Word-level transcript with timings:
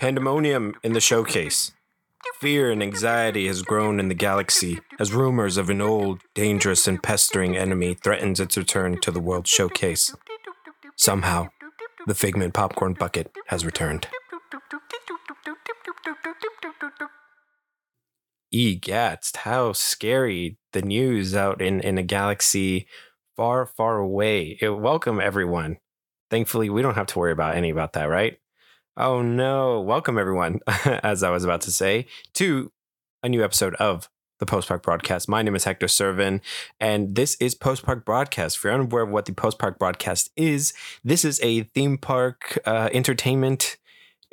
Pandemonium 0.00 0.74
in 0.82 0.92
the 0.94 1.00
showcase. 1.00 1.70
Fear 2.40 2.72
and 2.72 2.82
anxiety 2.82 3.46
has 3.46 3.62
grown 3.62 4.00
in 4.00 4.08
the 4.08 4.14
galaxy 4.14 4.80
as 4.98 5.12
rumors 5.12 5.56
of 5.56 5.70
an 5.70 5.80
old, 5.80 6.22
dangerous, 6.34 6.88
and 6.88 7.00
pestering 7.00 7.56
enemy 7.56 7.94
threatens 7.94 8.40
its 8.40 8.56
return 8.56 9.00
to 9.00 9.12
the 9.12 9.20
World 9.20 9.46
Showcase. 9.46 10.12
Somehow, 10.96 11.50
the 12.06 12.16
Figment 12.16 12.52
popcorn 12.52 12.94
bucket 12.94 13.30
has 13.46 13.64
returned. 13.64 14.08
Egatst, 18.52 19.36
how 19.38 19.72
scary 19.72 20.58
the 20.72 20.82
news 20.82 21.34
out 21.36 21.62
in, 21.62 21.80
in 21.80 21.96
a 21.96 22.02
galaxy 22.02 22.88
far, 23.36 23.66
far 23.66 23.98
away. 23.98 24.58
Welcome, 24.60 25.20
everyone. 25.20 25.76
Thankfully, 26.30 26.70
we 26.70 26.82
don't 26.82 26.94
have 26.94 27.06
to 27.06 27.18
worry 27.18 27.32
about 27.32 27.54
any 27.54 27.70
about 27.70 27.92
that, 27.94 28.04
right? 28.04 28.38
Oh 28.96 29.22
no. 29.22 29.80
Welcome, 29.80 30.18
everyone, 30.18 30.60
as 30.84 31.22
I 31.22 31.30
was 31.30 31.44
about 31.44 31.60
to 31.62 31.70
say, 31.70 32.06
to 32.34 32.72
a 33.22 33.28
new 33.28 33.44
episode 33.44 33.74
of 33.74 34.08
the 34.38 34.46
Post 34.46 34.68
Park 34.68 34.82
Broadcast. 34.82 35.28
My 35.28 35.42
name 35.42 35.54
is 35.54 35.64
Hector 35.64 35.86
Servin, 35.86 36.40
and 36.80 37.14
this 37.14 37.36
is 37.36 37.54
Post 37.54 37.84
Park 37.84 38.04
Broadcast. 38.04 38.56
If 38.56 38.64
you're 38.64 38.72
unaware 38.72 39.02
of 39.02 39.10
what 39.10 39.26
the 39.26 39.32
Post 39.32 39.58
Park 39.58 39.78
Broadcast 39.78 40.30
is, 40.36 40.72
this 41.04 41.24
is 41.24 41.40
a 41.42 41.62
theme 41.62 41.98
park 41.98 42.58
uh, 42.66 42.88
entertainment 42.92 43.76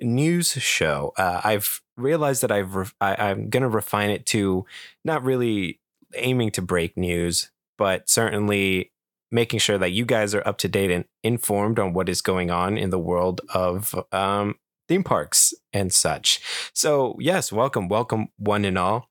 news 0.02 0.52
show. 0.54 1.14
Uh, 1.18 1.42
I've 1.44 1.82
realized 1.96 2.42
that 2.42 2.52
I've 2.52 2.76
re- 2.76 2.88
I, 3.00 3.16
I'm 3.16 3.50
going 3.50 3.64
to 3.64 3.70
refine 3.70 4.10
it 4.10 4.26
to 4.28 4.66
not 5.06 5.24
really 5.24 5.80
aiming 6.16 6.52
to 6.52 6.62
break 6.62 6.98
news, 6.98 7.52
but 7.78 8.10
certainly 8.10 8.93
making 9.34 9.60
sure 9.60 9.78
that 9.80 9.92
you 9.92 10.06
guys 10.06 10.34
are 10.36 10.48
up 10.48 10.58
to 10.60 10.70
date 10.70 10.92
and 10.92 11.06
informed 11.24 11.80
on 11.80 11.92
what 11.92 12.08
is 12.08 12.22
going 12.22 12.52
on 12.52 12.78
in 12.78 12.92
the 12.92 13.00
world 13.00 13.42
of 13.54 13.96
um, 14.12 14.56
theme 14.88 15.04
parks 15.04 15.54
and 15.74 15.92
such. 15.92 16.40
So, 16.74 17.18
yes, 17.20 17.52
welcome, 17.52 17.90
welcome, 17.90 18.28
one 18.38 18.64
and 18.64 18.78
all. 18.78 19.08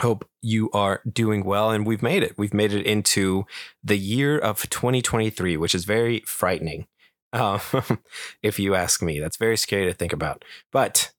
Hope 0.00 0.28
you 0.40 0.70
are 0.72 1.02
doing 1.10 1.44
well, 1.44 1.70
and 1.70 1.86
we've 1.86 2.02
made 2.02 2.22
it. 2.22 2.36
We've 2.36 2.54
made 2.54 2.72
it 2.72 2.84
into 2.86 3.44
the 3.84 3.98
year 3.98 4.38
of 4.38 4.68
2023, 4.68 5.56
which 5.56 5.74
is 5.74 5.84
very 5.84 6.20
frightening. 6.26 6.86
Uh, 7.32 7.58
if 8.42 8.58
you 8.58 8.74
ask 8.74 9.02
me, 9.02 9.20
that's 9.20 9.36
very 9.36 9.56
scary 9.56 9.86
to 9.86 9.92
think 9.92 10.12
about. 10.12 10.44
But 10.72 11.12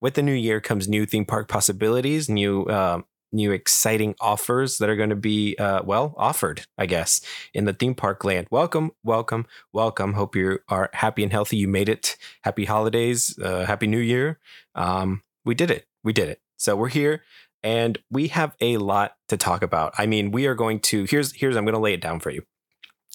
with 0.00 0.14
the 0.14 0.22
new 0.22 0.32
year 0.32 0.60
comes 0.60 0.88
new 0.88 1.04
theme 1.04 1.24
park 1.24 1.48
possibilities, 1.48 2.28
new 2.28 2.64
uh, 2.64 3.02
new 3.32 3.52
exciting 3.52 4.14
offers 4.20 4.78
that 4.78 4.88
are 4.88 4.96
going 4.96 5.10
to 5.10 5.16
be 5.16 5.56
uh, 5.56 5.82
well 5.82 6.14
offered 6.16 6.66
i 6.78 6.86
guess 6.86 7.20
in 7.54 7.64
the 7.64 7.72
theme 7.72 7.94
park 7.94 8.24
land. 8.24 8.46
Welcome 8.50 8.92
welcome 9.04 9.46
welcome. 9.72 10.14
Hope 10.14 10.36
you 10.36 10.58
are 10.68 10.90
happy 10.92 11.22
and 11.22 11.32
healthy. 11.32 11.56
You 11.56 11.68
made 11.68 11.88
it. 11.88 12.16
Happy 12.42 12.64
holidays 12.64 13.38
uh, 13.42 13.64
happy 13.64 13.86
new 13.86 13.98
year. 13.98 14.38
Um, 14.74 15.22
we 15.44 15.54
did 15.54 15.70
it. 15.70 15.86
We 16.04 16.12
did 16.12 16.28
it. 16.28 16.40
So 16.56 16.76
we're 16.76 16.88
here 16.88 17.22
and 17.62 17.98
we 18.10 18.28
have 18.28 18.56
a 18.60 18.76
lot 18.78 19.16
to 19.28 19.36
talk 19.36 19.62
about. 19.62 19.94
I 19.98 20.06
mean 20.06 20.30
we 20.30 20.46
are 20.46 20.54
going 20.54 20.80
to 20.80 21.04
here's 21.08 21.32
here's 21.32 21.56
i'm 21.56 21.64
going 21.64 21.74
to 21.74 21.80
lay 21.80 21.94
it 21.94 22.00
down 22.00 22.20
for 22.20 22.30
you. 22.30 22.42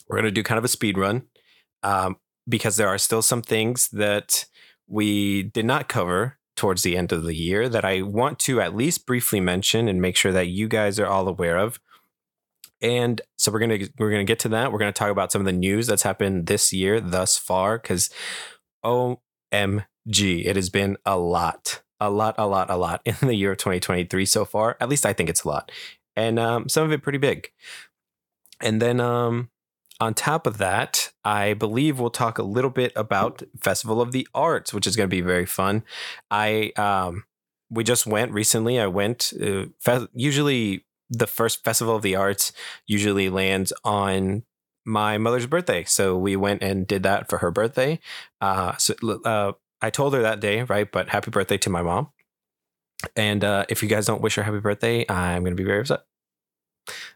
We're 0.07 0.17
going 0.17 0.25
to 0.25 0.31
do 0.31 0.43
kind 0.43 0.57
of 0.57 0.65
a 0.65 0.69
speed 0.69 0.97
run 0.97 1.23
um, 1.83 2.17
because 2.47 2.77
there 2.77 2.87
are 2.87 2.97
still 2.97 3.21
some 3.21 3.41
things 3.41 3.89
that 3.89 4.45
we 4.87 5.43
did 5.43 5.65
not 5.65 5.89
cover 5.89 6.37
towards 6.57 6.83
the 6.83 6.97
end 6.97 7.11
of 7.11 7.23
the 7.23 7.35
year 7.35 7.69
that 7.69 7.85
I 7.85 8.01
want 8.01 8.39
to 8.39 8.59
at 8.59 8.75
least 8.75 9.05
briefly 9.05 9.39
mention 9.39 9.87
and 9.87 10.01
make 10.01 10.17
sure 10.17 10.33
that 10.33 10.47
you 10.47 10.67
guys 10.67 10.99
are 10.99 11.07
all 11.07 11.27
aware 11.27 11.57
of. 11.57 11.79
And 12.81 13.21
so 13.37 13.51
we're 13.51 13.59
gonna 13.59 13.79
we're 13.97 14.11
gonna 14.11 14.23
get 14.23 14.39
to 14.39 14.49
that. 14.49 14.71
We're 14.71 14.79
gonna 14.79 14.91
talk 14.91 15.09
about 15.09 15.31
some 15.31 15.41
of 15.41 15.45
the 15.45 15.51
news 15.51 15.87
that's 15.87 16.03
happened 16.03 16.47
this 16.47 16.71
year 16.71 16.99
thus 16.99 17.37
far, 17.37 17.79
because 17.79 18.09
OMG, 18.83 19.17
it 20.45 20.55
has 20.55 20.69
been 20.69 20.97
a 21.05 21.17
lot, 21.17 21.81
a 21.99 22.09
lot, 22.09 22.35
a 22.37 22.45
lot, 22.45 22.69
a 22.69 22.75
lot 22.75 23.01
in 23.05 23.15
the 23.21 23.33
year 23.33 23.53
of 23.53 23.57
2023 23.57 24.25
so 24.25 24.45
far. 24.45 24.77
At 24.79 24.89
least 24.89 25.05
I 25.05 25.13
think 25.13 25.29
it's 25.29 25.43
a 25.43 25.47
lot, 25.47 25.71
and 26.15 26.37
um, 26.37 26.69
some 26.69 26.83
of 26.83 26.91
it 26.91 27.01
pretty 27.01 27.17
big. 27.17 27.49
And 28.61 28.79
then 28.79 28.99
um, 28.99 29.49
on 29.99 30.13
top 30.13 30.45
of 30.45 30.59
that, 30.59 31.11
I 31.27 31.55
believe 31.55 31.99
we'll 31.99 32.09
talk 32.09 32.37
a 32.37 32.43
little 32.43 32.69
bit 32.69 32.93
about 32.95 33.43
Festival 33.59 33.99
of 33.99 34.13
the 34.13 34.25
Arts, 34.33 34.73
which 34.73 34.87
is 34.87 34.95
going 34.95 35.09
to 35.09 35.15
be 35.15 35.19
very 35.19 35.45
fun. 35.45 35.83
I 36.31 36.71
um, 36.77 37.25
we 37.69 37.83
just 37.83 38.07
went 38.07 38.31
recently. 38.31 38.79
I 38.79 38.87
went. 38.87 39.33
Uh, 39.33 39.65
fe- 39.81 40.07
usually, 40.13 40.85
the 41.09 41.27
first 41.27 41.65
Festival 41.65 41.97
of 41.97 42.01
the 42.01 42.15
Arts 42.15 42.53
usually 42.87 43.29
lands 43.29 43.73
on 43.83 44.43
my 44.85 45.17
mother's 45.17 45.47
birthday, 45.47 45.83
so 45.83 46.17
we 46.17 46.37
went 46.37 46.63
and 46.63 46.87
did 46.87 47.03
that 47.03 47.27
for 47.29 47.39
her 47.39 47.51
birthday. 47.51 47.99
Uh, 48.39 48.77
so 48.77 48.95
uh, 49.25 49.51
I 49.81 49.89
told 49.89 50.13
her 50.13 50.21
that 50.21 50.39
day, 50.39 50.63
right? 50.63 50.89
But 50.89 51.09
happy 51.09 51.29
birthday 51.29 51.57
to 51.57 51.69
my 51.69 51.81
mom. 51.81 52.07
And 53.17 53.43
uh, 53.43 53.65
if 53.67 53.83
you 53.83 53.89
guys 53.89 54.05
don't 54.05 54.21
wish 54.21 54.35
her 54.35 54.43
happy 54.43 54.61
birthday, 54.61 55.05
I'm 55.09 55.43
going 55.43 55.51
to 55.51 55.61
be 55.61 55.67
very 55.67 55.81
upset. 55.81 56.06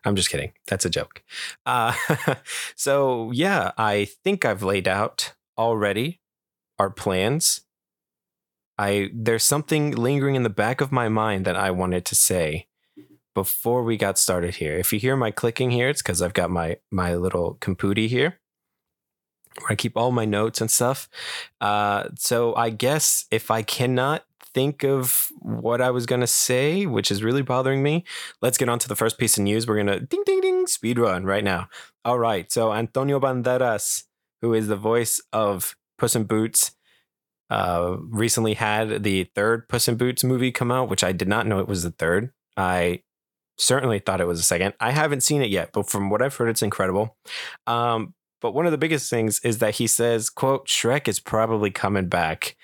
I'm 0.03 0.15
just 0.15 0.29
kidding. 0.29 0.53
That's 0.67 0.85
a 0.85 0.89
joke. 0.89 1.23
Uh, 1.65 1.93
so, 2.75 3.31
yeah, 3.31 3.71
I 3.77 4.05
think 4.23 4.45
I've 4.45 4.63
laid 4.63 4.87
out 4.87 5.33
already 5.57 6.21
our 6.79 6.89
plans. 6.89 7.61
I 8.77 9.11
there's 9.13 9.43
something 9.43 9.91
lingering 9.91 10.35
in 10.35 10.43
the 10.43 10.49
back 10.49 10.81
of 10.81 10.91
my 10.91 11.07
mind 11.09 11.45
that 11.45 11.55
I 11.55 11.69
wanted 11.69 12.05
to 12.05 12.15
say 12.15 12.67
before 13.35 13.83
we 13.83 13.97
got 13.97 14.17
started 14.17 14.55
here. 14.55 14.73
If 14.73 14.91
you 14.91 14.99
hear 14.99 15.15
my 15.15 15.29
clicking 15.29 15.71
here, 15.71 15.89
it's 15.89 16.01
because 16.01 16.21
I've 16.21 16.33
got 16.33 16.49
my 16.49 16.77
my 16.89 17.15
little 17.15 17.57
computer 17.59 18.01
here 18.01 18.39
where 19.59 19.71
I 19.71 19.75
keep 19.75 19.97
all 19.97 20.11
my 20.11 20.25
notes 20.25 20.61
and 20.61 20.71
stuff. 20.71 21.09
Uh, 21.59 22.09
so 22.15 22.55
I 22.55 22.69
guess 22.69 23.25
if 23.31 23.51
I 23.51 23.61
cannot 23.61 24.25
think 24.53 24.84
of 24.84 25.28
what 25.39 25.81
I 25.81 25.91
was 25.91 26.06
going 26.06 26.22
to 26.22 26.28
say, 26.28 26.85
which 26.85 27.12
is 27.12 27.23
really 27.23 27.41
bothering 27.41 27.84
me. 27.84 28.03
Let's 28.41 28.57
get 28.57 28.69
on 28.69 28.79
to 28.79 28.88
the 28.88 28.95
first 28.95 29.17
piece 29.17 29.38
of 29.38 29.44
news. 29.44 29.67
We're 29.67 29.84
going 29.84 29.88
to 29.88 30.00
ding, 30.00 30.23
ding, 30.25 30.41
ding, 30.41 30.67
speed 30.67 31.00
run 31.00 31.25
right 31.25 31.44
now. 31.44 31.69
All 32.06 32.19
right. 32.19 32.51
So, 32.51 32.73
Antonio 32.73 33.19
Banderas, 33.19 34.03
who 34.41 34.53
is 34.53 34.67
the 34.67 34.75
voice 34.75 35.22
of 35.31 35.75
Puss 35.97 36.16
in 36.16 36.23
Boots, 36.23 36.72
uh, 37.50 37.97
recently 38.00 38.53
had 38.53 39.03
the 39.03 39.25
third 39.35 39.67
Puss 39.67 39.88
in 39.88 39.97
Boots 39.97 40.23
movie 40.23 40.51
come 40.51 40.72
out, 40.72 40.90
which 40.90 41.03
I 41.03 41.11
did 41.11 41.28
not 41.28 41.45
know 41.45 41.59
it 41.59 41.67
was 41.67 41.84
the 41.84 41.91
third. 41.91 42.31
I 42.56 43.03
certainly 43.57 44.00
thought 44.00 44.22
it 44.22 44.28
was 44.28 44.40
the 44.40 44.44
second. 44.44 44.73
I 44.79 44.91
haven't 44.91 45.22
seen 45.22 45.41
it 45.41 45.50
yet, 45.50 45.72
but 45.73 45.90
from 45.90 46.09
what 46.09 46.22
I've 46.22 46.35
heard, 46.35 46.50
it's 46.50 46.63
incredible. 46.63 47.17
Um, 47.67 48.13
but 48.41 48.53
one 48.53 48.66
of 48.66 48.72
the 48.72 48.78
biggest 48.78 49.09
things 49.09 49.40
is 49.44 49.59
that 49.59 49.75
he 49.75 49.88
says, 49.88 50.29
quote, 50.29 50.67
Shrek 50.67 51.07
is 51.07 51.19
probably 51.19 51.69
coming 51.69 52.07
back. 52.07 52.56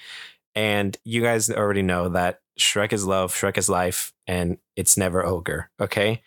And 0.57 0.97
you 1.05 1.21
guys 1.21 1.51
already 1.51 1.83
know 1.83 2.09
that 2.09 2.39
Shrek 2.59 2.91
is 2.91 3.05
love, 3.05 3.31
Shrek 3.31 3.59
is 3.59 3.69
life, 3.69 4.11
and 4.25 4.57
it's 4.75 4.97
never 4.97 5.23
ogre. 5.23 5.69
Okay. 5.79 6.23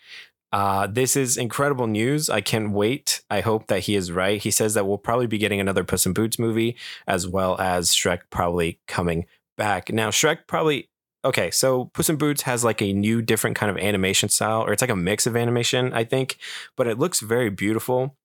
Uh, 0.53 0.87
this 0.87 1.17
is 1.17 1.35
incredible 1.35 1.85
news. 1.85 2.29
I 2.29 2.39
can't 2.39 2.71
wait. 2.71 3.23
I 3.29 3.41
hope 3.41 3.67
that 3.67 3.81
he 3.81 3.95
is 3.97 4.09
right. 4.09 4.41
He 4.41 4.49
says 4.49 4.73
that 4.73 4.87
we'll 4.87 4.97
probably 4.97 5.27
be 5.27 5.37
getting 5.37 5.59
another 5.59 5.83
Puss 5.83 6.05
in 6.05 6.13
Boots 6.13 6.39
movie, 6.39 6.77
as 7.07 7.27
well 7.27 7.59
as 7.59 7.89
Shrek 7.89 8.21
probably 8.29 8.79
coming 8.87 9.25
back. 9.57 9.91
Now, 9.91 10.11
Shrek 10.11 10.47
probably 10.47 10.89
okay, 11.25 11.51
so 11.51 11.91
Puss 11.93 12.09
in 12.09 12.15
Boots 12.15 12.43
has 12.43 12.63
like 12.63 12.81
a 12.81 12.93
new, 12.93 13.21
different 13.21 13.57
kind 13.57 13.69
of 13.69 13.77
animation 13.83 14.29
style, 14.29 14.61
or 14.61 14.71
it's 14.71 14.81
like 14.81 14.89
a 14.89 14.95
mix 14.95 15.27
of 15.27 15.35
animation, 15.35 15.91
I 15.91 16.05
think, 16.05 16.37
but 16.77 16.87
it 16.87 16.97
looks 16.97 17.19
very 17.19 17.49
beautiful. 17.49 18.15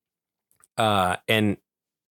Uh, 0.78 1.16
and 1.26 1.56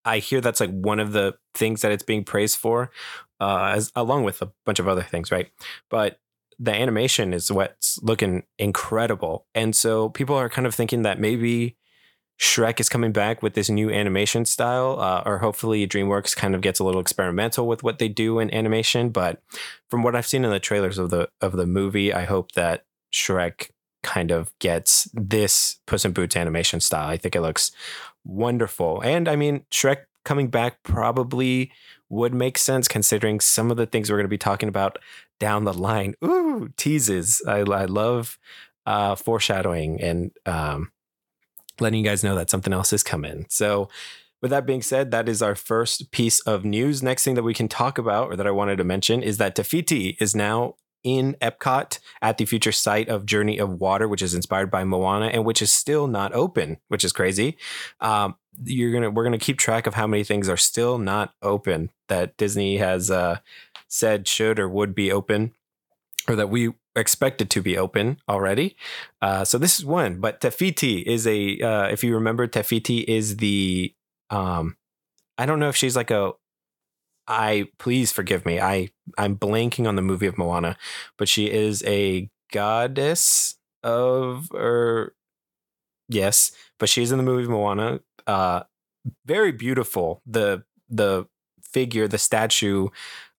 I 0.06 0.20
hear 0.20 0.40
that's 0.40 0.60
like 0.60 0.70
one 0.70 1.00
of 1.00 1.14
the 1.14 1.36
things 1.56 1.82
that 1.82 1.92
it's 1.92 2.04
being 2.04 2.24
praised 2.24 2.58
for, 2.58 2.92
uh, 3.40 3.74
as 3.76 3.92
along 3.96 4.24
with 4.24 4.42
a 4.42 4.52
bunch 4.66 4.80
of 4.80 4.88
other 4.88 5.04
things, 5.04 5.32
right? 5.32 5.50
But 5.90 6.20
the 6.58 6.74
animation 6.74 7.34
is 7.34 7.52
what's 7.52 8.02
looking 8.02 8.44
incredible, 8.58 9.46
and 9.54 9.76
so 9.76 10.10
people 10.10 10.36
are 10.36 10.50
kind 10.50 10.68
of 10.68 10.76
thinking 10.76 11.02
that 11.04 11.20
maybe 11.20 11.76
Shrek 12.40 12.80
is 12.80 12.90
coming 12.90 13.14
back 13.14 13.42
with 13.42 13.54
this 13.54 13.70
new 13.70 13.90
animation 13.90 14.46
style, 14.46 15.00
uh, 15.00 15.24
or 15.26 15.38
hopefully 15.38 15.88
DreamWorks 15.88 16.36
kind 16.36 16.54
of 16.54 16.62
gets 16.62 16.80
a 16.80 16.84
little 16.84 17.00
experimental 17.00 17.68
with 17.68 17.82
what 17.82 18.00
they 18.00 18.10
do 18.10 18.40
in 18.40 18.54
animation. 18.54 19.10
But 19.10 19.42
from 19.90 20.04
what 20.04 20.16
I've 20.16 20.28
seen 20.28 20.44
in 20.44 20.52
the 20.52 20.60
trailers 20.60 20.98
of 20.98 21.10
the 21.10 21.30
of 21.40 21.54
the 21.54 21.66
movie, 21.66 22.14
I 22.14 22.26
hope 22.26 22.52
that 22.54 22.86
Shrek 23.14 23.70
kind 24.04 24.32
of 24.32 24.58
gets 24.60 25.10
this 25.14 25.80
Puss 25.88 26.06
in 26.06 26.12
Boots 26.12 26.36
animation 26.36 26.80
style. 26.80 27.10
I 27.10 27.18
think 27.18 27.36
it 27.36 27.42
looks 27.42 27.72
wonderful. 28.26 29.02
And 29.02 29.30
I 29.30 29.36
mean, 29.36 29.66
Shrek 29.72 30.06
coming 30.26 30.50
back 30.50 30.84
probably 30.84 31.72
would 32.10 32.34
make 32.34 32.58
sense 32.58 32.88
considering 32.88 33.40
some 33.40 33.72
of 33.72 33.78
the 33.78 33.86
things 33.86 34.10
we're 34.10 34.18
going 34.18 34.26
to 34.26 34.30
be 34.30 34.38
talking 34.38 34.70
about 34.70 34.98
down 35.40 35.64
the 35.64 35.74
line. 35.74 36.16
Ooh, 36.24 36.70
teases. 36.78 37.42
I, 37.48 37.60
I 37.60 37.86
love 37.86 38.38
uh, 38.86 39.16
foreshadowing 39.16 40.02
and 40.02 40.32
um, 40.46 40.92
letting 41.80 42.00
you 42.00 42.10
guys 42.10 42.24
know 42.24 42.36
that 42.36 42.50
something 42.50 42.74
else 42.74 42.94
is 42.94 43.04
coming. 43.04 43.46
So, 43.50 43.90
with 44.42 44.52
that 44.52 44.68
being 44.68 44.84
said, 44.84 45.10
that 45.10 45.28
is 45.28 45.42
our 45.42 45.56
first 45.56 46.12
piece 46.12 46.40
of 46.42 46.64
news. 46.64 47.02
Next 47.02 47.24
thing 47.24 47.34
that 47.34 47.44
we 47.44 47.54
can 47.54 47.68
talk 47.68 47.98
about, 47.98 48.32
or 48.32 48.36
that 48.36 48.46
I 48.46 48.52
wanted 48.52 48.76
to 48.78 48.84
mention, 48.84 49.24
is 49.24 49.38
that 49.38 49.56
Te 49.56 49.64
Fiti 49.64 50.18
is 50.20 50.36
now 50.36 50.76
in 51.04 51.36
Epcot 51.42 52.00
at 52.22 52.38
the 52.38 52.46
future 52.46 52.72
site 52.72 53.10
of 53.10 53.26
Journey 53.26 53.58
of 53.58 53.80
Water, 53.80 54.08
which 54.08 54.22
is 54.22 54.36
inspired 54.36 54.70
by 54.70 54.84
Moana 54.84 55.28
and 55.28 55.46
which 55.46 55.62
is 55.62 55.72
still 55.72 56.08
not 56.08 56.34
open, 56.34 56.78
which 56.90 57.04
is 57.04 57.14
crazy. 57.14 57.58
Um, 58.02 58.36
you're 58.64 58.92
gonna 58.92 59.10
we're 59.10 59.24
gonna 59.24 59.38
keep 59.38 59.58
track 59.58 59.88
of 59.88 59.94
how 59.96 60.08
many 60.08 60.24
things 60.24 60.50
are 60.50 60.58
still 60.58 60.98
not 60.98 61.34
open 61.42 61.92
that 62.08 62.38
Disney 62.38 62.78
has 62.78 63.12
uh, 63.12 63.40
said 63.88 64.28
should 64.28 64.60
or 64.60 64.70
would 64.70 64.96
be 64.96 65.12
open, 65.12 65.54
or 66.28 66.36
that 66.36 66.50
we 66.50 66.74
expected 66.96 67.50
to 67.50 67.62
be 67.62 67.78
open 67.78 68.18
already. 68.30 68.76
Uh, 69.22 69.44
so 69.44 69.58
this 69.58 69.80
is 69.80 69.86
one, 69.86 70.20
but 70.20 70.42
Te 70.42 70.50
Fiti 70.50 71.00
is 71.00 71.28
a 71.28 71.60
uh, 71.60 71.88
if 71.88 72.04
you 72.04 72.14
remember, 72.14 72.48
Te 72.48 72.62
Fiti 72.64 73.00
is 73.00 73.38
the 73.38 73.94
um, 74.30 74.78
I 75.38 75.46
don't 75.46 75.60
know 75.60 75.70
if 75.70 75.76
she's 75.76 75.96
like 75.96 76.12
a 76.12 76.34
I 77.28 77.68
please 77.80 78.12
forgive 78.12 78.46
me. 78.46 78.60
I 78.60 78.90
I'm 79.18 79.36
blanking 79.36 79.88
on 79.88 79.96
the 79.96 80.02
movie 80.02 80.28
of 80.28 80.38
Moana, 80.38 80.78
but 81.18 81.28
she 81.28 81.50
is 81.52 81.84
a 81.84 82.30
goddess 82.52 83.56
of 83.84 84.52
or 84.52 85.14
yes, 86.08 86.52
but 86.80 86.90
she's 86.90 87.12
in 87.12 87.18
the 87.18 87.24
movie 87.24 87.48
Moana. 87.48 88.00
Uh 88.28 88.64
very 89.26 89.52
beautiful. 89.52 90.22
The 90.26 90.64
the 90.90 91.28
figure, 91.62 92.08
the 92.08 92.18
statue 92.18 92.90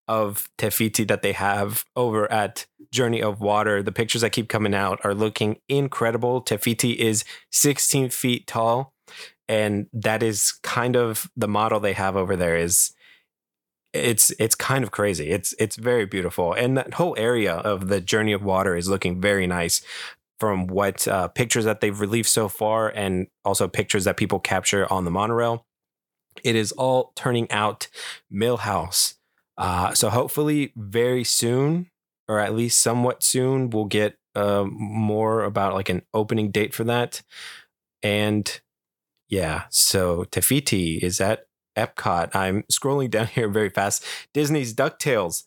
of 0.09 0.49
Te 0.59 0.71
Fiti 0.71 1.05
that 1.05 1.23
they 1.23 1.33
have 1.33 1.85
over 1.97 2.31
at 2.31 2.67
Journey 2.93 3.23
of 3.23 3.41
Water. 3.41 3.83
The 3.83 3.93
pictures 3.93 4.23
that 4.23 4.31
keep 4.31 4.49
coming 4.49 4.75
out 4.75 5.01
are 5.05 5.15
looking 5.15 5.57
incredible. 5.69 6.41
Te 6.41 6.57
Fiti 6.57 6.93
is 6.93 7.25
16 7.51 8.11
feet 8.11 8.47
tall. 8.47 8.93
And 9.49 9.87
that 9.93 10.23
is 10.23 10.53
kind 10.63 10.97
of 10.97 11.31
the 11.37 11.49
model 11.49 11.81
they 11.81 11.93
have 11.93 12.17
over 12.17 12.37
there 12.37 12.57
is 12.57 12.93
it's 13.93 14.31
it's 14.39 14.55
kind 14.55 14.85
of 14.85 14.91
crazy. 14.91 15.31
It's 15.31 15.55
it's 15.59 15.77
very 15.77 16.07
beautiful, 16.07 16.53
and 16.53 16.77
that 16.77 16.95
whole 16.95 17.15
area 17.19 17.55
of 17.55 17.89
the 17.89 18.01
Journey 18.01 18.33
of 18.33 18.43
Water 18.43 18.77
is 18.77 18.89
looking 18.89 19.21
very 19.21 19.47
nice 19.47 19.81
from 20.39 20.67
what 20.67 21.07
uh, 21.09 21.29
pictures 21.29 21.65
that 21.65 21.81
they've 21.81 22.01
released 22.01 22.33
so 22.33 22.49
far, 22.49 22.89
and 22.89 23.29
also 23.45 23.69
pictures 23.69 24.05
that 24.05 24.17
people 24.17 24.39
capture 24.39 24.91
on 24.93 25.05
the 25.05 25.11
monorail. 25.11 25.67
It 26.45 26.57
is 26.57 26.73
all 26.73 27.13
turning 27.17 27.51
out 27.51 27.89
Millhouse. 28.33 29.15
Uh, 29.57 29.95
so 29.95 30.11
hopefully, 30.11 30.73
very 30.77 31.25
soon, 31.25 31.91
or 32.29 32.39
at 32.39 32.55
least 32.55 32.81
somewhat 32.81 33.23
soon, 33.23 33.71
we'll 33.71 33.87
get 33.87 34.19
uh, 34.35 34.65
more 34.69 35.45
about 35.45 35.75
like 35.75 35.89
an 35.89 36.03
opening 36.13 36.51
date 36.51 36.75
for 36.75 36.85
that. 36.85 37.23
And 38.03 38.61
yeah, 39.29 39.65
so 39.71 40.25
Te 40.25 40.41
Fiti 40.41 40.99
is 40.99 41.21
at 41.21 41.47
Epcot. 41.77 42.35
I'm 42.35 42.63
scrolling 42.65 43.11
down 43.11 43.27
here 43.35 43.49
very 43.49 43.71
fast. 43.71 44.05
Disney's 44.35 44.75
DuckTales 44.75 45.45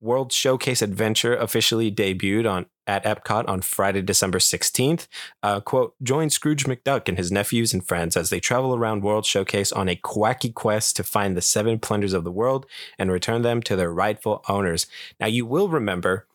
World 0.00 0.32
Showcase 0.32 0.82
Adventure 0.82 1.34
officially 1.34 1.90
debuted 1.90 2.50
on 2.50 2.66
at 2.88 3.04
Epcot 3.04 3.48
on 3.48 3.60
Friday, 3.60 4.02
December 4.02 4.38
16th. 4.38 5.06
Uh, 5.42 5.60
quote, 5.60 5.94
join 6.02 6.30
Scrooge 6.30 6.64
McDuck 6.64 7.08
and 7.08 7.18
his 7.18 7.30
nephews 7.30 7.72
and 7.72 7.86
friends 7.86 8.16
as 8.16 8.30
they 8.30 8.40
travel 8.40 8.74
around 8.74 9.02
World 9.02 9.26
Showcase 9.26 9.70
on 9.70 9.88
a 9.88 9.96
quacky 9.96 10.50
quest 10.50 10.96
to 10.96 11.04
find 11.04 11.36
the 11.36 11.42
seven 11.42 11.78
plunders 11.78 12.14
of 12.14 12.24
the 12.24 12.32
world 12.32 12.66
and 12.98 13.12
return 13.12 13.42
them 13.42 13.62
to 13.62 13.76
their 13.76 13.92
rightful 13.92 14.42
owners. 14.48 14.86
Now, 15.20 15.26
you 15.26 15.46
will 15.46 15.68
remember 15.68 16.26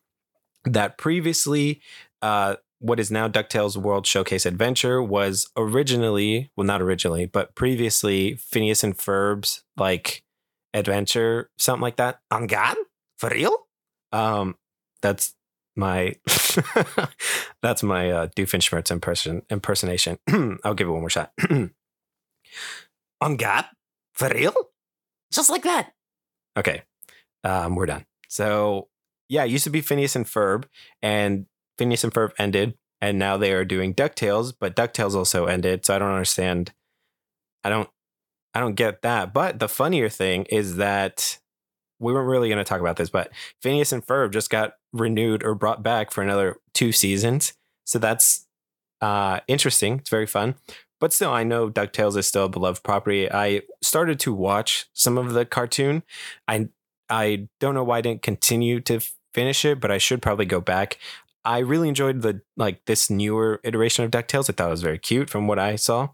that 0.63 0.97
previously, 0.97 1.81
uh, 2.21 2.55
what 2.79 3.00
is 3.00 3.09
now 3.09 3.27
DuckTales 3.27 3.77
World 3.77 4.05
Showcase 4.05 4.45
Adventure 4.45 5.01
was 5.01 5.50
originally, 5.57 6.51
well, 6.55 6.67
not 6.67 6.81
originally, 6.81 7.25
but 7.25 7.55
previously 7.55 8.35
Phineas 8.35 8.83
and 8.83 8.97
Ferb's 8.97 9.63
like 9.77 10.23
adventure, 10.73 11.50
something 11.57 11.81
like 11.81 11.95
that. 11.95 12.19
On 12.29 12.45
God? 12.45 12.75
For 13.17 13.29
real? 13.29 13.55
Um, 14.11 14.57
that's 15.01 15.33
my 15.75 16.15
that's 17.61 17.83
my 17.83 18.11
uh, 18.11 18.27
Doofenshmirtz 18.27 18.97
imperson 18.97 19.41
impersonation. 19.50 20.17
I'll 20.63 20.73
give 20.73 20.88
it 20.88 20.91
one 20.91 21.01
more 21.01 21.09
shot. 21.09 21.31
On 23.21 23.38
God? 23.38 23.65
For 24.13 24.29
real? 24.29 24.53
Just 25.31 25.50
like 25.50 25.63
that. 25.63 25.94
Okay. 26.57 26.83
Um, 27.44 27.75
we're 27.75 27.88
done. 27.88 28.05
So 28.27 28.89
yeah, 29.29 29.44
it 29.44 29.51
used 29.51 29.63
to 29.63 29.69
be 29.69 29.81
Phineas 29.81 30.15
and 30.15 30.25
Ferb, 30.25 30.65
and 31.01 31.45
Phineas 31.77 32.03
and 32.03 32.13
Ferb 32.13 32.31
ended, 32.38 32.75
and 33.01 33.17
now 33.17 33.38
they 33.38 33.51
are 33.53 33.65
doing 33.65 33.94
DuckTales, 33.94 34.53
but 34.59 34.75
DuckTales 34.75 35.15
also 35.15 35.45
ended. 35.45 35.85
So 35.85 35.95
I 35.95 36.00
don't 36.00 36.11
understand. 36.11 36.73
I 37.63 37.69
don't 37.69 37.89
I 38.53 38.59
don't 38.59 38.75
get 38.75 39.01
that. 39.01 39.33
But 39.33 39.59
the 39.59 39.67
funnier 39.67 40.09
thing 40.09 40.45
is 40.45 40.75
that 40.77 41.39
we 42.03 42.13
weren't 42.13 42.27
really 42.27 42.50
going 42.50 42.57
to 42.57 42.63
talk 42.63 42.81
about 42.81 42.97
this, 42.97 43.09
but 43.09 43.31
Phineas 43.61 43.91
and 43.91 44.05
Ferb 44.05 44.31
just 44.31 44.50
got 44.50 44.73
renewed 44.91 45.44
or 45.44 45.55
brought 45.55 45.81
back 45.81 46.11
for 46.11 46.21
another 46.21 46.57
two 46.73 46.91
seasons. 46.91 47.53
So 47.85 48.00
that's 48.00 48.47
uh, 49.01 49.39
interesting. 49.47 50.00
It's 50.00 50.09
very 50.09 50.27
fun. 50.27 50.55
But 51.00 51.11
still, 51.11 51.31
I 51.31 51.44
know 51.44 51.69
DuckTales 51.69 52.15
is 52.15 52.27
still 52.27 52.45
a 52.45 52.50
beloved 52.50 52.83
property. 52.83 53.29
I 53.29 53.63
started 53.81 54.19
to 54.21 54.33
watch 54.33 54.85
some 54.94 55.17
of 55.17 55.33
the 55.33 55.45
cartoon. 55.45 56.03
I 56.47 56.69
I 57.09 57.50
don't 57.59 57.75
know 57.75 57.83
why 57.83 57.97
I 57.97 58.01
didn't 58.01 58.21
continue 58.21 58.79
to 58.81 59.01
finish 59.33 59.65
it, 59.65 59.81
but 59.81 59.91
I 59.91 59.97
should 59.97 60.21
probably 60.21 60.45
go 60.45 60.61
back. 60.61 60.97
I 61.44 61.59
really 61.59 61.89
enjoyed 61.89 62.21
the 62.21 62.41
like 62.55 62.85
this 62.85 63.09
newer 63.09 63.59
iteration 63.63 64.05
of 64.05 64.11
DuckTales. 64.11 64.50
I 64.50 64.53
thought 64.53 64.67
it 64.67 64.71
was 64.71 64.81
very 64.81 65.00
cute 65.00 65.29
from 65.29 65.47
what 65.47 65.59
I 65.59 65.75
saw. 65.75 66.09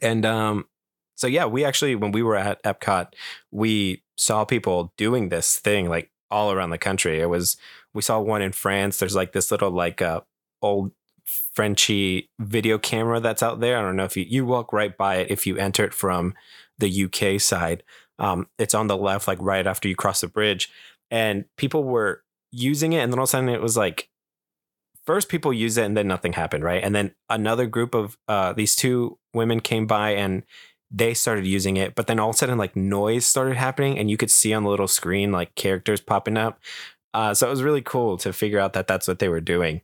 And 0.00 0.24
um 0.24 0.66
so 1.16 1.26
yeah, 1.26 1.46
we 1.46 1.64
actually 1.64 1.94
when 1.94 2.12
we 2.12 2.22
were 2.22 2.36
at 2.36 2.62
Epcot, 2.62 3.08
we 3.50 4.02
saw 4.18 4.44
people 4.44 4.92
doing 4.96 5.28
this 5.28 5.56
thing 5.56 5.88
like 5.88 6.10
all 6.30 6.52
around 6.52 6.70
the 6.70 6.78
country. 6.78 7.20
It 7.20 7.30
was 7.30 7.56
we 7.94 8.02
saw 8.02 8.20
one 8.20 8.42
in 8.42 8.52
France. 8.52 8.98
There's 8.98 9.16
like 9.16 9.32
this 9.32 9.50
little 9.50 9.70
like 9.70 10.02
uh 10.02 10.20
old 10.60 10.92
Frenchy 11.24 12.30
video 12.38 12.78
camera 12.78 13.20
that's 13.20 13.42
out 13.42 13.60
there. 13.60 13.78
I 13.78 13.82
don't 13.82 13.96
know 13.96 14.04
if 14.04 14.16
you 14.16 14.24
you 14.28 14.44
walk 14.44 14.72
right 14.72 14.96
by 14.96 15.16
it 15.16 15.30
if 15.30 15.46
you 15.46 15.56
enter 15.56 15.84
it 15.84 15.94
from 15.94 16.34
the 16.78 17.04
UK 17.04 17.40
side. 17.40 17.82
Um, 18.18 18.48
it's 18.58 18.74
on 18.74 18.88
the 18.88 18.96
left, 18.96 19.28
like 19.28 19.38
right 19.40 19.66
after 19.66 19.88
you 19.88 19.94
cross 19.94 20.20
the 20.20 20.28
bridge, 20.28 20.70
and 21.10 21.44
people 21.56 21.84
were 21.84 22.24
using 22.50 22.92
it, 22.92 22.98
and 22.98 23.12
then 23.12 23.18
all 23.18 23.24
of 23.24 23.28
a 23.28 23.30
sudden 23.30 23.48
it 23.48 23.60
was 23.60 23.76
like 23.76 24.08
first 25.08 25.30
people 25.30 25.54
use 25.54 25.78
it 25.78 25.86
and 25.86 25.96
then 25.96 26.06
nothing 26.06 26.34
happened, 26.34 26.62
right? 26.62 26.84
And 26.84 26.94
then 26.94 27.14
another 27.30 27.64
group 27.64 27.94
of 27.94 28.18
uh, 28.28 28.52
these 28.52 28.76
two 28.76 29.18
women 29.32 29.60
came 29.60 29.86
by 29.86 30.10
and 30.10 30.42
they 30.90 31.14
started 31.14 31.46
using 31.46 31.76
it, 31.76 31.94
but 31.94 32.06
then 32.06 32.18
all 32.18 32.30
of 32.30 32.34
a 32.34 32.38
sudden 32.38 32.58
like 32.58 32.76
noise 32.76 33.26
started 33.26 33.56
happening 33.56 33.98
and 33.98 34.10
you 34.10 34.16
could 34.16 34.30
see 34.30 34.54
on 34.54 34.64
the 34.64 34.70
little 34.70 34.88
screen 34.88 35.32
like 35.32 35.54
characters 35.54 36.00
popping 36.00 36.36
up. 36.36 36.60
Uh, 37.14 37.34
so 37.34 37.46
it 37.46 37.50
was 37.50 37.62
really 37.62 37.82
cool 37.82 38.16
to 38.18 38.32
figure 38.32 38.58
out 38.58 38.72
that 38.72 38.86
that's 38.86 39.08
what 39.08 39.18
they 39.18 39.28
were 39.28 39.40
doing. 39.40 39.82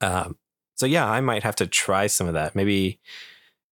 Um, 0.00 0.36
so 0.76 0.86
yeah, 0.86 1.08
I 1.08 1.20
might 1.20 1.42
have 1.42 1.56
to 1.56 1.66
try 1.66 2.06
some 2.06 2.26
of 2.26 2.34
that. 2.34 2.54
Maybe, 2.54 3.00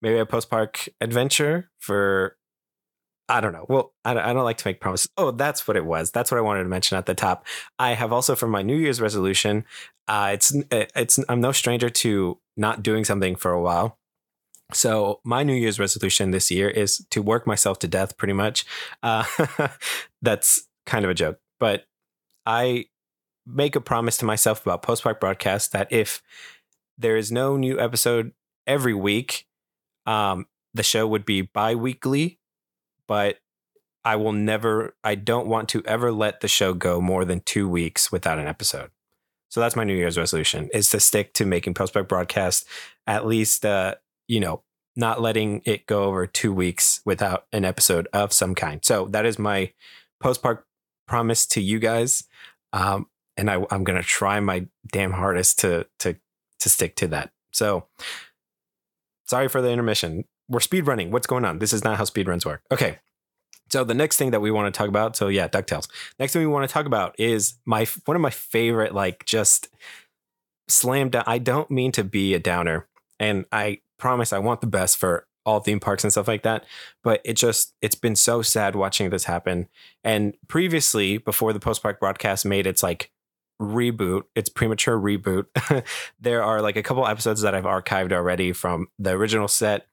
maybe 0.00 0.18
a 0.18 0.26
post 0.26 0.48
park 0.50 0.88
adventure 1.00 1.70
for 1.78 2.36
I 3.28 3.40
don't 3.40 3.52
know. 3.52 3.64
Well, 3.68 3.94
I 4.04 4.14
don't, 4.14 4.22
I 4.24 4.32
don't 4.32 4.44
like 4.44 4.58
to 4.58 4.68
make 4.68 4.80
promises. 4.80 5.08
Oh, 5.16 5.30
that's 5.30 5.66
what 5.66 5.76
it 5.76 5.86
was. 5.86 6.10
That's 6.10 6.30
what 6.30 6.38
I 6.38 6.42
wanted 6.42 6.64
to 6.64 6.68
mention 6.68 6.98
at 6.98 7.06
the 7.06 7.14
top. 7.14 7.46
I 7.78 7.94
have 7.94 8.12
also 8.12 8.34
for 8.34 8.46
my 8.46 8.62
New 8.62 8.76
Year's 8.76 9.00
resolution. 9.00 9.64
Uh, 10.06 10.30
it's 10.34 10.54
it's 10.70 11.18
I'm 11.28 11.40
no 11.40 11.52
stranger 11.52 11.88
to 11.88 12.38
not 12.56 12.82
doing 12.82 13.04
something 13.04 13.36
for 13.36 13.52
a 13.52 13.62
while. 13.62 13.98
So 14.72 15.20
my 15.24 15.42
New 15.42 15.54
Year's 15.54 15.78
resolution 15.78 16.30
this 16.30 16.50
year 16.50 16.68
is 16.68 17.04
to 17.10 17.22
work 17.22 17.46
myself 17.46 17.78
to 17.80 17.88
death. 17.88 18.16
Pretty 18.16 18.32
much. 18.32 18.64
Uh, 19.02 19.24
that's 20.22 20.68
kind 20.86 21.04
of 21.04 21.10
a 21.10 21.14
joke, 21.14 21.38
but 21.60 21.84
I 22.46 22.86
make 23.46 23.76
a 23.76 23.80
promise 23.80 24.16
to 24.18 24.24
myself 24.24 24.62
about 24.62 24.82
post 24.82 25.02
park 25.02 25.20
broadcast 25.20 25.72
that 25.72 25.92
if 25.92 26.22
there 26.98 27.16
is 27.16 27.32
no 27.32 27.56
new 27.56 27.78
episode 27.80 28.32
every 28.66 28.94
week, 28.94 29.46
um, 30.06 30.46
the 30.74 30.82
show 30.82 31.06
would 31.06 31.24
be 31.24 31.42
bi-weekly 31.42 32.38
but 33.12 33.38
I 34.04 34.16
will 34.16 34.32
never, 34.32 34.94
I 35.04 35.14
don't 35.14 35.46
want 35.46 35.68
to 35.70 35.82
ever 35.84 36.10
let 36.10 36.40
the 36.40 36.48
show 36.48 36.72
go 36.72 37.00
more 37.00 37.26
than 37.26 37.40
two 37.40 37.68
weeks 37.68 38.10
without 38.10 38.38
an 38.38 38.46
episode. 38.46 38.90
So 39.48 39.60
that's 39.60 39.76
my 39.76 39.84
New 39.84 39.94
Year's 39.94 40.16
resolution 40.16 40.70
is 40.72 40.88
to 40.90 40.98
stick 40.98 41.34
to 41.34 41.44
making 41.44 41.74
post 41.74 41.92
park 41.92 42.08
broadcast 42.08 42.66
at 43.06 43.26
least, 43.26 43.66
uh, 43.66 43.96
you 44.32 44.40
know, 44.40 44.62
not 44.96 45.20
letting 45.20 45.60
it 45.66 45.86
go 45.86 46.04
over 46.04 46.26
two 46.26 46.54
weeks 46.54 47.02
without 47.04 47.44
an 47.52 47.66
episode 47.66 48.08
of 48.14 48.32
some 48.32 48.54
kind. 48.54 48.82
So 48.82 49.04
that 49.08 49.26
is 49.26 49.38
my 49.38 49.72
post 50.22 50.42
park 50.42 50.66
promise 51.06 51.44
to 51.48 51.60
you 51.60 51.78
guys. 51.78 52.24
Um, 52.72 53.08
and 53.36 53.50
I, 53.50 53.62
I'm 53.70 53.84
to 53.84 54.02
try 54.02 54.40
my 54.40 54.68
damn 54.90 55.12
hardest 55.12 55.58
to, 55.58 55.86
to, 55.98 56.16
to 56.60 56.68
stick 56.70 56.96
to 56.96 57.08
that. 57.08 57.30
So 57.52 57.88
sorry 59.26 59.48
for 59.48 59.60
the 59.60 59.68
intermission 59.68 60.24
we're 60.48 60.60
speed 60.60 60.86
running. 60.86 61.10
What's 61.10 61.26
going 61.26 61.44
on? 61.44 61.58
This 61.58 61.74
is 61.74 61.84
not 61.84 61.98
how 61.98 62.04
speed 62.04 62.26
runs 62.26 62.46
work. 62.46 62.62
Okay. 62.70 63.00
So 63.70 63.84
the 63.84 63.94
next 63.94 64.16
thing 64.16 64.30
that 64.30 64.40
we 64.40 64.50
want 64.50 64.72
to 64.72 64.76
talk 64.76 64.88
about, 64.88 65.14
so 65.14 65.28
yeah, 65.28 65.46
DuckTales. 65.46 65.88
Next 66.18 66.32
thing 66.32 66.40
we 66.40 66.46
want 66.46 66.66
to 66.66 66.72
talk 66.72 66.86
about 66.86 67.14
is 67.18 67.54
my 67.66 67.86
one 68.06 68.16
of 68.16 68.20
my 68.22 68.30
favorite, 68.30 68.94
like 68.94 69.26
just 69.26 69.68
slam 70.68 71.10
down. 71.10 71.24
I 71.26 71.36
don't 71.36 71.70
mean 71.70 71.92
to 71.92 72.04
be 72.04 72.32
a 72.32 72.38
downer, 72.38 72.88
and 73.20 73.44
I 73.52 73.80
promise 74.02 74.32
I 74.34 74.40
want 74.40 74.60
the 74.60 74.66
best 74.66 74.98
for 74.98 75.26
all 75.46 75.60
theme 75.60 75.80
parks 75.80 76.04
and 76.04 76.12
stuff 76.12 76.28
like 76.28 76.42
that. 76.42 76.64
But 77.04 77.20
it 77.24 77.34
just 77.34 77.74
it's 77.82 77.94
been 77.94 78.16
so 78.16 78.42
sad 78.42 78.76
watching 78.76 79.10
this 79.10 79.24
happen. 79.24 79.68
And 80.04 80.34
previously, 80.48 81.18
before 81.18 81.52
the 81.52 81.60
post 81.60 81.82
park 81.82 82.00
broadcast 82.00 82.44
made 82.44 82.66
its 82.66 82.82
like 82.82 83.12
reboot, 83.60 84.24
its 84.34 84.50
premature 84.50 84.98
reboot, 84.98 85.46
there 86.20 86.42
are 86.42 86.62
like 86.62 86.76
a 86.76 86.82
couple 86.82 87.06
episodes 87.06 87.42
that 87.42 87.54
I've 87.54 87.64
archived 87.64 88.12
already 88.12 88.52
from 88.52 88.88
the 88.98 89.12
original 89.12 89.48
set 89.48 89.86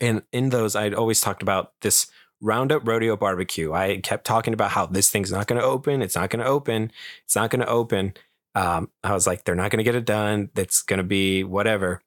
And 0.00 0.22
in 0.32 0.50
those, 0.50 0.76
I'd 0.76 0.94
always 0.94 1.20
talked 1.20 1.42
about 1.42 1.72
this 1.82 2.08
Roundup 2.42 2.86
Rodeo 2.86 3.16
Barbecue. 3.16 3.72
I 3.72 3.98
kept 4.00 4.26
talking 4.26 4.54
about 4.54 4.72
how 4.72 4.86
this 4.86 5.10
thing's 5.10 5.32
not 5.32 5.46
going 5.46 5.60
to 5.60 5.66
open. 5.66 6.02
It's 6.02 6.16
not 6.16 6.30
going 6.30 6.44
to 6.44 6.50
open. 6.50 6.92
It's 7.24 7.36
not 7.36 7.50
going 7.50 7.60
to 7.62 7.68
open. 7.68 8.14
Um, 8.56 8.90
I 9.04 9.12
was 9.14 9.26
like, 9.26 9.44
they're 9.44 9.54
not 9.54 9.70
going 9.70 9.78
to 9.78 9.84
get 9.84 9.94
it 9.94 10.06
done. 10.06 10.50
That's 10.54 10.82
going 10.82 10.98
to 10.98 11.04
be 11.04 11.44
whatever. 11.44 12.02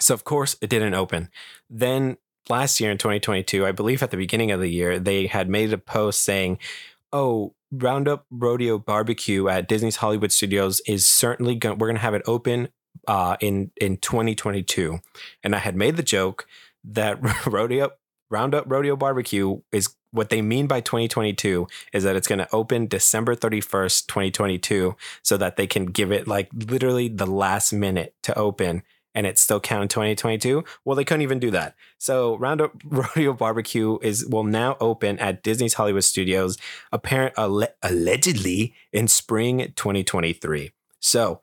So, 0.00 0.14
of 0.14 0.24
course, 0.24 0.56
it 0.60 0.70
didn't 0.70 0.94
open. 0.94 1.30
Then 1.70 2.18
last 2.48 2.80
year 2.80 2.90
in 2.90 2.98
2022, 2.98 3.66
I 3.66 3.72
believe 3.72 4.02
at 4.02 4.10
the 4.10 4.16
beginning 4.16 4.50
of 4.50 4.60
the 4.60 4.68
year, 4.68 4.98
they 4.98 5.26
had 5.26 5.48
made 5.48 5.72
a 5.72 5.78
post 5.78 6.22
saying, 6.22 6.58
oh, 7.12 7.54
Roundup 7.72 8.26
Rodeo 8.30 8.78
Barbecue 8.78 9.48
at 9.48 9.68
Disney's 9.68 9.96
Hollywood 9.96 10.32
Studios 10.32 10.80
is 10.86 11.06
certainly 11.06 11.54
going. 11.54 11.78
We're 11.78 11.88
going 11.88 11.96
to 11.96 12.02
have 12.02 12.14
it 12.14 12.22
open 12.26 12.68
uh, 13.08 13.36
in 13.40 13.70
in 13.80 13.96
2022. 13.98 15.00
And 15.42 15.54
I 15.54 15.58
had 15.58 15.76
made 15.76 15.96
the 15.96 16.02
joke 16.02 16.46
that 16.84 17.18
Rodeo 17.46 17.90
Roundup 18.30 18.64
Rodeo 18.66 18.96
Barbecue 18.96 19.60
is 19.72 19.94
what 20.12 20.30
they 20.30 20.40
mean 20.40 20.66
by 20.66 20.80
2022 20.80 21.66
is 21.92 22.04
that 22.04 22.16
it's 22.16 22.26
going 22.26 22.38
to 22.38 22.48
open 22.52 22.86
December 22.86 23.36
31st, 23.36 24.06
2022, 24.06 24.96
so 25.22 25.36
that 25.36 25.56
they 25.56 25.66
can 25.66 25.86
give 25.86 26.10
it 26.10 26.26
like 26.26 26.48
literally 26.54 27.08
the 27.08 27.26
last 27.26 27.72
minute 27.72 28.14
to 28.22 28.36
open 28.38 28.82
and 29.16 29.26
it 29.26 29.38
still 29.38 29.58
count 29.58 29.90
2022. 29.90 30.62
Well, 30.84 30.94
they 30.94 31.04
couldn't 31.04 31.22
even 31.22 31.38
do 31.40 31.50
that. 31.50 31.74
So 31.98 32.36
Roundup 32.36 32.72
Rodeo 32.84 33.32
Barbecue 33.32 33.98
is 34.02 34.26
will 34.26 34.44
now 34.44 34.76
open 34.78 35.18
at 35.18 35.42
Disney's 35.42 35.74
Hollywood 35.74 36.04
Studios, 36.04 36.58
apparent 36.92 37.34
alle- 37.38 37.74
allegedly 37.82 38.74
in 38.92 39.08
spring 39.08 39.72
2023. 39.74 40.70
So 41.00 41.40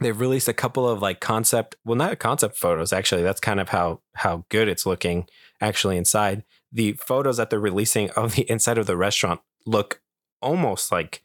they've 0.00 0.18
released 0.18 0.48
a 0.48 0.54
couple 0.54 0.88
of 0.88 1.02
like 1.02 1.20
concept, 1.20 1.74
well, 1.84 1.96
not 1.96 2.20
concept 2.20 2.56
photos. 2.56 2.92
Actually, 2.92 3.24
that's 3.24 3.40
kind 3.40 3.58
of 3.58 3.70
how 3.70 4.00
how 4.14 4.46
good 4.48 4.68
it's 4.68 4.86
looking 4.86 5.26
actually 5.60 5.96
inside. 5.96 6.44
The 6.70 6.92
photos 6.92 7.38
that 7.38 7.50
they're 7.50 7.58
releasing 7.58 8.10
of 8.10 8.36
the 8.36 8.48
inside 8.48 8.78
of 8.78 8.86
the 8.86 8.96
restaurant 8.96 9.40
look 9.66 10.00
almost 10.40 10.92
like 10.92 11.24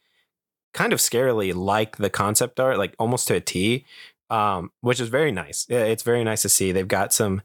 kind 0.74 0.92
of 0.92 1.00
scarily 1.00 1.54
like 1.54 1.98
the 1.98 2.10
concept 2.10 2.60
art, 2.60 2.80
like 2.80 2.96
almost 2.98 3.28
to 3.28 3.36
a 3.36 3.40
T, 3.40 3.86
um, 4.30 4.72
which 4.82 5.00
is 5.00 5.10
very 5.10 5.32
nice. 5.32 5.66
It's 5.70 6.04
very 6.04 6.24
nice 6.24 6.42
to 6.44 6.50
see. 6.50 6.72
They've 6.72 6.88
got 6.88 7.14
some 7.14 7.42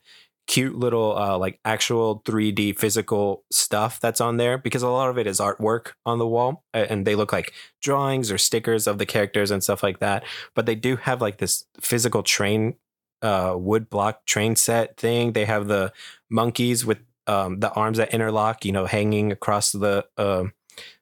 cute 0.49 0.75
little 0.75 1.17
uh, 1.17 1.37
like 1.37 1.61
actual 1.65 2.23
3D 2.25 2.77
physical 2.79 3.45
stuff 3.53 4.01
that's 4.01 4.21
on 4.21 4.39
there 4.39 4.57
because 4.57 4.83
a 4.83 4.89
lot 4.89 5.11
of 5.11 5.19
it 5.19 5.27
is 5.27 5.41
artwork 5.41 5.93
on 6.07 6.19
the 6.19 6.27
wall 6.27 6.65
and 6.73 7.07
they 7.07 7.15
look 7.15 7.33
like 7.33 7.53
drawings 7.83 8.33
or 8.33 8.39
stickers 8.39 8.87
of 8.87 8.97
the 8.97 9.05
characters 9.05 9.51
and 9.51 9.63
stuff 9.63 9.83
like 9.83 9.99
that. 9.99 10.25
But 10.55 10.65
they 10.65 10.75
do 10.75 10.97
have 10.97 11.21
like 11.21 11.37
this 11.37 11.67
physical 11.81 12.23
train 12.23 12.77
uh, 13.21 13.55
wood 13.59 13.91
block 13.91 14.25
train 14.25 14.57
set 14.57 14.97
thing. 14.97 15.33
They 15.33 15.45
have 15.45 15.69
the 15.69 15.93
monkeys 16.31 16.85
with 16.85 16.99
um, 17.27 17.61
the 17.61 17.71
arms 17.73 17.99
that 17.99 18.15
interlock, 18.15 18.65
you 18.65 18.73
know, 18.73 18.87
hanging 18.87 19.31
across 19.31 19.73
the 19.73 20.07
uh, 20.17 20.45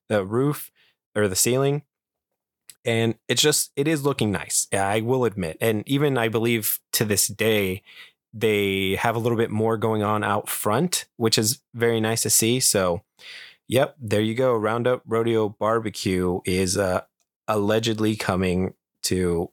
the 0.09 0.25
roof 0.25 0.73
or 1.15 1.29
the 1.29 1.37
ceiling. 1.37 1.83
And 2.87 3.17
it's 3.29 3.43
just 3.43 3.73
it 3.77 3.89
is 3.89 4.05
looking 4.05 4.31
nice. 4.31 4.69
I 4.73 5.01
will 5.01 5.25
admit. 5.25 5.59
And 5.61 5.83
even 5.87 6.17
I 6.17 6.29
believe 6.29 6.79
to 6.93 7.05
this 7.05 7.27
day, 7.27 7.83
they 8.33 8.97
have 8.97 9.17
a 9.17 9.19
little 9.19 9.37
bit 9.37 9.51
more 9.51 9.77
going 9.77 10.03
on 10.03 10.23
out 10.23 10.49
front, 10.49 11.07
which 11.17 11.37
is 11.37 11.61
very 11.75 12.01
nice 12.01 12.23
to 12.23 12.31
see. 12.31 12.61
So, 12.61 13.03
yep, 13.67 13.97
there 14.01 14.21
you 14.21 14.35
go. 14.35 14.55
Roundup 14.55 15.03
Rodeo 15.07 15.49
Barbecue 15.49 16.41
is 16.45 16.79
uh, 16.79 17.03
allegedly 17.49 18.15
coming 18.15 18.75
to 19.05 19.51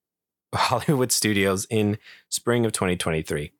Hollywood 0.54 1.12
Studios 1.12 1.66
in 1.70 1.98
spring 2.28 2.64
of 2.66 2.72
2023. 2.72 3.52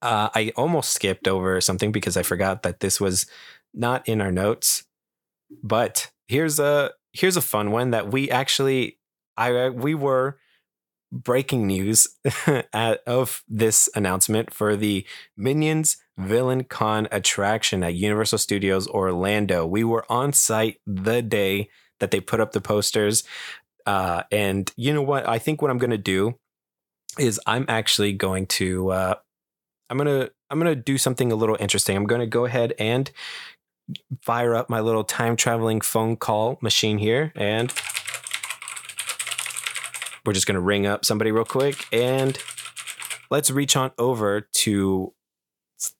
Uh, 0.00 0.28
I 0.34 0.52
almost 0.56 0.92
skipped 0.92 1.26
over 1.26 1.60
something 1.60 1.90
because 1.90 2.16
I 2.16 2.22
forgot 2.22 2.62
that 2.62 2.80
this 2.80 3.00
was 3.00 3.26
not 3.72 4.08
in 4.08 4.20
our 4.20 4.30
notes. 4.32 4.84
But 5.62 6.10
here's 6.28 6.58
a 6.58 6.92
here's 7.14 7.36
a 7.36 7.42
fun 7.42 7.70
one 7.70 7.90
that 7.92 8.12
we 8.12 8.30
actually 8.30 8.98
I 9.36 9.70
we 9.70 9.94
were 9.94 10.38
breaking 11.10 11.66
news 11.66 12.08
at, 12.72 13.00
of 13.06 13.44
this 13.48 13.88
announcement 13.94 14.52
for 14.52 14.76
the 14.76 15.06
Minions 15.36 15.96
Villain 16.18 16.64
Con 16.64 17.08
attraction 17.10 17.82
at 17.82 17.94
Universal 17.94 18.38
Studios 18.38 18.88
Orlando. 18.88 19.64
We 19.64 19.84
were 19.84 20.04
on 20.10 20.32
site 20.32 20.80
the 20.86 21.22
day 21.22 21.70
that 22.00 22.10
they 22.10 22.20
put 22.20 22.40
up 22.40 22.52
the 22.52 22.60
posters. 22.60 23.22
Uh, 23.86 24.24
and 24.32 24.72
you 24.76 24.92
know 24.92 25.02
what? 25.02 25.28
I 25.28 25.38
think 25.38 25.62
what 25.62 25.70
I'm 25.70 25.78
going 25.78 25.90
to 25.90 25.98
do 25.98 26.34
is 27.18 27.40
I'm 27.46 27.64
actually 27.68 28.12
going 28.12 28.46
to 28.46 28.90
uh, 28.90 29.14
I'm 29.90 29.98
gonna 29.98 30.30
I'm 30.50 30.58
gonna 30.58 30.74
do 30.74 30.98
something 30.98 31.30
a 31.30 31.36
little 31.36 31.56
interesting. 31.60 31.96
I'm 31.96 32.06
gonna 32.06 32.26
go 32.26 32.46
ahead 32.46 32.72
and 32.78 33.10
fire 34.22 34.54
up 34.54 34.70
my 34.70 34.80
little 34.80 35.04
time 35.04 35.36
traveling 35.36 35.80
phone 35.80 36.16
call 36.16 36.58
machine 36.60 36.98
here, 36.98 37.32
and 37.34 37.72
we're 40.24 40.32
just 40.32 40.46
gonna 40.46 40.60
ring 40.60 40.86
up 40.86 41.04
somebody 41.04 41.30
real 41.32 41.44
quick, 41.44 41.86
and 41.92 42.38
let's 43.30 43.50
reach 43.50 43.76
on 43.76 43.92
over 43.98 44.42
to 44.52 45.12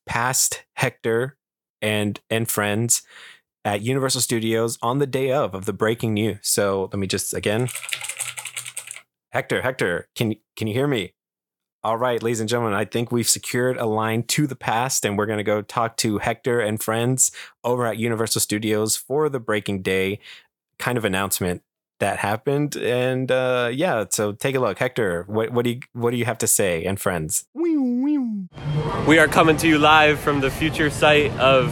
past 0.06 0.64
Hector 0.74 1.36
and 1.82 2.20
and 2.30 2.48
friends 2.50 3.02
at 3.64 3.82
Universal 3.82 4.20
Studios 4.20 4.78
on 4.82 4.98
the 4.98 5.06
day 5.06 5.30
of 5.32 5.54
of 5.54 5.64
the 5.64 5.72
breaking 5.72 6.14
news. 6.14 6.38
So 6.42 6.88
let 6.92 6.98
me 6.98 7.06
just 7.06 7.34
again, 7.34 7.68
Hector, 9.32 9.62
Hector, 9.62 10.08
can 10.14 10.34
can 10.56 10.68
you 10.68 10.74
hear 10.74 10.86
me? 10.86 11.12
All 11.84 11.98
right, 11.98 12.22
ladies 12.22 12.40
and 12.40 12.48
gentlemen, 12.48 12.72
I 12.72 12.86
think 12.86 13.12
we've 13.12 13.28
secured 13.28 13.76
a 13.76 13.84
line 13.84 14.22
to 14.22 14.46
the 14.46 14.56
past, 14.56 15.04
and 15.04 15.18
we're 15.18 15.26
going 15.26 15.36
to 15.36 15.44
go 15.44 15.60
talk 15.60 15.98
to 15.98 16.16
Hector 16.16 16.58
and 16.58 16.82
friends 16.82 17.30
over 17.62 17.84
at 17.84 17.98
Universal 17.98 18.40
Studios 18.40 18.96
for 18.96 19.28
the 19.28 19.38
Breaking 19.38 19.82
Day 19.82 20.18
kind 20.78 20.96
of 20.96 21.04
announcement 21.04 21.60
that 22.00 22.20
happened. 22.20 22.74
And 22.74 23.30
uh, 23.30 23.70
yeah, 23.70 24.06
so 24.08 24.32
take 24.32 24.54
a 24.54 24.60
look, 24.60 24.78
Hector. 24.78 25.24
What, 25.28 25.50
what 25.50 25.66
do 25.66 25.72
you 25.72 25.80
what 25.92 26.12
do 26.12 26.16
you 26.16 26.24
have 26.24 26.38
to 26.38 26.46
say, 26.46 26.86
and 26.86 26.98
friends? 26.98 27.44
We 29.06 29.18
are 29.18 29.28
coming 29.28 29.58
to 29.58 29.68
you 29.68 29.78
live 29.78 30.18
from 30.18 30.40
the 30.40 30.50
future 30.50 30.88
site 30.88 31.32
of 31.32 31.70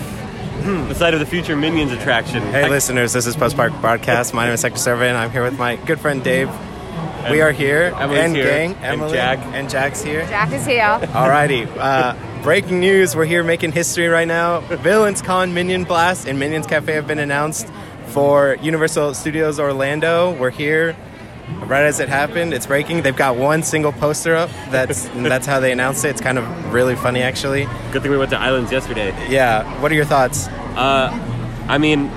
the 0.62 0.94
site 0.94 1.14
of 1.14 1.20
the 1.20 1.26
future 1.26 1.56
Minions 1.56 1.90
attraction. 1.90 2.42
Hey, 2.42 2.68
listeners, 2.68 3.14
this 3.14 3.26
is 3.26 3.34
Post 3.34 3.56
Park 3.56 3.72
Broadcast. 3.80 4.34
My 4.34 4.44
name 4.44 4.52
is 4.52 4.60
Hector 4.60 4.78
Serva, 4.78 5.08
and 5.08 5.16
I'm 5.16 5.30
here 5.30 5.42
with 5.42 5.58
my 5.58 5.76
good 5.76 6.00
friend 6.00 6.22
Dave. 6.22 6.50
We 7.30 7.40
are 7.40 7.52
here, 7.52 7.92
Emily's 7.96 8.20
and 8.20 8.36
here, 8.36 8.46
gang, 8.46 8.74
and 8.82 9.00
Jack. 9.10 9.38
and 9.52 9.70
Jack's 9.70 10.02
here. 10.02 10.26
Jack 10.26 10.52
is 10.52 10.66
here. 10.66 10.82
Alrighty. 10.82 11.68
Uh, 11.78 12.14
breaking 12.42 12.80
news. 12.80 13.14
We're 13.14 13.24
here 13.26 13.44
making 13.44 13.72
history 13.72 14.08
right 14.08 14.26
now. 14.26 14.60
Villains 14.60 15.22
Con 15.22 15.54
Minion 15.54 15.84
Blast 15.84 16.26
and 16.26 16.38
Minions 16.38 16.66
Cafe 16.66 16.92
have 16.92 17.06
been 17.06 17.20
announced 17.20 17.68
for 18.06 18.56
Universal 18.60 19.14
Studios 19.14 19.60
Orlando. 19.60 20.32
We're 20.34 20.50
here 20.50 20.96
right 21.66 21.84
as 21.84 22.00
it 22.00 22.08
happened. 22.08 22.52
It's 22.54 22.66
breaking. 22.66 23.02
They've 23.02 23.16
got 23.16 23.36
one 23.36 23.62
single 23.62 23.92
poster 23.92 24.34
up. 24.34 24.50
That's 24.70 25.04
that's 25.14 25.46
how 25.46 25.60
they 25.60 25.70
announced 25.70 26.04
it. 26.04 26.08
It's 26.08 26.20
kind 26.20 26.38
of 26.38 26.72
really 26.72 26.96
funny 26.96 27.22
actually. 27.22 27.66
Good 27.92 28.02
thing 28.02 28.10
we 28.10 28.18
went 28.18 28.30
to 28.32 28.38
Islands 28.38 28.72
yesterday. 28.72 29.14
Yeah. 29.30 29.80
What 29.80 29.92
are 29.92 29.94
your 29.94 30.04
thoughts? 30.04 30.48
Uh, 30.48 31.10
I 31.68 31.78
mean, 31.78 32.10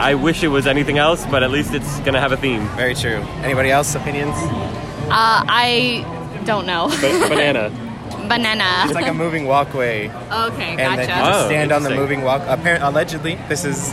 I 0.00 0.14
wish 0.14 0.42
it 0.42 0.48
was 0.48 0.66
anything 0.66 0.98
else, 0.98 1.26
but 1.26 1.42
at 1.42 1.50
least 1.50 1.74
it's 1.74 2.00
gonna 2.00 2.20
have 2.20 2.32
a 2.32 2.36
theme. 2.36 2.66
Very 2.76 2.94
true. 2.94 3.18
Anybody 3.44 3.70
else 3.70 3.94
opinions? 3.94 4.34
Uh, 4.36 5.44
I 5.46 6.04
don't 6.46 6.66
know. 6.66 6.88
Ba- 6.88 7.28
banana. 7.28 7.70
Banana. 8.28 8.64
It's 8.84 8.94
like 8.94 9.08
a 9.08 9.14
moving 9.14 9.44
walkway. 9.46 10.08
Okay, 10.08 10.70
and 10.70 10.78
then 10.78 10.90
you 11.00 11.06
gotcha. 11.06 11.06
just 11.08 11.40
Oh, 11.44 11.46
stand 11.46 11.72
on 11.72 11.82
the 11.82 11.90
moving 11.90 12.22
walk. 12.22 12.42
Apparently, 12.46 12.86
allegedly, 12.88 13.34
this 13.48 13.64
is 13.64 13.90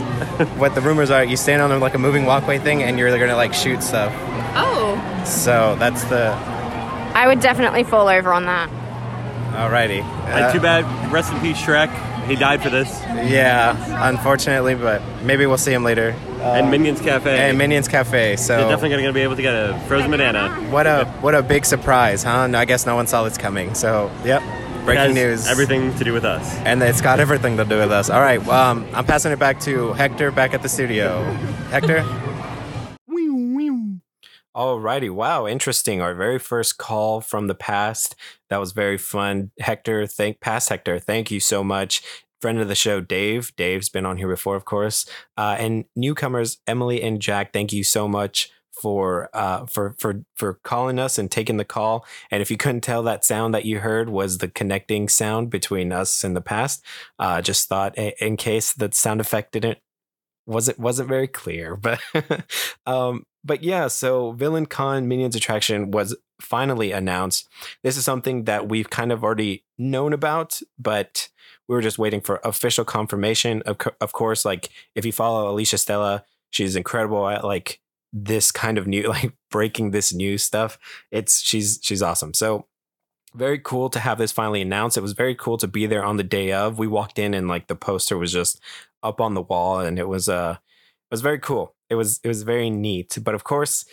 what 0.58 0.74
the 0.76 0.80
rumors 0.80 1.10
are. 1.10 1.24
You 1.24 1.36
stand 1.36 1.60
on 1.60 1.78
like 1.80 1.94
a 1.94 1.98
moving 1.98 2.24
walkway 2.24 2.58
thing, 2.58 2.82
and 2.84 2.98
you're 2.98 3.10
gonna 3.18 3.34
like 3.36 3.52
shoot 3.52 3.82
stuff. 3.82 4.12
Oh. 4.54 4.94
So 5.26 5.74
that's 5.80 6.04
the 6.04 6.30
I 7.14 7.26
would 7.26 7.40
definitely 7.40 7.82
fall 7.82 8.08
over 8.08 8.32
on 8.32 8.44
that. 8.46 8.70
alrighty. 9.54 10.02
Uh, 10.04 10.30
Uh, 10.30 10.52
too 10.52 10.60
bad. 10.60 10.84
Rest 11.12 11.32
in 11.32 11.40
peace, 11.40 11.56
Shrek. 11.58 11.88
He 12.28 12.36
died 12.36 12.62
for 12.62 12.70
this. 12.70 12.88
Yeah, 13.28 13.74
unfortunately, 14.08 14.74
but 14.74 15.02
maybe 15.22 15.46
we'll 15.46 15.56
see 15.58 15.72
him 15.72 15.82
later. 15.84 16.14
and 16.40 16.70
Minions 16.70 17.00
Cafe. 17.00 17.36
And 17.48 17.58
Minions 17.58 17.88
Cafe. 17.88 18.36
So 18.36 18.56
They're 18.56 18.68
definitely 18.68 18.90
gonna 19.00 19.12
be 19.12 19.20
able 19.22 19.36
to 19.36 19.42
get 19.42 19.54
a 19.54 19.78
frozen 19.88 20.10
banana. 20.10 20.50
what 20.70 20.86
a 20.86 21.06
what 21.20 21.34
a 21.34 21.42
big 21.42 21.64
surprise, 21.64 22.22
huh? 22.22 22.46
No, 22.46 22.58
I 22.58 22.64
guess 22.64 22.86
no 22.86 22.94
one 22.94 23.06
saw 23.06 23.24
this 23.24 23.36
coming. 23.38 23.74
So 23.74 24.10
yep, 24.24 24.42
breaking 24.84 25.06
has 25.06 25.14
news. 25.14 25.48
Everything 25.48 25.94
to 25.96 26.04
do 26.04 26.12
with 26.12 26.24
us. 26.24 26.54
And 26.64 26.82
it's 26.82 27.00
got 27.00 27.18
everything 27.18 27.56
to 27.56 27.64
do 27.64 27.78
with 27.78 27.90
us. 27.90 28.08
All 28.10 28.20
right, 28.20 28.46
um, 28.48 28.86
I'm 28.94 29.04
passing 29.04 29.32
it 29.32 29.38
back 29.38 29.58
to 29.60 29.92
Hector 29.94 30.30
back 30.30 30.54
at 30.54 30.62
the 30.62 30.68
studio. 30.68 31.22
Hector? 31.70 32.02
Alrighty, 34.58 35.08
wow, 35.08 35.46
interesting. 35.46 36.00
Our 36.00 36.16
very 36.16 36.40
first 36.40 36.78
call 36.78 37.20
from 37.20 37.46
the 37.46 37.54
past. 37.54 38.16
That 38.50 38.58
was 38.58 38.72
very 38.72 38.98
fun. 38.98 39.52
Hector, 39.60 40.04
thank 40.08 40.40
past 40.40 40.68
Hector, 40.68 40.98
thank 40.98 41.30
you 41.30 41.38
so 41.38 41.62
much. 41.62 42.02
Friend 42.40 42.58
of 42.58 42.66
the 42.66 42.74
show, 42.74 43.00
Dave. 43.00 43.54
Dave's 43.54 43.88
been 43.88 44.04
on 44.04 44.16
here 44.16 44.26
before, 44.26 44.56
of 44.56 44.64
course. 44.64 45.08
Uh, 45.36 45.54
and 45.60 45.84
newcomers, 45.94 46.58
Emily 46.66 47.00
and 47.00 47.22
Jack, 47.22 47.52
thank 47.52 47.72
you 47.72 47.84
so 47.84 48.08
much 48.08 48.50
for 48.72 49.28
uh 49.32 49.66
for 49.66 49.94
for 49.98 50.22
for 50.34 50.54
calling 50.64 50.98
us 50.98 51.18
and 51.18 51.30
taking 51.30 51.56
the 51.56 51.64
call. 51.64 52.04
And 52.32 52.42
if 52.42 52.50
you 52.50 52.56
couldn't 52.56 52.80
tell, 52.80 53.04
that 53.04 53.24
sound 53.24 53.54
that 53.54 53.64
you 53.64 53.78
heard 53.78 54.08
was 54.08 54.38
the 54.38 54.48
connecting 54.48 55.08
sound 55.08 55.50
between 55.50 55.92
us 55.92 56.24
in 56.24 56.34
the 56.34 56.40
past. 56.40 56.84
Uh, 57.16 57.40
just 57.42 57.68
thought 57.68 57.96
in 57.96 58.36
case 58.36 58.72
that 58.72 58.94
sound 58.94 59.20
effect 59.20 59.52
didn't 59.52 59.78
wasn't 60.48 60.78
wasn't 60.80 61.08
very 61.08 61.28
clear, 61.28 61.76
but 61.76 62.00
um, 62.86 63.24
but 63.48 63.64
yeah. 63.64 63.88
So 63.88 64.32
Villain 64.32 64.66
Con 64.66 65.08
Minions 65.08 65.34
attraction 65.34 65.90
was 65.90 66.14
finally 66.40 66.92
announced. 66.92 67.48
This 67.82 67.96
is 67.96 68.04
something 68.04 68.44
that 68.44 68.68
we've 68.68 68.90
kind 68.90 69.10
of 69.10 69.24
already 69.24 69.64
known 69.78 70.12
about, 70.12 70.60
but 70.78 71.28
we 71.66 71.74
were 71.74 71.82
just 71.82 71.98
waiting 71.98 72.20
for 72.20 72.40
official 72.44 72.84
confirmation. 72.84 73.62
Of, 73.62 73.78
of 74.00 74.12
course, 74.12 74.44
like 74.44 74.68
if 74.94 75.04
you 75.04 75.12
follow 75.12 75.50
Alicia 75.50 75.78
Stella, 75.78 76.24
she's 76.50 76.76
incredible 76.76 77.26
at 77.26 77.42
like 77.42 77.80
this 78.12 78.52
kind 78.52 78.78
of 78.78 78.86
new, 78.86 79.02
like 79.08 79.32
breaking 79.50 79.90
this 79.90 80.12
new 80.12 80.38
stuff. 80.38 80.78
It's 81.10 81.40
she's 81.40 81.80
she's 81.82 82.02
awesome. 82.02 82.34
So 82.34 82.66
very 83.34 83.58
cool 83.58 83.88
to 83.90 84.00
have 84.00 84.18
this 84.18 84.32
finally 84.32 84.60
announced. 84.60 84.96
It 84.96 85.02
was 85.02 85.12
very 85.12 85.34
cool 85.34 85.56
to 85.58 85.68
be 85.68 85.86
there 85.86 86.04
on 86.04 86.18
the 86.18 86.22
day 86.22 86.52
of. 86.52 86.78
We 86.78 86.86
walked 86.86 87.18
in 87.18 87.34
and 87.34 87.48
like 87.48 87.66
the 87.66 87.76
poster 87.76 88.18
was 88.18 88.32
just 88.32 88.60
up 89.02 89.20
on 89.22 89.32
the 89.32 89.42
wall, 89.42 89.80
and 89.80 89.98
it 89.98 90.08
was 90.08 90.28
uh 90.28 90.56
it 90.58 91.14
was 91.14 91.22
very 91.22 91.38
cool. 91.38 91.74
It 91.90 91.94
was 91.94 92.20
it 92.22 92.28
was 92.28 92.42
very 92.42 92.70
neat. 92.70 93.18
But 93.22 93.34
of 93.34 93.44
course, 93.44 93.84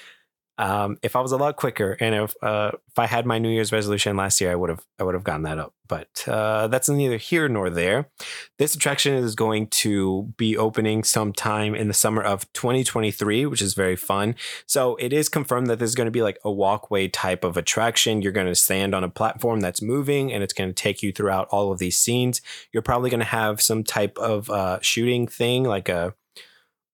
um, 0.58 0.98
if 1.04 1.16
I 1.16 1.22
was 1.22 1.34
a 1.34 1.38
lot 1.38 1.58
quicker 1.58 1.98
and 2.00 2.16
if 2.16 2.34
uh, 2.42 2.72
if 2.88 2.98
I 2.98 3.08
had 3.08 3.26
my 3.26 3.40
New 3.40 3.50
Year's 3.50 3.74
resolution 3.74 4.16
last 4.16 4.40
year, 4.40 4.52
I 4.52 4.56
would 4.56 4.70
have 4.70 4.86
I 5.00 5.04
would 5.04 5.14
have 5.14 5.24
gotten 5.24 5.44
that 5.44 5.60
up. 5.60 5.74
But 5.88 6.28
uh, 6.28 6.68
that's 6.68 6.88
neither 6.90 7.18
here 7.18 7.48
nor 7.50 7.70
there. 7.70 8.10
This 8.58 8.74
attraction 8.74 9.14
is 9.14 9.36
going 9.36 9.68
to 9.68 10.34
be 10.38 10.58
opening 10.58 11.04
sometime 11.04 11.76
in 11.76 11.90
the 11.90 11.94
summer 11.94 12.24
of 12.24 12.52
2023, 12.54 13.46
which 13.46 13.62
is 13.62 13.74
very 13.74 13.96
fun. 13.96 14.36
So 14.66 14.96
it 14.96 15.14
is 15.14 15.30
confirmed 15.30 15.68
that 15.68 15.78
there's 15.78 15.94
going 15.94 16.08
to 16.08 16.12
be 16.12 16.24
like 16.24 16.40
a 16.44 16.52
walkway 16.52 17.08
type 17.10 17.44
of 17.44 17.58
attraction. 17.58 18.22
You're 18.22 18.32
going 18.32 18.48
to 18.48 18.56
stand 18.56 18.96
on 18.96 19.04
a 19.04 19.10
platform 19.10 19.60
that's 19.60 19.82
moving, 19.82 20.32
and 20.34 20.42
it's 20.42 20.54
going 20.54 20.70
to 20.70 20.74
take 20.74 21.04
you 21.04 21.12
throughout 21.12 21.50
all 21.50 21.72
of 21.72 21.80
these 21.80 21.98
scenes. 21.98 22.42
You're 22.72 22.82
probably 22.82 23.10
going 23.10 23.20
to 23.20 23.26
have 23.26 23.62
some 23.62 23.84
type 23.84 24.18
of 24.18 24.50
uh, 24.50 24.80
shooting 24.82 25.28
thing, 25.28 25.66
like 25.66 25.90
a 25.90 26.16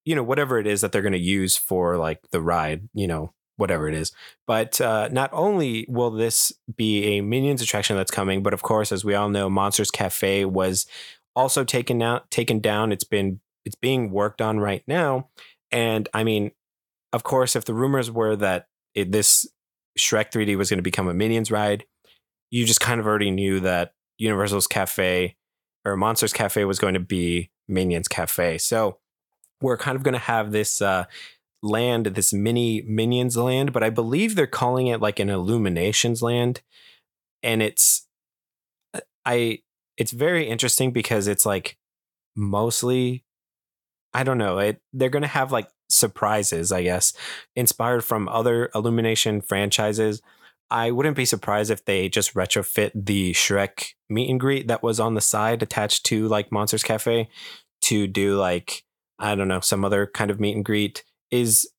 you 0.05 0.15
know 0.15 0.23
whatever 0.23 0.59
it 0.59 0.67
is 0.67 0.81
that 0.81 0.91
they're 0.91 1.01
going 1.01 1.11
to 1.13 1.19
use 1.19 1.57
for 1.57 1.97
like 1.97 2.19
the 2.31 2.41
ride. 2.41 2.89
You 2.93 3.07
know 3.07 3.33
whatever 3.57 3.87
it 3.87 3.93
is. 3.93 4.11
But 4.47 4.81
uh, 4.81 5.09
not 5.11 5.29
only 5.31 5.85
will 5.87 6.11
this 6.11 6.51
be 6.75 7.17
a 7.17 7.21
Minions 7.21 7.61
attraction 7.61 7.95
that's 7.95 8.11
coming, 8.11 8.41
but 8.41 8.53
of 8.53 8.63
course, 8.63 8.91
as 8.91 9.05
we 9.05 9.13
all 9.13 9.29
know, 9.29 9.49
Monsters 9.49 9.91
Cafe 9.91 10.45
was 10.45 10.87
also 11.35 11.63
taken 11.63 12.01
out, 12.01 12.29
taken 12.31 12.59
down. 12.59 12.91
It's 12.91 13.03
been 13.03 13.39
it's 13.63 13.75
being 13.75 14.11
worked 14.11 14.41
on 14.41 14.59
right 14.59 14.83
now, 14.87 15.29
and 15.71 16.09
I 16.13 16.23
mean, 16.23 16.51
of 17.13 17.23
course, 17.23 17.55
if 17.55 17.65
the 17.65 17.73
rumors 17.73 18.09
were 18.09 18.35
that 18.37 18.67
it, 18.95 19.11
this 19.11 19.47
Shrek 19.97 20.31
3D 20.31 20.57
was 20.57 20.69
going 20.69 20.79
to 20.79 20.83
become 20.83 21.07
a 21.07 21.13
Minions 21.13 21.51
ride, 21.51 21.85
you 22.49 22.65
just 22.65 22.81
kind 22.81 22.99
of 22.99 23.05
already 23.05 23.31
knew 23.31 23.59
that 23.59 23.93
Universal's 24.17 24.67
Cafe 24.67 25.35
or 25.85 25.95
Monsters 25.95 26.33
Cafe 26.33 26.63
was 26.65 26.79
going 26.79 26.93
to 26.93 26.99
be 26.99 27.51
Minions 27.67 28.07
Cafe. 28.07 28.57
So 28.57 28.99
we're 29.61 29.77
kind 29.77 29.95
of 29.95 30.03
going 30.03 30.13
to 30.13 30.19
have 30.19 30.51
this. 30.51 30.81
Uh, 30.81 31.05
land, 31.63 32.07
this 32.07 32.33
mini 32.33 32.81
minions 32.81 33.37
land, 33.37 33.71
but 33.71 33.83
I 33.83 33.89
believe 33.89 34.35
they're 34.35 34.47
calling 34.47 34.87
it 34.87 35.01
like 35.01 35.19
an 35.19 35.29
illuminations 35.29 36.21
land. 36.21 36.61
And 37.43 37.61
it's 37.61 38.07
I 39.25 39.59
it's 39.97 40.11
very 40.11 40.47
interesting 40.47 40.91
because 40.91 41.27
it's 41.27 41.45
like 41.45 41.77
mostly 42.35 43.23
I 44.13 44.23
don't 44.23 44.37
know, 44.37 44.57
it 44.57 44.81
they're 44.93 45.09
gonna 45.09 45.27
have 45.27 45.51
like 45.51 45.69
surprises, 45.89 46.71
I 46.71 46.83
guess, 46.83 47.13
inspired 47.55 48.03
from 48.03 48.27
other 48.29 48.69
illumination 48.73 49.41
franchises. 49.41 50.21
I 50.69 50.91
wouldn't 50.91 51.17
be 51.17 51.25
surprised 51.25 51.69
if 51.69 51.83
they 51.83 52.07
just 52.07 52.33
retrofit 52.33 52.91
the 52.95 53.33
Shrek 53.33 53.93
meet 54.09 54.29
and 54.29 54.39
greet 54.39 54.67
that 54.69 54.83
was 54.83 54.99
on 54.99 55.15
the 55.15 55.21
side 55.21 55.61
attached 55.61 56.05
to 56.07 56.27
like 56.27 56.51
Monsters 56.51 56.83
Cafe 56.83 57.29
to 57.83 58.07
do 58.07 58.37
like 58.37 58.83
I 59.21 59.35
don't 59.35 59.47
know, 59.47 59.61
some 59.61 59.85
other 59.85 60.07
kind 60.07 60.31
of 60.31 60.39
meet 60.39 60.55
and 60.55 60.65
greet 60.65 61.05
is 61.29 61.69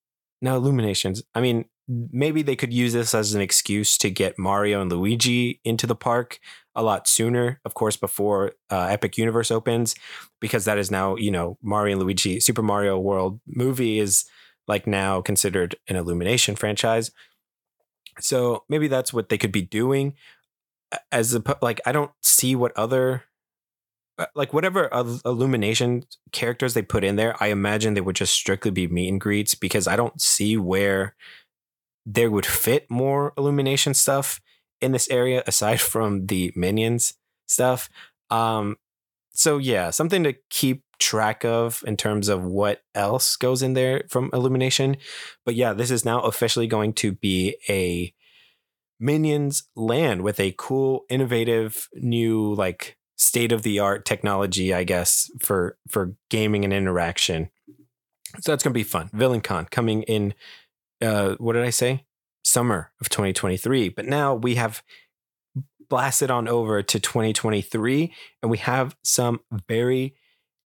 now 0.41 0.55
illuminations. 0.55 1.21
I 1.35 1.41
mean, 1.41 1.65
maybe 1.87 2.41
they 2.41 2.55
could 2.55 2.73
use 2.73 2.93
this 2.93 3.13
as 3.13 3.33
an 3.33 3.41
excuse 3.41 3.97
to 3.97 4.09
get 4.09 4.39
Mario 4.39 4.81
and 4.81 4.91
Luigi 4.91 5.59
into 5.65 5.85
the 5.85 5.95
park 5.95 6.39
a 6.73 6.81
lot 6.81 7.07
sooner, 7.07 7.59
of 7.65 7.73
course, 7.73 7.97
before 7.97 8.53
uh, 8.71 8.87
Epic 8.89 9.17
Universe 9.17 9.51
opens, 9.51 9.93
because 10.39 10.65
that 10.65 10.77
is 10.77 10.89
now, 10.89 11.17
you 11.17 11.29
know, 11.29 11.57
Mario 11.61 11.93
and 11.93 12.01
Luigi 12.01 12.39
Super 12.39 12.63
Mario 12.63 12.97
World 12.97 13.39
movie 13.45 13.99
is 13.99 14.25
like 14.67 14.87
now 14.87 15.21
considered 15.21 15.75
an 15.89 15.97
illumination 15.97 16.55
franchise. 16.55 17.11
So 18.19 18.63
maybe 18.69 18.87
that's 18.87 19.11
what 19.11 19.29
they 19.29 19.37
could 19.37 19.51
be 19.51 19.61
doing. 19.61 20.13
As 21.11 21.35
a, 21.35 21.43
like, 21.61 21.81
I 21.85 21.91
don't 21.91 22.11
see 22.21 22.55
what 22.55 22.71
other 22.77 23.23
like 24.35 24.53
whatever 24.53 24.89
illumination 25.25 26.03
characters 26.31 26.73
they 26.73 26.81
put 26.81 27.03
in 27.03 27.15
there, 27.15 27.35
I 27.41 27.47
imagine 27.47 27.93
they 27.93 28.01
would 28.01 28.15
just 28.15 28.33
strictly 28.33 28.71
be 28.71 28.87
meet 28.87 29.09
and 29.09 29.21
greets 29.21 29.55
because 29.55 29.87
I 29.87 29.95
don't 29.95 30.19
see 30.21 30.57
where 30.57 31.15
there 32.05 32.31
would 32.31 32.45
fit 32.45 32.89
more 32.89 33.33
illumination 33.37 33.93
stuff 33.93 34.41
in 34.81 34.91
this 34.91 35.09
area 35.09 35.43
aside 35.47 35.81
from 35.81 36.27
the 36.27 36.51
minions 36.55 37.15
stuff. 37.47 37.89
Um, 38.29 38.77
so 39.31 39.57
yeah, 39.57 39.89
something 39.89 40.23
to 40.23 40.35
keep 40.49 40.83
track 40.99 41.43
of 41.43 41.83
in 41.85 41.97
terms 41.97 42.29
of 42.29 42.43
what 42.43 42.83
else 42.95 43.35
goes 43.35 43.61
in 43.61 43.73
there 43.73 44.03
from 44.09 44.29
illumination. 44.31 44.97
But 45.45 45.55
yeah, 45.55 45.73
this 45.73 45.91
is 45.91 46.05
now 46.05 46.21
officially 46.21 46.67
going 46.67 46.93
to 46.93 47.13
be 47.13 47.57
a 47.67 48.13
minions 48.99 49.63
land 49.75 50.21
with 50.21 50.39
a 50.39 50.55
cool, 50.57 51.05
innovative 51.09 51.89
new 51.93 52.53
like 52.53 52.97
state 53.15 53.51
of 53.51 53.63
the 53.63 53.79
art 53.79 54.05
technology, 54.05 54.73
I 54.73 54.83
guess, 54.83 55.31
for 55.39 55.77
for 55.87 56.15
gaming 56.29 56.63
and 56.63 56.73
interaction. 56.73 57.49
So 58.41 58.51
that's 58.51 58.63
gonna 58.63 58.73
be 58.73 58.83
fun. 58.83 59.09
VillainCon 59.13 59.69
coming 59.69 60.03
in. 60.03 60.33
Uh, 61.01 61.35
what 61.37 61.53
did 61.53 61.63
I 61.63 61.69
say? 61.69 62.05
Summer 62.43 62.91
of 63.01 63.09
2023. 63.09 63.89
But 63.89 64.05
now 64.05 64.33
we 64.33 64.55
have 64.55 64.83
blasted 65.89 66.31
on 66.31 66.47
over 66.47 66.81
to 66.81 66.99
2023, 66.99 68.13
and 68.41 68.49
we 68.49 68.57
have 68.57 68.95
some 69.03 69.41
very 69.67 70.15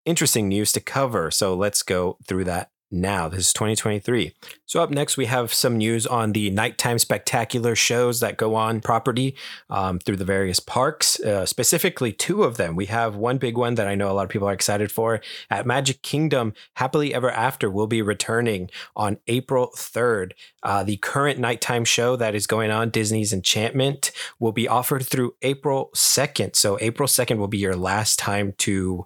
interesting 0.05 0.47
news 0.47 0.71
to 0.73 0.79
cover. 0.79 1.31
So 1.31 1.55
let's 1.55 1.81
go 1.81 2.17
through 2.27 2.43
that 2.45 2.69
now. 2.95 3.27
This 3.27 3.47
is 3.47 3.53
2023. 3.53 4.34
So, 4.65 4.81
up 4.81 4.89
next, 4.89 5.15
we 5.15 5.25
have 5.25 5.53
some 5.53 5.77
news 5.77 6.08
on 6.08 6.31
the 6.31 6.49
nighttime 6.49 6.97
spectacular 6.97 7.75
shows 7.75 8.19
that 8.21 8.38
go 8.38 8.55
on 8.55 8.81
property 8.81 9.36
um, 9.69 9.99
through 9.99 10.15
the 10.15 10.25
various 10.25 10.60
parks, 10.60 11.19
uh, 11.19 11.45
specifically 11.45 12.12
two 12.12 12.43
of 12.43 12.58
them. 12.58 12.75
We 12.75 12.88
have 12.88 13.15
one 13.15 13.38
big 13.38 13.58
one 13.58 13.75
that 13.75 13.88
I 13.88 13.95
know 13.95 14.10
a 14.10 14.13
lot 14.13 14.23
of 14.23 14.29
people 14.29 14.47
are 14.47 14.53
excited 14.53 14.91
for 14.91 15.21
at 15.49 15.67
Magic 15.67 16.01
Kingdom. 16.01 16.53
Happily 16.75 17.13
Ever 17.13 17.29
After 17.29 17.69
will 17.69 17.88
be 17.88 18.01
returning 18.01 18.69
on 18.95 19.17
April 19.27 19.71
3rd. 19.75 20.31
Uh, 20.63 20.84
the 20.84 20.97
current 20.97 21.39
nighttime 21.39 21.86
show 21.86 22.15
that 22.15 22.34
is 22.34 22.47
going 22.47 22.71
on, 22.71 22.89
Disney's 22.89 23.34
Enchantment, 23.34 24.12
will 24.39 24.51
be 24.51 24.67
offered 24.67 25.05
through 25.05 25.36
April 25.43 25.91
2nd. 25.93 26.55
So, 26.55 26.77
April 26.81 27.08
2nd 27.08 27.38
will 27.38 27.47
be 27.47 27.60
your 27.60 27.75
last 27.75 28.17
time 28.17 28.53
to 28.60 29.05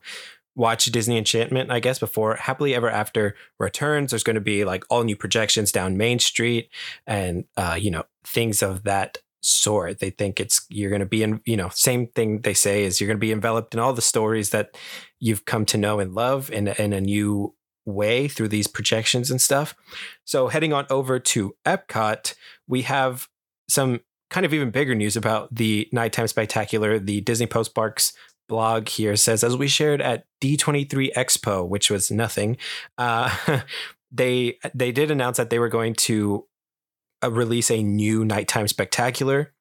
watch 0.56 0.86
Disney 0.86 1.18
Enchantment, 1.18 1.72
I 1.72 1.80
guess, 1.80 2.00
before 2.00 2.36
Happily 2.36 2.76
Ever 2.76 2.90
After 2.90 3.36
returns. 3.60 4.12
There's 4.12 4.24
going 4.24 4.36
to 4.36 4.42
be 4.42 4.66
like 4.66 4.84
all 4.90 5.04
new 5.04 5.16
projections 5.16 5.72
down 5.72 5.98
Main 5.98 6.20
Street 6.20 6.70
and, 7.08 7.46
uh, 7.56 7.78
you 7.80 7.92
know, 7.92 8.04
things 8.26 8.62
of 8.62 8.84
that 8.84 9.20
sort. 9.42 10.00
They 10.00 10.10
think 10.10 10.40
it's, 10.40 10.66
you're 10.70 10.90
going 10.90 11.00
to 11.00 11.06
be 11.06 11.24
in, 11.24 11.42
you 11.46 11.56
know, 11.56 11.70
same 11.70 12.08
thing 12.08 12.42
they 12.42 12.54
say 12.54 12.84
is 12.84 13.00
you're 13.00 13.08
going 13.08 13.18
to 13.18 13.22
be 13.22 13.32
enveloped 13.32 13.74
in 13.74 13.80
all 13.80 13.94
the 13.94 14.02
stories 14.02 14.50
that 14.50 14.78
you've 15.20 15.46
come 15.46 15.66
to 15.68 15.78
know 15.78 16.00
and 16.00 16.14
love 16.14 16.52
in, 16.52 16.68
in 16.68 16.92
a 16.92 17.00
new 17.02 17.56
way 17.86 18.28
through 18.28 18.50
these 18.50 18.68
projections 18.68 19.32
and 19.32 19.42
stuff. 19.42 19.76
So 20.26 20.50
heading 20.50 20.74
on 20.74 20.86
over 20.90 21.20
to 21.20 21.56
Epcot, 21.66 22.36
we 22.68 22.82
have 22.84 23.28
some 23.70 24.02
kind 24.30 24.46
of 24.46 24.54
even 24.54 24.70
bigger 24.70 24.94
news 24.94 25.16
about 25.16 25.54
the 25.54 25.88
nighttime 25.92 26.28
spectacular, 26.28 27.00
the 27.00 27.22
Disney 27.22 27.48
Postparks 27.48 28.14
blog 28.50 28.90
here 28.90 29.16
says, 29.16 29.44
as 29.44 29.56
we 29.56 29.70
shared 29.70 30.02
at 30.02 30.26
D23 30.42 31.14
Expo, 31.14 31.66
which 31.66 31.90
was 31.90 32.12
nothing, 32.12 32.58
uh, 32.98 33.62
they 34.12 34.58
they 34.74 34.92
did 34.92 35.12
announce 35.12 35.38
that 35.38 35.50
they 35.50 35.60
were 35.60 35.70
going 35.70 35.94
to 35.94 36.46
uh, 37.24 37.32
release 37.32 37.72
a 37.72 37.82
new 37.82 38.26
nighttime 38.26 38.68
spectacular 38.68 39.54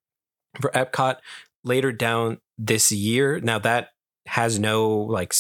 for 0.61 0.71
Epcot 0.71 1.19
later 1.63 1.93
down 1.93 2.39
this 2.57 2.91
year. 2.91 3.39
Now 3.39 3.61
that 3.61 3.91
has 4.27 4.59
no 4.59 4.89
like 4.89 5.33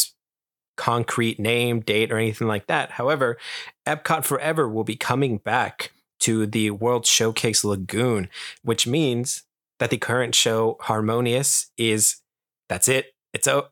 concrete 0.76 1.40
name, 1.40 1.80
date, 1.80 2.12
or 2.12 2.18
anything 2.18 2.46
like 2.46 2.68
that. 2.68 2.92
However, 2.92 3.36
Epcot 3.86 4.24
Forever 4.24 4.68
will 4.68 4.84
be 4.84 4.96
coming 4.96 5.38
back 5.38 5.90
to 6.20 6.46
the 6.46 6.70
World 6.70 7.06
Showcase 7.06 7.64
Lagoon, 7.64 8.28
which 8.62 8.86
means 8.86 9.44
that 9.78 9.90
the 9.90 9.98
current 9.98 10.34
show 10.34 10.76
Harmonious 10.80 11.70
is 11.76 12.20
that's 12.68 12.88
it 12.88 13.06
it's 13.32 13.46
a 13.46 13.64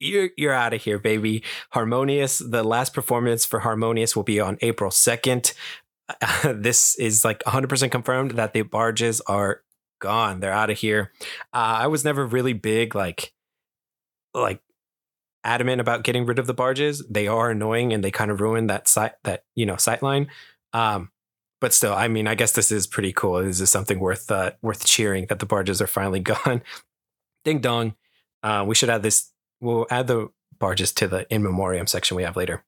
you're 0.00 0.30
you're 0.36 0.52
out 0.52 0.74
of 0.74 0.82
here, 0.82 0.98
baby. 0.98 1.42
Harmonious. 1.70 2.38
The 2.38 2.62
last 2.62 2.94
performance 2.94 3.44
for 3.44 3.60
Harmonious 3.60 4.14
will 4.14 4.22
be 4.22 4.40
on 4.40 4.58
April 4.60 4.90
second. 4.90 5.52
this 6.44 6.98
is 6.98 7.24
like 7.24 7.42
100% 7.44 7.90
confirmed 7.90 8.32
that 8.32 8.52
the 8.52 8.62
barges 8.62 9.20
are 9.22 9.62
gone. 10.00 10.40
They're 10.40 10.52
out 10.52 10.70
of 10.70 10.78
here. 10.78 11.12
Uh, 11.52 11.80
I 11.80 11.86
was 11.86 12.04
never 12.04 12.26
really 12.26 12.52
big, 12.52 12.94
like, 12.94 13.32
like 14.34 14.60
adamant 15.44 15.80
about 15.80 16.04
getting 16.04 16.26
rid 16.26 16.38
of 16.38 16.46
the 16.46 16.54
barges. 16.54 17.02
They 17.08 17.26
are 17.26 17.50
annoying 17.50 17.92
and 17.92 18.04
they 18.04 18.10
kind 18.10 18.30
of 18.30 18.40
ruin 18.40 18.66
that 18.66 18.88
sight, 18.88 19.12
that, 19.24 19.44
you 19.54 19.64
know, 19.64 19.74
sightline. 19.74 20.26
Um, 20.72 21.10
but 21.60 21.72
still, 21.72 21.94
I 21.94 22.08
mean, 22.08 22.26
I 22.26 22.34
guess 22.34 22.52
this 22.52 22.70
is 22.70 22.86
pretty 22.86 23.12
cool. 23.12 23.42
This 23.42 23.60
is 23.60 23.70
something 23.70 23.98
worth, 23.98 24.30
uh, 24.30 24.52
worth 24.60 24.84
cheering 24.84 25.26
that 25.26 25.38
the 25.38 25.46
barges 25.46 25.80
are 25.80 25.86
finally 25.86 26.20
gone. 26.20 26.62
Ding 27.44 27.60
dong. 27.60 27.94
Uh, 28.44 28.62
we 28.64 28.74
should 28.74 28.90
add 28.90 29.02
this. 29.02 29.32
We'll 29.60 29.86
add 29.90 30.06
the 30.06 30.28
barges 30.58 30.92
to 30.92 31.08
the 31.08 31.26
in 31.32 31.42
memoriam 31.42 31.86
section 31.86 32.16
we 32.16 32.22
have 32.22 32.36
later. 32.36 32.64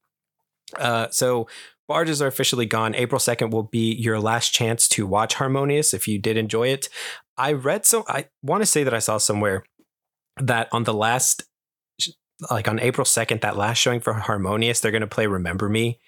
Uh, 0.76 1.08
so 1.10 1.46
barges 1.86 2.20
are 2.20 2.26
officially 2.26 2.66
gone. 2.66 2.94
April 2.94 3.20
2nd 3.20 3.50
will 3.50 3.62
be 3.62 3.94
your 3.94 4.18
last 4.18 4.52
chance 4.52 4.88
to 4.88 5.06
watch 5.06 5.34
Harmonious 5.34 5.94
if 5.94 6.08
you 6.08 6.18
did 6.18 6.36
enjoy 6.36 6.68
it. 6.68 6.88
I 7.36 7.52
read 7.52 7.84
so 7.84 8.04
I 8.08 8.26
want 8.42 8.62
to 8.62 8.66
say 8.66 8.82
that 8.82 8.94
I 8.94 8.98
saw 8.98 9.18
somewhere 9.18 9.64
that 10.40 10.68
on 10.72 10.84
the 10.84 10.94
last 10.94 11.44
like 12.50 12.68
on 12.68 12.80
April 12.80 13.04
2nd, 13.04 13.40
that 13.42 13.56
last 13.56 13.78
showing 13.78 14.00
for 14.00 14.12
Harmonious, 14.12 14.80
they're 14.80 14.92
gonna 14.92 15.06
play 15.06 15.26
Remember 15.26 15.68
Me. 15.68 16.00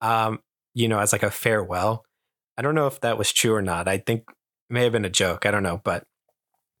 Um, 0.00 0.40
you 0.74 0.88
know, 0.88 0.98
as 0.98 1.12
like 1.12 1.22
a 1.22 1.30
farewell. 1.30 2.04
I 2.56 2.62
don't 2.62 2.74
know 2.74 2.86
if 2.86 3.00
that 3.00 3.18
was 3.18 3.32
true 3.32 3.54
or 3.54 3.62
not. 3.62 3.88
I 3.88 3.98
think 3.98 4.24
may 4.68 4.84
have 4.84 4.92
been 4.92 5.04
a 5.04 5.10
joke. 5.10 5.46
I 5.46 5.50
don't 5.50 5.62
know, 5.62 5.80
but 5.82 6.04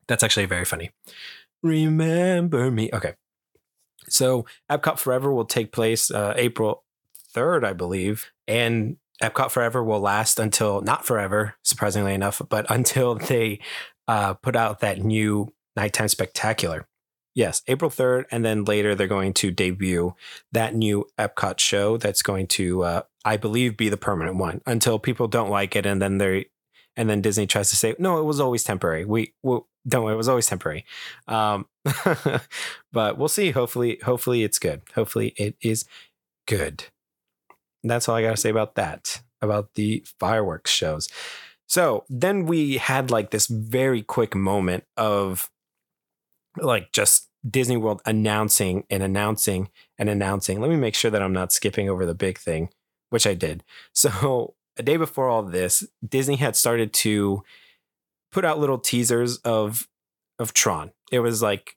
that's 0.06 0.22
actually 0.22 0.46
very 0.46 0.64
funny. 0.64 0.90
Remember 1.62 2.70
me. 2.70 2.90
Okay. 2.92 3.14
So 4.08 4.46
Epcot 4.70 4.98
Forever 4.98 5.32
will 5.32 5.44
take 5.44 5.72
place 5.72 6.10
uh, 6.10 6.34
April 6.36 6.84
3rd, 7.34 7.64
I 7.64 7.72
believe. 7.72 8.30
And 8.48 8.96
Epcot 9.22 9.50
Forever 9.50 9.84
will 9.84 10.00
last 10.00 10.38
until, 10.38 10.80
not 10.80 11.06
forever, 11.06 11.54
surprisingly 11.62 12.14
enough, 12.14 12.40
but 12.48 12.66
until 12.70 13.14
they 13.14 13.60
uh, 14.08 14.34
put 14.34 14.56
out 14.56 14.80
that 14.80 14.98
new 14.98 15.52
nighttime 15.76 16.08
spectacular. 16.08 16.86
Yes, 17.34 17.62
April 17.68 17.90
3rd. 17.90 18.24
And 18.32 18.44
then 18.44 18.64
later 18.64 18.94
they're 18.94 19.06
going 19.06 19.34
to 19.34 19.52
debut 19.52 20.14
that 20.50 20.74
new 20.74 21.06
Epcot 21.18 21.60
show 21.60 21.96
that's 21.96 22.22
going 22.22 22.48
to, 22.48 22.82
uh, 22.82 23.02
I 23.24 23.36
believe, 23.36 23.76
be 23.76 23.88
the 23.88 23.96
permanent 23.96 24.36
one 24.36 24.62
until 24.66 24.98
people 24.98 25.28
don't 25.28 25.50
like 25.50 25.76
it. 25.76 25.86
And 25.86 26.02
then 26.02 26.18
they, 26.18 26.46
and 26.96 27.08
then 27.08 27.20
Disney 27.20 27.46
tries 27.46 27.70
to 27.70 27.76
say, 27.76 27.94
no, 27.98 28.18
it 28.18 28.24
was 28.24 28.40
always 28.40 28.64
temporary. 28.64 29.04
We, 29.04 29.34
we 29.42 29.60
don't, 29.86 30.10
it 30.10 30.16
was 30.16 30.28
always 30.28 30.46
temporary. 30.46 30.84
Um, 31.28 31.66
but 32.92 33.18
we'll 33.18 33.28
see. 33.28 33.50
Hopefully, 33.50 33.98
hopefully 34.04 34.42
it's 34.42 34.58
good. 34.58 34.82
Hopefully 34.94 35.34
it 35.36 35.56
is 35.62 35.84
good. 36.46 36.84
That's 37.82 38.08
all 38.08 38.16
I 38.16 38.22
got 38.22 38.32
to 38.32 38.36
say 38.36 38.50
about 38.50 38.74
that, 38.74 39.22
about 39.40 39.74
the 39.74 40.04
fireworks 40.18 40.70
shows. 40.70 41.08
So 41.66 42.04
then 42.08 42.46
we 42.46 42.78
had 42.78 43.10
like 43.10 43.30
this 43.30 43.46
very 43.46 44.02
quick 44.02 44.34
moment 44.34 44.84
of 44.96 45.50
like 46.56 46.92
just 46.92 47.28
Disney 47.48 47.76
World 47.76 48.02
announcing 48.04 48.84
and 48.90 49.02
announcing 49.02 49.70
and 49.96 50.08
announcing. 50.08 50.60
Let 50.60 50.70
me 50.70 50.76
make 50.76 50.94
sure 50.94 51.10
that 51.10 51.22
I'm 51.22 51.32
not 51.32 51.52
skipping 51.52 51.88
over 51.88 52.04
the 52.04 52.14
big 52.14 52.38
thing, 52.38 52.70
which 53.10 53.26
I 53.26 53.34
did. 53.34 53.64
So 53.92 54.54
a 54.76 54.82
day 54.82 54.96
before 54.96 55.28
all 55.28 55.42
this, 55.42 55.84
Disney 56.06 56.36
had 56.36 56.56
started 56.56 56.92
to 56.94 57.42
put 58.32 58.44
out 58.44 58.58
little 58.58 58.78
teasers 58.78 59.38
of 59.38 59.88
of 60.38 60.54
Tron. 60.54 60.92
It 61.12 61.20
was 61.20 61.42
like, 61.42 61.76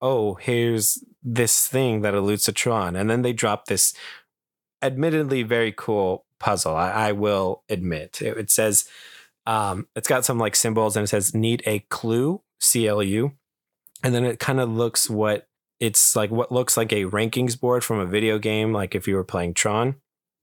oh, 0.00 0.34
here's 0.34 1.04
this 1.22 1.66
thing 1.66 2.02
that 2.02 2.14
alludes 2.14 2.44
to 2.44 2.52
Tron, 2.52 2.96
and 2.96 3.10
then 3.10 3.22
they 3.22 3.32
dropped 3.32 3.68
this 3.68 3.92
admittedly 4.80 5.42
very 5.42 5.72
cool 5.76 6.24
puzzle. 6.38 6.76
I, 6.76 6.90
I 6.90 7.12
will 7.12 7.64
admit 7.68 8.22
it, 8.22 8.36
it 8.38 8.50
says 8.50 8.88
um, 9.44 9.88
it's 9.96 10.08
got 10.08 10.24
some 10.24 10.38
like 10.38 10.54
symbols 10.54 10.96
and 10.96 11.04
it 11.04 11.08
says 11.08 11.34
need 11.34 11.62
a 11.66 11.80
clue 11.90 12.42
C 12.60 12.86
L 12.86 13.02
U, 13.02 13.32
and 14.02 14.14
then 14.14 14.24
it 14.24 14.38
kind 14.38 14.60
of 14.60 14.70
looks 14.70 15.10
what 15.10 15.48
it's 15.80 16.14
like 16.14 16.30
what 16.30 16.52
looks 16.52 16.76
like 16.76 16.92
a 16.92 17.04
rankings 17.06 17.58
board 17.58 17.82
from 17.82 17.98
a 17.98 18.06
video 18.06 18.38
game, 18.38 18.72
like 18.72 18.94
if 18.94 19.08
you 19.08 19.16
were 19.16 19.24
playing 19.24 19.54
Tron. 19.54 19.96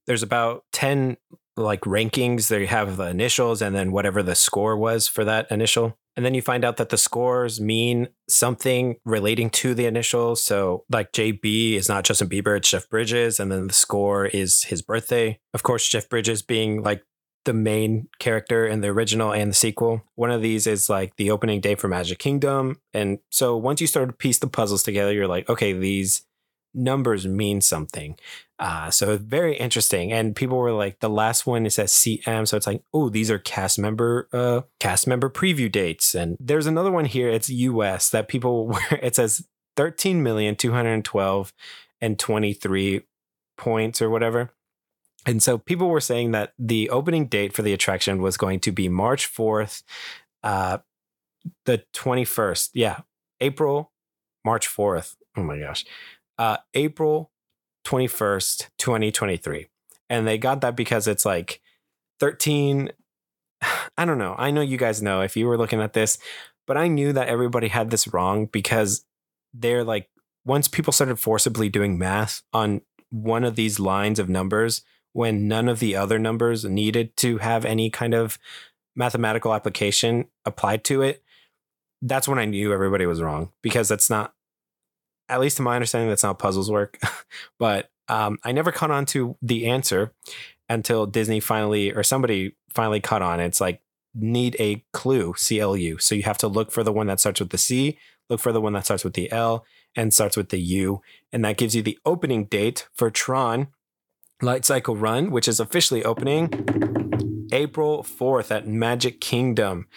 There's 0.05 0.23
about 0.23 0.65
ten 0.71 1.17
like 1.57 1.81
rankings. 1.81 2.47
They 2.47 2.65
have 2.65 2.97
the 2.97 3.07
initials 3.07 3.61
and 3.61 3.75
then 3.75 3.91
whatever 3.91 4.21
the 4.23 4.35
score 4.35 4.77
was 4.77 5.07
for 5.07 5.23
that 5.25 5.49
initial. 5.51 5.97
And 6.15 6.25
then 6.25 6.33
you 6.33 6.41
find 6.41 6.63
out 6.63 6.77
that 6.77 6.89
the 6.89 6.97
scores 6.97 7.59
mean 7.59 8.07
something 8.29 8.95
relating 9.03 9.49
to 9.51 9.73
the 9.73 9.85
initials. 9.85 10.41
So, 10.41 10.85
like 10.89 11.11
JB 11.11 11.73
is 11.73 11.89
not 11.89 12.05
Justin 12.05 12.29
Bieber, 12.29 12.57
it's 12.57 12.69
Jeff 12.69 12.89
Bridges. 12.89 13.39
And 13.39 13.51
then 13.51 13.67
the 13.67 13.73
score 13.73 14.25
is 14.25 14.63
his 14.63 14.81
birthday. 14.81 15.39
Of 15.53 15.63
course, 15.63 15.87
Jeff 15.87 16.07
Bridges 16.07 16.41
being 16.41 16.83
like 16.83 17.03
the 17.43 17.53
main 17.53 18.07
character 18.17 18.65
in 18.65 18.81
the 18.81 18.87
original 18.87 19.33
and 19.33 19.51
the 19.51 19.55
sequel. 19.55 20.03
One 20.15 20.31
of 20.31 20.41
these 20.41 20.67
is 20.67 20.89
like 20.89 21.17
the 21.17 21.31
opening 21.31 21.59
day 21.59 21.75
for 21.75 21.87
Magic 21.89 22.17
Kingdom. 22.17 22.79
And 22.93 23.19
so, 23.29 23.57
once 23.57 23.81
you 23.81 23.87
start 23.87 24.07
to 24.07 24.13
piece 24.13 24.39
the 24.39 24.47
puzzles 24.47 24.83
together, 24.83 25.11
you're 25.11 25.27
like, 25.27 25.49
okay, 25.49 25.73
these 25.73 26.25
numbers 26.75 27.25
mean 27.25 27.61
something. 27.61 28.17
Uh, 28.57 28.89
so 28.89 29.17
very 29.17 29.57
interesting. 29.57 30.13
And 30.13 30.35
people 30.35 30.57
were 30.57 30.71
like, 30.71 30.99
the 30.99 31.09
last 31.09 31.45
one 31.45 31.65
is 31.65 31.77
at 31.77 31.88
CM. 31.88 32.47
So 32.47 32.55
it's 32.55 32.67
like, 32.67 32.83
oh, 32.93 33.09
these 33.09 33.29
are 33.29 33.39
cast 33.39 33.77
member 33.77 34.29
uh 34.31 34.61
cast 34.79 35.07
member 35.07 35.29
preview 35.29 35.71
dates. 35.71 36.15
And 36.15 36.38
there's 36.39 36.67
another 36.67 36.91
one 36.91 37.05
here, 37.05 37.29
it's 37.29 37.49
US 37.49 38.09
that 38.09 38.27
people 38.27 38.67
were 38.67 38.99
it 39.01 39.15
says 39.15 39.47
13 39.75 40.23
million 40.23 40.55
212 40.55 41.53
and 42.01 42.17
23 42.17 43.01
points 43.57 44.01
or 44.01 44.09
whatever. 44.09 44.51
And 45.25 45.41
so 45.41 45.57
people 45.57 45.89
were 45.89 46.01
saying 46.01 46.31
that 46.31 46.53
the 46.59 46.89
opening 46.91 47.27
date 47.27 47.51
for 47.51 47.63
the 47.63 47.73
attraction 47.73 48.21
was 48.21 48.38
going 48.38 48.59
to 48.61 48.71
be 48.71 48.88
March 48.88 49.33
4th, 49.33 49.81
uh, 50.43 50.77
the 51.65 51.83
21st. 51.93 52.69
Yeah, 52.75 52.99
April, 53.41 53.91
March 54.45 54.67
4th. 54.69 55.15
Oh 55.35 55.41
my 55.43 55.57
gosh 55.59 55.83
uh, 56.37 56.57
April 56.73 57.31
21st, 57.85 58.69
2023. 58.77 59.67
And 60.09 60.27
they 60.27 60.37
got 60.37 60.61
that 60.61 60.75
because 60.75 61.07
it's 61.07 61.25
like 61.25 61.61
13. 62.19 62.91
I 63.97 64.05
don't 64.05 64.17
know. 64.17 64.35
I 64.37 64.51
know 64.51 64.61
you 64.61 64.77
guys 64.77 65.01
know 65.01 65.21
if 65.21 65.37
you 65.37 65.47
were 65.47 65.57
looking 65.57 65.81
at 65.81 65.93
this, 65.93 66.17
but 66.67 66.77
I 66.77 66.87
knew 66.87 67.13
that 67.13 67.27
everybody 67.27 67.69
had 67.69 67.89
this 67.89 68.07
wrong 68.07 68.47
because 68.47 69.05
they're 69.53 69.83
like, 69.83 70.09
once 70.45 70.67
people 70.67 70.93
started 70.93 71.17
forcibly 71.17 71.69
doing 71.69 71.97
math 71.97 72.43
on 72.53 72.81
one 73.09 73.43
of 73.43 73.55
these 73.55 73.79
lines 73.79 74.19
of 74.19 74.29
numbers, 74.29 74.83
when 75.13 75.47
none 75.47 75.69
of 75.69 75.79
the 75.79 75.95
other 75.95 76.19
numbers 76.19 76.65
needed 76.65 77.15
to 77.17 77.37
have 77.37 77.65
any 77.65 77.89
kind 77.89 78.13
of 78.13 78.37
mathematical 78.95 79.53
application 79.53 80.25
applied 80.45 80.83
to 80.83 81.01
it, 81.01 81.23
that's 82.01 82.27
when 82.27 82.37
I 82.37 82.45
knew 82.45 82.73
everybody 82.73 83.05
was 83.05 83.21
wrong 83.21 83.51
because 83.61 83.87
that's 83.87 84.09
not 84.09 84.34
at 85.29 85.39
least 85.39 85.57
to 85.57 85.63
my 85.63 85.75
understanding, 85.75 86.09
that's 86.09 86.21
how 86.21 86.33
puzzles 86.33 86.71
work. 86.71 86.99
but 87.59 87.89
um, 88.07 88.38
I 88.43 88.51
never 88.51 88.71
caught 88.71 88.91
on 88.91 89.05
to 89.07 89.38
the 89.41 89.67
answer 89.67 90.13
until 90.69 91.05
Disney 91.05 91.39
finally, 91.39 91.91
or 91.91 92.03
somebody 92.03 92.55
finally 92.69 92.99
caught 92.99 93.21
on. 93.21 93.39
It's 93.39 93.61
like, 93.61 93.81
need 94.13 94.55
a 94.59 94.83
clue, 94.93 95.33
C 95.38 95.59
L 95.59 95.75
U. 95.75 95.97
So 95.97 96.15
you 96.15 96.23
have 96.23 96.38
to 96.39 96.47
look 96.47 96.71
for 96.71 96.83
the 96.83 96.93
one 96.93 97.07
that 97.07 97.19
starts 97.19 97.39
with 97.39 97.49
the 97.49 97.57
C, 97.57 97.97
look 98.29 98.39
for 98.39 98.51
the 98.51 98.61
one 98.61 98.73
that 98.73 98.85
starts 98.85 99.03
with 99.03 99.13
the 99.13 99.31
L, 99.31 99.65
and 99.95 100.13
starts 100.13 100.38
with 100.38 100.49
the 100.49 100.59
U. 100.59 101.01
And 101.33 101.43
that 101.43 101.57
gives 101.57 101.75
you 101.75 101.81
the 101.81 101.99
opening 102.05 102.45
date 102.45 102.88
for 102.93 103.09
Tron 103.09 103.67
Light 104.41 104.65
Cycle 104.65 104.95
Run, 104.95 105.31
which 105.31 105.47
is 105.47 105.59
officially 105.59 106.03
opening 106.03 107.47
April 107.51 108.03
4th 108.03 108.51
at 108.51 108.67
Magic 108.67 109.19
Kingdom. 109.21 109.88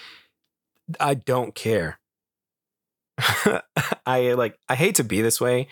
I 0.99 1.14
don't 1.14 1.55
care. 1.55 1.99
I 4.07 4.35
like 4.35 4.59
I 4.69 4.75
hate 4.75 4.97
to 4.97 5.05
be 5.05 5.23
this 5.23 5.41
way. 5.41 5.69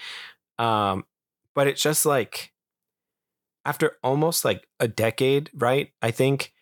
Um, 0.59 1.05
but 1.55 1.67
it's 1.67 1.83
just 1.83 2.07
like 2.07 2.53
after 3.65 3.97
almost 4.03 4.45
like 4.45 4.67
a 4.81 4.89
decade, 4.89 5.51
right? 5.55 5.93
I 6.03 6.11
think 6.11 6.53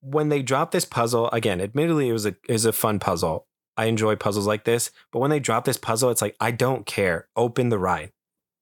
when 0.00 0.28
they 0.28 0.42
dropped 0.42 0.72
this 0.72 0.84
puzzle, 0.84 1.30
again, 1.30 1.60
admittedly 1.60 2.08
it 2.08 2.12
was 2.12 2.26
a 2.26 2.36
is 2.48 2.64
a 2.64 2.72
fun 2.72 2.98
puzzle. 2.98 3.46
I 3.76 3.86
enjoy 3.86 4.16
puzzles 4.16 4.46
like 4.46 4.64
this, 4.64 4.90
but 5.12 5.20
when 5.20 5.30
they 5.30 5.40
drop 5.40 5.64
this 5.64 5.78
puzzle, 5.78 6.10
it's 6.10 6.22
like 6.22 6.36
I 6.40 6.50
don't 6.50 6.84
care. 6.86 7.28
Open 7.36 7.68
the 7.68 7.78
ride. 7.78 8.12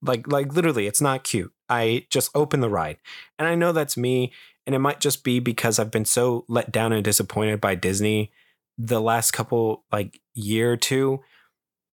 Like 0.01 0.27
like 0.31 0.53
literally, 0.53 0.87
it's 0.87 1.01
not 1.01 1.23
cute. 1.23 1.51
I 1.69 2.05
just 2.09 2.31
open 2.35 2.59
the 2.59 2.69
ride. 2.69 2.97
And 3.37 3.47
I 3.47 3.55
know 3.55 3.71
that's 3.71 3.97
me, 3.97 4.31
and 4.65 4.75
it 4.75 4.79
might 4.79 4.99
just 4.99 5.23
be 5.23 5.39
because 5.39 5.79
I've 5.79 5.91
been 5.91 6.05
so 6.05 6.45
let 6.47 6.71
down 6.71 6.93
and 6.93 7.03
disappointed 7.03 7.59
by 7.61 7.75
Disney 7.75 8.31
the 8.85 9.01
last 9.01 9.31
couple 9.31 9.83
like 9.91 10.19
year 10.33 10.73
or 10.73 10.77
two 10.77 11.19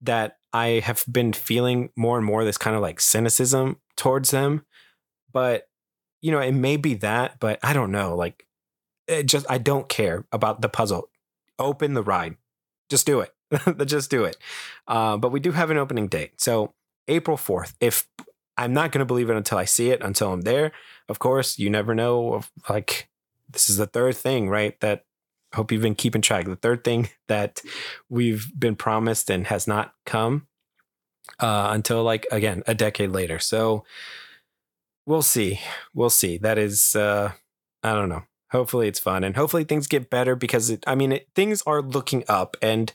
that 0.02 0.38
I 0.52 0.80
have 0.84 1.04
been 1.10 1.32
feeling 1.32 1.90
more 1.96 2.16
and 2.16 2.26
more 2.26 2.44
this 2.44 2.58
kind 2.58 2.76
of 2.76 2.82
like 2.82 3.00
cynicism 3.00 3.76
towards 3.96 4.30
them. 4.30 4.64
But 5.32 5.68
you 6.20 6.32
know, 6.32 6.40
it 6.40 6.52
may 6.52 6.76
be 6.76 6.94
that, 6.94 7.38
but 7.38 7.58
I 7.62 7.72
don't 7.72 7.92
know. 7.92 8.16
Like, 8.16 8.46
it 9.06 9.26
just 9.26 9.46
I 9.48 9.58
don't 9.58 9.88
care 9.88 10.24
about 10.32 10.60
the 10.60 10.68
puzzle. 10.68 11.10
Open 11.58 11.94
the 11.94 12.02
ride, 12.02 12.36
just 12.88 13.06
do 13.06 13.20
it. 13.20 13.32
just 13.86 14.10
do 14.10 14.24
it. 14.24 14.36
Uh, 14.86 15.16
but 15.16 15.32
we 15.32 15.40
do 15.40 15.52
have 15.52 15.70
an 15.70 15.78
opening 15.78 16.08
date, 16.08 16.40
so 16.40 16.74
April 17.06 17.36
fourth. 17.36 17.74
If 17.80 18.06
I'm 18.56 18.72
not 18.72 18.92
going 18.92 19.00
to 19.00 19.06
believe 19.06 19.30
it 19.30 19.36
until 19.36 19.58
I 19.58 19.64
see 19.64 19.90
it, 19.90 20.02
until 20.02 20.32
I'm 20.32 20.42
there. 20.42 20.72
Of 21.08 21.18
course, 21.18 21.58
you 21.58 21.70
never 21.70 21.94
know. 21.94 22.34
Of 22.34 22.50
like 22.68 23.08
this 23.50 23.70
is 23.70 23.76
the 23.76 23.86
third 23.86 24.16
thing, 24.16 24.48
right? 24.48 24.78
That 24.80 25.04
hope 25.54 25.72
you've 25.72 25.82
been 25.82 25.94
keeping 25.94 26.22
track. 26.22 26.46
The 26.46 26.56
third 26.56 26.84
thing 26.84 27.08
that 27.28 27.62
we've 28.08 28.50
been 28.58 28.76
promised 28.76 29.30
and 29.30 29.46
has 29.46 29.66
not 29.66 29.94
come 30.04 30.46
uh, 31.38 31.70
until 31.72 32.02
like 32.02 32.26
again 32.30 32.62
a 32.66 32.74
decade 32.74 33.10
later. 33.10 33.38
So 33.38 33.84
we'll 35.06 35.22
see. 35.22 35.60
We'll 35.94 36.10
see. 36.10 36.38
That 36.38 36.58
is, 36.58 36.94
uh, 36.94 37.32
I 37.82 37.92
don't 37.94 38.08
know. 38.08 38.24
Hopefully 38.50 38.88
it's 38.88 38.98
fun 38.98 39.24
and 39.24 39.36
hopefully 39.36 39.64
things 39.64 39.86
get 39.86 40.10
better 40.10 40.34
because 40.34 40.70
it, 40.70 40.82
I 40.86 40.94
mean 40.94 41.12
it, 41.12 41.28
things 41.34 41.62
are 41.66 41.82
looking 41.82 42.24
up. 42.28 42.56
And 42.62 42.92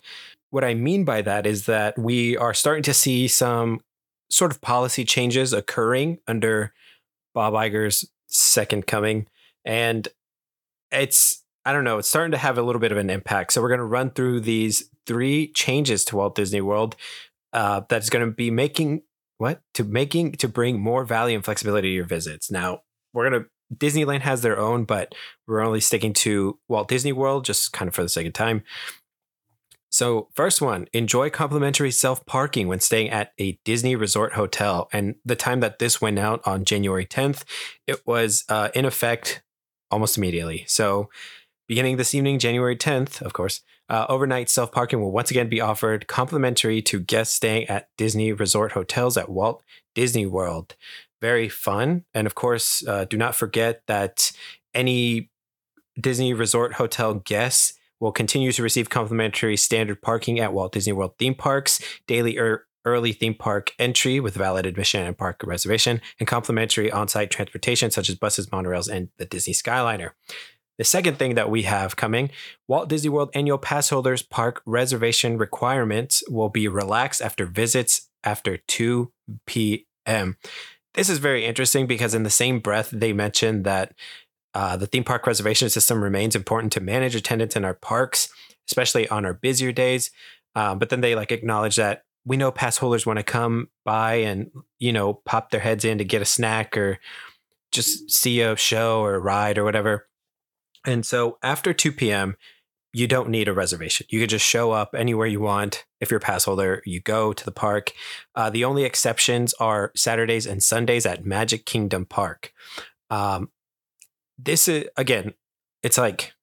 what 0.49 0.63
I 0.63 0.73
mean 0.73 1.03
by 1.03 1.21
that 1.21 1.45
is 1.45 1.65
that 1.65 1.97
we 1.97 2.37
are 2.37 2.53
starting 2.53 2.83
to 2.83 2.93
see 2.93 3.27
some 3.27 3.81
sort 4.29 4.51
of 4.51 4.61
policy 4.61 5.05
changes 5.05 5.53
occurring 5.53 6.19
under 6.27 6.73
Bob 7.33 7.53
Iger's 7.53 8.05
second 8.27 8.87
coming, 8.87 9.27
and 9.65 10.07
it's 10.91 11.42
I 11.65 11.73
don't 11.73 11.83
know, 11.83 11.97
it's 11.97 12.09
starting 12.09 12.31
to 12.31 12.37
have 12.37 12.57
a 12.57 12.61
little 12.61 12.81
bit 12.81 12.91
of 12.91 12.97
an 12.97 13.09
impact. 13.09 13.53
So 13.53 13.61
we're 13.61 13.69
going 13.69 13.79
to 13.79 13.85
run 13.85 14.11
through 14.11 14.41
these 14.41 14.89
three 15.07 15.51
changes 15.53 16.03
to 16.05 16.17
Walt 16.17 16.35
Disney 16.35 16.61
World 16.61 16.95
uh, 17.53 17.81
that's 17.89 18.09
going 18.09 18.25
to 18.25 18.31
be 18.31 18.51
making 18.51 19.03
what 19.37 19.61
to 19.73 19.83
making 19.83 20.33
to 20.33 20.47
bring 20.47 20.79
more 20.79 21.03
value 21.05 21.35
and 21.35 21.43
flexibility 21.43 21.89
to 21.89 21.93
your 21.93 22.05
visits. 22.05 22.51
Now 22.51 22.81
we're 23.13 23.29
gonna 23.29 23.45
Disneyland 23.73 24.21
has 24.21 24.41
their 24.41 24.57
own, 24.57 24.85
but 24.85 25.15
we're 25.47 25.65
only 25.65 25.79
sticking 25.79 26.13
to 26.13 26.59
Walt 26.67 26.87
Disney 26.87 27.11
World 27.11 27.45
just 27.45 27.73
kind 27.73 27.87
of 27.87 27.95
for 27.95 28.03
the 28.03 28.09
sake 28.09 28.27
of 28.27 28.33
time. 28.33 28.63
So, 29.91 30.29
first 30.33 30.59
one, 30.59 30.87
enjoy 30.91 31.29
complimentary 31.29 31.91
self 31.91 32.25
parking 32.25 32.67
when 32.67 32.79
staying 32.79 33.09
at 33.11 33.31
a 33.39 33.59
Disney 33.63 33.95
Resort 33.95 34.33
hotel. 34.33 34.89
And 34.91 35.15
the 35.23 35.35
time 35.35 35.59
that 35.59 35.77
this 35.77 36.01
went 36.01 36.17
out 36.17 36.41
on 36.47 36.65
January 36.65 37.05
10th, 37.05 37.43
it 37.85 38.01
was 38.05 38.43
uh, 38.49 38.69
in 38.73 38.85
effect 38.85 39.43
almost 39.91 40.17
immediately. 40.17 40.65
So, 40.67 41.09
beginning 41.67 41.97
this 41.97 42.13
evening, 42.13 42.39
January 42.39 42.75
10th, 42.75 43.21
of 43.21 43.33
course, 43.33 43.61
uh, 43.89 44.05
overnight 44.09 44.49
self 44.49 44.71
parking 44.71 45.01
will 45.01 45.11
once 45.11 45.29
again 45.29 45.49
be 45.49 45.61
offered 45.61 46.07
complimentary 46.07 46.81
to 46.81 46.99
guests 46.99 47.35
staying 47.35 47.67
at 47.67 47.89
Disney 47.97 48.31
Resort 48.31 48.71
hotels 48.71 49.17
at 49.17 49.29
Walt 49.29 49.63
Disney 49.93 50.25
World. 50.25 50.75
Very 51.21 51.49
fun. 51.49 52.03
And 52.13 52.27
of 52.27 52.35
course, 52.35 52.85
uh, 52.87 53.05
do 53.05 53.17
not 53.17 53.35
forget 53.35 53.81
that 53.87 54.31
any 54.73 55.29
Disney 55.99 56.33
Resort 56.33 56.73
hotel 56.73 57.15
guests 57.15 57.73
will 57.99 58.11
continue 58.11 58.51
to 58.51 58.63
receive 58.63 58.89
complimentary 58.89 59.55
standard 59.55 60.01
parking 60.01 60.39
at 60.39 60.53
Walt 60.53 60.73
Disney 60.73 60.93
World 60.93 61.13
theme 61.17 61.35
parks, 61.35 61.81
daily 62.07 62.37
er- 62.37 62.65
early 62.85 63.13
theme 63.13 63.33
park 63.33 63.73
entry 63.79 64.19
with 64.19 64.35
valid 64.35 64.65
admission 64.65 65.03
and 65.03 65.17
park 65.17 65.41
reservation, 65.45 66.01
and 66.19 66.27
complimentary 66.27 66.91
on 66.91 67.07
site 67.07 67.31
transportation 67.31 67.91
such 67.91 68.09
as 68.09 68.15
buses, 68.15 68.47
monorails, 68.47 68.89
and 68.89 69.09
the 69.17 69.25
Disney 69.25 69.53
Skyliner. 69.53 70.11
The 70.77 70.83
second 70.83 71.17
thing 71.17 71.35
that 71.35 71.49
we 71.49 71.63
have 71.63 71.95
coming 71.95 72.31
Walt 72.67 72.89
Disney 72.89 73.09
World 73.09 73.29
annual 73.33 73.57
pass 73.57 73.89
holders 73.89 74.21
park 74.21 74.61
reservation 74.65 75.37
requirements 75.37 76.23
will 76.29 76.49
be 76.49 76.67
relaxed 76.67 77.21
after 77.21 77.45
visits 77.45 78.09
after 78.23 78.57
2 78.57 79.11
p.m. 79.45 80.37
This 80.93 81.09
is 81.09 81.17
very 81.19 81.45
interesting 81.45 81.87
because, 81.87 82.13
in 82.13 82.23
the 82.23 82.29
same 82.29 82.59
breath, 82.59 82.89
they 82.91 83.13
mentioned 83.13 83.65
that 83.65 83.93
uh, 84.53 84.77
the 84.77 84.87
theme 84.87 85.03
park 85.03 85.25
reservation 85.25 85.69
system 85.69 86.03
remains 86.03 86.35
important 86.35 86.71
to 86.73 86.79
manage 86.79 87.15
attendance 87.15 87.55
in 87.55 87.65
our 87.65 87.73
parks, 87.73 88.29
especially 88.69 89.07
on 89.09 89.25
our 89.25 89.33
busier 89.33 89.71
days. 89.71 90.11
Um, 90.55 90.77
but 90.77 90.89
then 90.89 91.01
they 91.01 91.15
like 91.15 91.31
acknowledge 91.31 91.75
that 91.77 92.03
we 92.25 92.37
know 92.37 92.51
pass 92.51 92.77
holders 92.77 93.05
want 93.05 93.17
to 93.17 93.23
come 93.23 93.69
by 93.83 94.15
and 94.15 94.51
you 94.79 94.93
know 94.93 95.15
pop 95.25 95.49
their 95.49 95.59
heads 95.59 95.83
in 95.83 95.97
to 95.97 96.05
get 96.05 96.21
a 96.21 96.25
snack 96.25 96.77
or 96.77 96.99
just 97.71 98.11
see 98.11 98.41
a 98.41 98.55
show 98.55 99.01
or 99.01 99.15
a 99.15 99.19
ride 99.19 99.57
or 99.57 99.63
whatever. 99.63 100.07
And 100.85 101.05
so 101.05 101.37
after 101.41 101.73
2 101.73 101.91
p.m., 101.91 102.35
you 102.95 103.07
don't 103.07 103.29
need 103.29 103.47
a 103.47 103.53
reservation. 103.53 104.05
You 104.09 104.19
can 104.19 104.29
just 104.29 104.45
show 104.45 104.71
up 104.71 104.93
anywhere 104.95 105.25
you 105.25 105.39
want. 105.39 105.85
If 105.99 106.11
you're 106.11 106.19
a 106.19 106.21
pass 106.21 106.45
holder, 106.45 106.83
you 106.85 107.01
go 107.01 107.33
to 107.33 107.43
the 107.43 107.51
park. 107.51 107.91
Uh, 108.35 108.51
the 108.51 108.63
only 108.63 108.83
exceptions 108.83 109.53
are 109.55 109.91
Saturdays 109.95 110.45
and 110.45 110.63
Sundays 110.63 111.05
at 111.05 111.25
Magic 111.25 111.65
Kingdom 111.65 112.05
Park. 112.05 112.53
Um, 113.09 113.49
this 114.37 114.67
is 114.67 114.85
again, 114.95 115.33
it's 115.81 115.97
like 115.97 116.33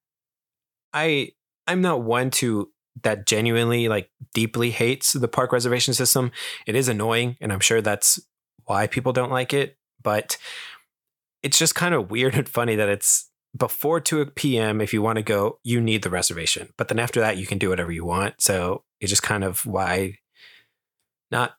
I 0.92 1.31
I'm 1.68 1.83
not 1.83 2.03
one 2.03 2.31
to 2.33 2.70
that 3.03 3.26
genuinely 3.26 3.88
like 3.88 4.11
deeply 4.35 4.70
hates 4.70 5.12
the 5.12 5.29
park 5.29 5.53
reservation 5.53 5.94
system. 5.94 6.33
It 6.66 6.74
is 6.74 6.88
annoying, 6.88 7.37
and 7.40 7.53
I'm 7.53 7.61
sure 7.61 7.81
that's 7.81 8.18
why 8.64 8.88
people 8.88 9.12
don't 9.12 9.31
like 9.31 9.55
it. 9.55 9.76
But 10.03 10.37
it's 11.42 11.59
just 11.59 11.76
kind 11.76 11.94
of 11.94 12.11
weird 12.11 12.35
and 12.35 12.48
funny 12.48 12.74
that 12.74 12.88
it's 12.88 13.30
before 13.57 14.01
2 14.01 14.27
p.m. 14.27 14.81
if 14.81 14.93
you 14.93 15.03
want 15.03 15.17
to 15.17 15.23
go, 15.23 15.59
you 15.65 15.81
need 15.81 16.03
the 16.03 16.11
reservation. 16.11 16.73
But 16.77 16.89
then 16.89 16.99
after 16.99 17.21
that, 17.21 17.37
you 17.37 17.47
can 17.47 17.59
do 17.59 17.69
whatever 17.69 17.91
you 17.91 18.05
want. 18.05 18.41
So 18.41 18.85
it's 19.01 19.11
just 19.11 19.23
kind 19.23 19.45
of 19.45 19.67
why 19.67 20.19
not 21.31 21.55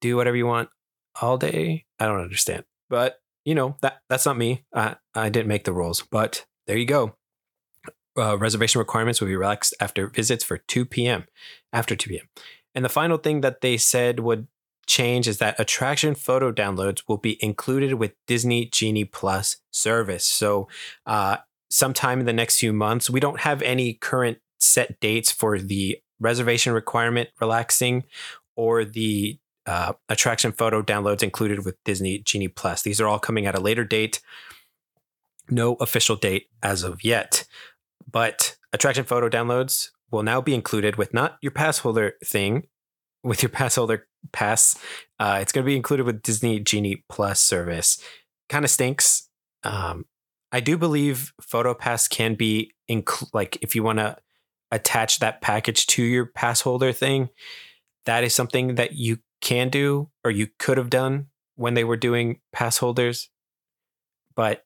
do 0.00 0.16
whatever 0.16 0.36
you 0.36 0.46
want 0.46 0.68
all 1.20 1.38
day. 1.38 1.86
I 1.98 2.06
don't 2.06 2.20
understand. 2.20 2.64
But 2.90 3.20
you 3.44 3.54
know 3.54 3.76
that 3.82 4.00
that's 4.08 4.26
not 4.26 4.38
me. 4.38 4.64
I 4.74 4.96
I 5.14 5.28
didn't 5.28 5.48
make 5.48 5.64
the 5.64 5.72
rules. 5.72 6.02
But 6.02 6.46
there 6.66 6.76
you 6.76 6.86
go. 6.86 7.16
Uh, 8.16 8.38
reservation 8.38 8.78
requirements 8.78 9.20
will 9.20 9.28
be 9.28 9.36
relaxed 9.36 9.74
after 9.80 10.06
visits 10.06 10.44
for 10.44 10.58
2 10.58 10.84
p.m. 10.84 11.24
After 11.72 11.96
2 11.96 12.10
p.m. 12.10 12.28
And 12.74 12.84
the 12.84 12.88
final 12.90 13.18
thing 13.18 13.40
that 13.40 13.60
they 13.60 13.76
said 13.76 14.20
would 14.20 14.46
change 14.86 15.28
is 15.28 15.38
that 15.38 15.58
attraction 15.58 16.14
photo 16.14 16.52
downloads 16.52 17.02
will 17.08 17.18
be 17.18 17.42
included 17.42 17.94
with 17.94 18.14
Disney 18.26 18.66
Genie 18.66 19.04
Plus 19.04 19.56
service. 19.70 20.24
So, 20.24 20.68
uh, 21.06 21.38
sometime 21.70 22.20
in 22.20 22.26
the 22.26 22.32
next 22.32 22.58
few 22.58 22.72
months, 22.72 23.10
we 23.10 23.20
don't 23.20 23.40
have 23.40 23.60
any 23.62 23.94
current 23.94 24.38
set 24.58 25.00
dates 25.00 25.32
for 25.32 25.58
the 25.58 25.98
reservation 26.20 26.72
requirement 26.72 27.28
relaxing 27.40 28.04
or 28.56 28.84
the 28.84 29.38
uh, 29.66 29.94
attraction 30.08 30.52
photo 30.52 30.82
downloads 30.82 31.22
included 31.22 31.64
with 31.64 31.82
Disney 31.84 32.18
Genie 32.18 32.48
Plus. 32.48 32.82
These 32.82 33.00
are 33.00 33.08
all 33.08 33.18
coming 33.18 33.46
at 33.46 33.56
a 33.56 33.60
later 33.60 33.84
date. 33.84 34.20
No 35.50 35.74
official 35.74 36.16
date 36.16 36.48
as 36.62 36.82
of 36.82 37.04
yet, 37.04 37.46
but 38.10 38.56
attraction 38.72 39.04
photo 39.04 39.28
downloads 39.28 39.90
will 40.10 40.22
now 40.22 40.40
be 40.40 40.54
included 40.54 40.96
with 40.96 41.12
not 41.12 41.36
your 41.42 41.52
pass 41.52 41.78
holder 41.78 42.14
thing, 42.24 42.68
with 43.22 43.42
your 43.42 43.50
pass 43.50 43.74
holder 43.74 44.06
pass. 44.32 44.78
Uh, 45.18 45.38
it's 45.40 45.52
going 45.52 45.64
to 45.64 45.68
be 45.68 45.76
included 45.76 46.06
with 46.06 46.22
Disney 46.22 46.60
Genie 46.60 47.04
Plus 47.08 47.40
service. 47.40 47.98
Kind 48.48 48.64
of 48.64 48.70
stinks. 48.70 49.28
Um, 49.62 50.04
I 50.52 50.60
do 50.60 50.78
believe 50.78 51.32
PhotoPass 51.42 52.08
can 52.08 52.34
be 52.34 52.72
inc- 52.90 53.28
like 53.32 53.58
if 53.60 53.74
you 53.74 53.82
want 53.82 53.98
to 53.98 54.16
attach 54.70 55.18
that 55.20 55.40
package 55.40 55.86
to 55.86 56.02
your 56.02 56.26
pass 56.26 56.60
holder 56.60 56.92
thing, 56.92 57.28
that 58.06 58.24
is 58.24 58.34
something 58.34 58.74
that 58.76 58.92
you 58.92 59.18
can 59.40 59.68
do 59.68 60.10
or 60.24 60.30
you 60.30 60.48
could 60.58 60.78
have 60.78 60.90
done 60.90 61.26
when 61.56 61.74
they 61.74 61.84
were 61.84 61.96
doing 61.96 62.40
pass 62.52 62.78
holders. 62.78 63.30
But 64.34 64.64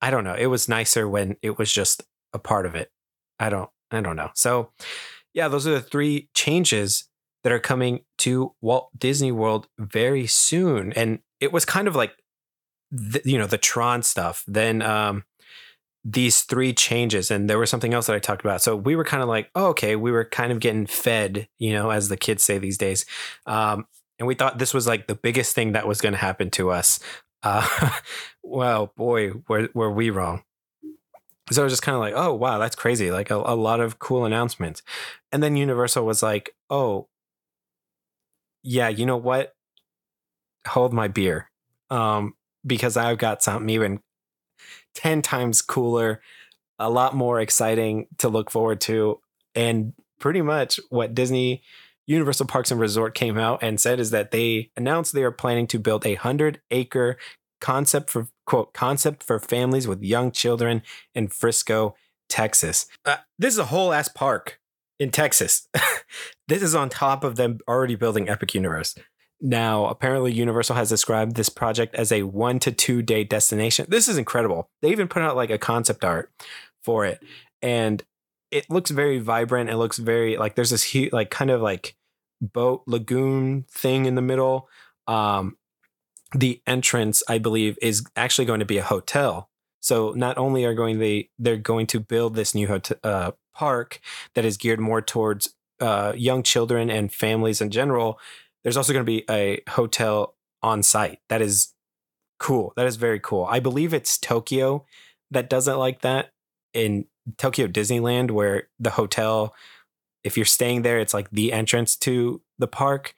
I 0.00 0.10
don't 0.10 0.24
know. 0.24 0.34
It 0.34 0.46
was 0.46 0.68
nicer 0.68 1.08
when 1.08 1.36
it 1.42 1.58
was 1.58 1.72
just 1.72 2.02
a 2.32 2.38
part 2.38 2.66
of 2.66 2.74
it. 2.74 2.90
I 3.38 3.50
don't 3.50 3.70
I 3.90 4.00
don't 4.00 4.16
know. 4.16 4.30
So 4.34 4.72
yeah, 5.34 5.48
those 5.48 5.66
are 5.66 5.72
the 5.72 5.80
three 5.80 6.28
changes 6.34 7.07
that 7.44 7.52
are 7.52 7.58
coming 7.58 8.00
to 8.18 8.54
Walt 8.60 8.90
Disney 8.98 9.32
World 9.32 9.68
very 9.78 10.26
soon. 10.26 10.92
And 10.92 11.20
it 11.40 11.52
was 11.52 11.64
kind 11.64 11.88
of 11.88 11.96
like, 11.96 12.12
the, 12.90 13.20
you 13.24 13.38
know, 13.38 13.46
the 13.46 13.58
Tron 13.58 14.02
stuff. 14.02 14.44
Then 14.46 14.82
um, 14.82 15.24
these 16.04 16.42
three 16.42 16.72
changes, 16.72 17.30
and 17.30 17.48
there 17.48 17.58
was 17.58 17.70
something 17.70 17.94
else 17.94 18.06
that 18.06 18.16
I 18.16 18.18
talked 18.18 18.40
about. 18.40 18.62
So 18.62 18.74
we 18.76 18.96
were 18.96 19.04
kind 19.04 19.22
of 19.22 19.28
like, 19.28 19.50
oh, 19.54 19.66
okay, 19.68 19.96
we 19.96 20.10
were 20.10 20.24
kind 20.24 20.52
of 20.52 20.60
getting 20.60 20.86
fed, 20.86 21.48
you 21.58 21.72
know, 21.72 21.90
as 21.90 22.08
the 22.08 22.16
kids 22.16 22.42
say 22.42 22.58
these 22.58 22.78
days. 22.78 23.04
Um, 23.46 23.86
and 24.18 24.26
we 24.26 24.34
thought 24.34 24.58
this 24.58 24.74
was 24.74 24.86
like 24.86 25.06
the 25.06 25.14
biggest 25.14 25.54
thing 25.54 25.72
that 25.72 25.86
was 25.86 26.00
going 26.00 26.12
to 26.12 26.18
happen 26.18 26.50
to 26.52 26.70
us. 26.70 26.98
Uh, 27.42 27.90
well, 28.42 28.92
boy, 28.96 29.32
were, 29.48 29.68
were 29.74 29.90
we 29.90 30.10
wrong. 30.10 30.42
So 31.50 31.62
it 31.62 31.64
was 31.64 31.72
just 31.72 31.82
kind 31.82 31.94
of 31.94 32.00
like, 32.00 32.14
oh, 32.14 32.34
wow, 32.34 32.58
that's 32.58 32.76
crazy. 32.76 33.10
Like 33.10 33.30
a, 33.30 33.36
a 33.36 33.56
lot 33.56 33.80
of 33.80 33.98
cool 33.98 34.24
announcements. 34.24 34.82
And 35.32 35.42
then 35.42 35.56
Universal 35.56 36.04
was 36.04 36.22
like, 36.22 36.54
oh, 36.68 37.08
yeah, 38.62 38.88
you 38.88 39.06
know 39.06 39.16
what? 39.16 39.54
Hold 40.66 40.92
my 40.92 41.08
beer. 41.08 41.50
Um, 41.90 42.34
because 42.66 42.96
I've 42.96 43.18
got 43.18 43.42
something 43.42 43.70
even 43.70 44.00
10 44.94 45.22
times 45.22 45.62
cooler, 45.62 46.20
a 46.78 46.90
lot 46.90 47.14
more 47.14 47.40
exciting 47.40 48.06
to 48.18 48.28
look 48.28 48.50
forward 48.50 48.80
to. 48.82 49.20
And 49.54 49.94
pretty 50.20 50.42
much 50.42 50.80
what 50.90 51.14
Disney 51.14 51.62
Universal 52.06 52.46
Parks 52.46 52.70
and 52.70 52.80
Resort 52.80 53.14
came 53.14 53.38
out 53.38 53.62
and 53.62 53.80
said 53.80 54.00
is 54.00 54.10
that 54.10 54.30
they 54.30 54.70
announced 54.76 55.12
they 55.12 55.22
are 55.22 55.30
planning 55.30 55.66
to 55.68 55.78
build 55.78 56.06
a 56.06 56.14
100 56.14 56.60
acre 56.70 57.16
concept 57.60 58.10
for 58.10 58.28
quote 58.46 58.72
concept 58.72 59.22
for 59.22 59.38
families 59.38 59.86
with 59.86 60.02
young 60.02 60.30
children 60.30 60.82
in 61.14 61.28
Frisco, 61.28 61.94
Texas. 62.28 62.86
Uh, 63.04 63.16
this 63.38 63.54
is 63.54 63.58
a 63.58 63.66
whole 63.66 63.92
ass 63.92 64.08
park 64.08 64.58
in 64.98 65.10
Texas. 65.10 65.68
this 66.48 66.62
is 66.62 66.74
on 66.74 66.88
top 66.88 67.24
of 67.24 67.36
them 67.36 67.58
already 67.68 67.94
building 67.94 68.28
Epic 68.28 68.54
Universe. 68.54 68.94
Now, 69.40 69.86
apparently, 69.86 70.32
Universal 70.32 70.76
has 70.76 70.88
described 70.88 71.36
this 71.36 71.48
project 71.48 71.94
as 71.94 72.10
a 72.10 72.24
one 72.24 72.58
to 72.60 72.72
two 72.72 73.02
day 73.02 73.22
destination. 73.22 73.86
This 73.88 74.08
is 74.08 74.18
incredible. 74.18 74.68
They 74.82 74.90
even 74.90 75.06
put 75.08 75.22
out 75.22 75.36
like 75.36 75.50
a 75.50 75.58
concept 75.58 76.04
art 76.04 76.32
for 76.82 77.04
it, 77.04 77.22
and 77.62 78.02
it 78.50 78.68
looks 78.68 78.90
very 78.90 79.18
vibrant. 79.20 79.70
It 79.70 79.76
looks 79.76 79.98
very 79.98 80.36
like 80.36 80.56
there's 80.56 80.70
this 80.70 80.82
huge, 80.82 81.12
like 81.12 81.30
kind 81.30 81.50
of 81.50 81.60
like 81.60 81.96
boat 82.40 82.82
lagoon 82.86 83.64
thing 83.70 84.06
in 84.06 84.16
the 84.16 84.22
middle. 84.22 84.68
Um, 85.06 85.56
the 86.34 86.60
entrance, 86.66 87.22
I 87.28 87.38
believe, 87.38 87.78
is 87.80 88.04
actually 88.16 88.44
going 88.44 88.60
to 88.60 88.66
be 88.66 88.78
a 88.78 88.82
hotel. 88.82 89.48
So 89.80 90.12
not 90.16 90.38
only 90.38 90.64
are 90.64 90.74
going 90.74 90.98
they 90.98 91.30
they're 91.38 91.56
going 91.56 91.86
to 91.88 92.00
build 92.00 92.34
this 92.34 92.54
new 92.54 92.66
hotel 92.66 92.98
uh, 93.04 93.32
park 93.54 94.00
that 94.34 94.44
is 94.44 94.56
geared 94.56 94.80
more 94.80 95.00
towards 95.00 95.54
uh, 95.80 96.12
young 96.16 96.42
children 96.42 96.90
and 96.90 97.12
families 97.12 97.60
in 97.60 97.70
general. 97.70 98.18
There's 98.62 98.76
also 98.76 98.92
going 98.92 99.04
to 99.04 99.10
be 99.10 99.24
a 99.30 99.62
hotel 99.68 100.34
on 100.62 100.82
site. 100.82 101.20
That 101.28 101.40
is 101.40 101.74
cool. 102.38 102.72
That 102.76 102.86
is 102.86 102.96
very 102.96 103.20
cool. 103.20 103.46
I 103.46 103.60
believe 103.60 103.94
it's 103.94 104.18
Tokyo 104.18 104.84
that 105.30 105.50
does 105.50 105.68
it 105.68 105.74
like 105.74 106.00
that 106.00 106.32
in 106.72 107.06
Tokyo 107.36 107.66
Disneyland, 107.66 108.30
where 108.30 108.68
the 108.78 108.90
hotel, 108.90 109.54
if 110.24 110.36
you're 110.36 110.46
staying 110.46 110.82
there, 110.82 110.98
it's 110.98 111.14
like 111.14 111.30
the 111.30 111.52
entrance 111.52 111.96
to 111.96 112.40
the 112.58 112.66
park. 112.66 113.14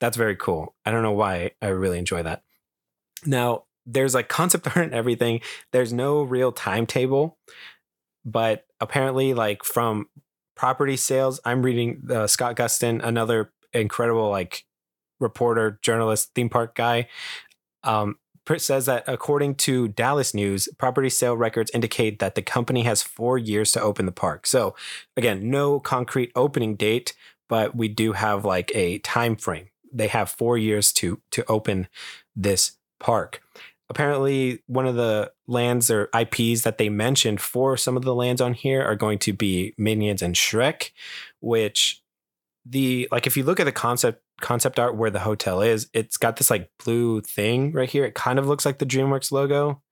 That's 0.00 0.16
very 0.16 0.36
cool. 0.36 0.74
I 0.86 0.90
don't 0.90 1.02
know 1.02 1.12
why 1.12 1.52
I 1.60 1.68
really 1.68 1.98
enjoy 1.98 2.22
that. 2.22 2.42
Now, 3.26 3.64
there's 3.92 4.14
like 4.14 4.28
concept 4.28 4.66
art 4.76 4.86
and 4.86 4.94
everything. 4.94 5.40
There's 5.72 5.92
no 5.92 6.22
real 6.22 6.52
timetable, 6.52 7.38
but 8.24 8.66
apparently, 8.80 9.34
like 9.34 9.64
from 9.64 10.08
property 10.56 10.96
sales, 10.96 11.40
I'm 11.44 11.62
reading 11.62 12.02
uh, 12.10 12.26
Scott 12.26 12.56
Gustin, 12.56 13.00
another 13.02 13.52
incredible 13.72 14.30
like 14.30 14.64
reporter, 15.20 15.78
journalist, 15.82 16.30
theme 16.34 16.48
park 16.48 16.74
guy. 16.74 17.08
Um, 17.84 18.16
says 18.58 18.86
that 18.86 19.04
according 19.06 19.54
to 19.54 19.86
Dallas 19.88 20.34
News, 20.34 20.68
property 20.76 21.08
sale 21.08 21.36
records 21.36 21.70
indicate 21.72 22.18
that 22.18 22.34
the 22.34 22.42
company 22.42 22.82
has 22.82 23.00
four 23.00 23.38
years 23.38 23.70
to 23.72 23.80
open 23.80 24.06
the 24.06 24.12
park. 24.12 24.44
So, 24.44 24.74
again, 25.16 25.50
no 25.50 25.78
concrete 25.78 26.32
opening 26.34 26.74
date, 26.74 27.14
but 27.48 27.76
we 27.76 27.86
do 27.86 28.12
have 28.12 28.44
like 28.44 28.72
a 28.74 28.98
time 28.98 29.36
frame. 29.36 29.68
They 29.92 30.08
have 30.08 30.30
four 30.30 30.58
years 30.58 30.92
to 30.94 31.20
to 31.30 31.44
open 31.48 31.86
this 32.34 32.72
park. 32.98 33.40
Apparently, 33.90 34.62
one 34.66 34.86
of 34.86 34.94
the 34.94 35.32
lands 35.48 35.90
or 35.90 36.08
IPs 36.18 36.62
that 36.62 36.78
they 36.78 36.88
mentioned 36.88 37.40
for 37.40 37.76
some 37.76 37.96
of 37.96 38.04
the 38.04 38.14
lands 38.14 38.40
on 38.40 38.54
here 38.54 38.82
are 38.82 38.94
going 38.94 39.18
to 39.18 39.32
be 39.32 39.74
Minions 39.76 40.22
and 40.22 40.36
Shrek, 40.36 40.92
which 41.40 42.00
the 42.64 43.08
like 43.10 43.26
if 43.26 43.36
you 43.36 43.42
look 43.42 43.58
at 43.58 43.64
the 43.64 43.72
concept 43.72 44.22
concept 44.40 44.78
art 44.78 44.96
where 44.96 45.10
the 45.10 45.18
hotel 45.18 45.60
is, 45.60 45.88
it's 45.92 46.16
got 46.16 46.36
this 46.36 46.50
like 46.50 46.70
blue 46.82 47.20
thing 47.20 47.72
right 47.72 47.90
here. 47.90 48.04
It 48.04 48.14
kind 48.14 48.38
of 48.38 48.46
looks 48.46 48.64
like 48.64 48.78
the 48.78 48.86
DreamWorks 48.86 49.32
logo. 49.32 49.82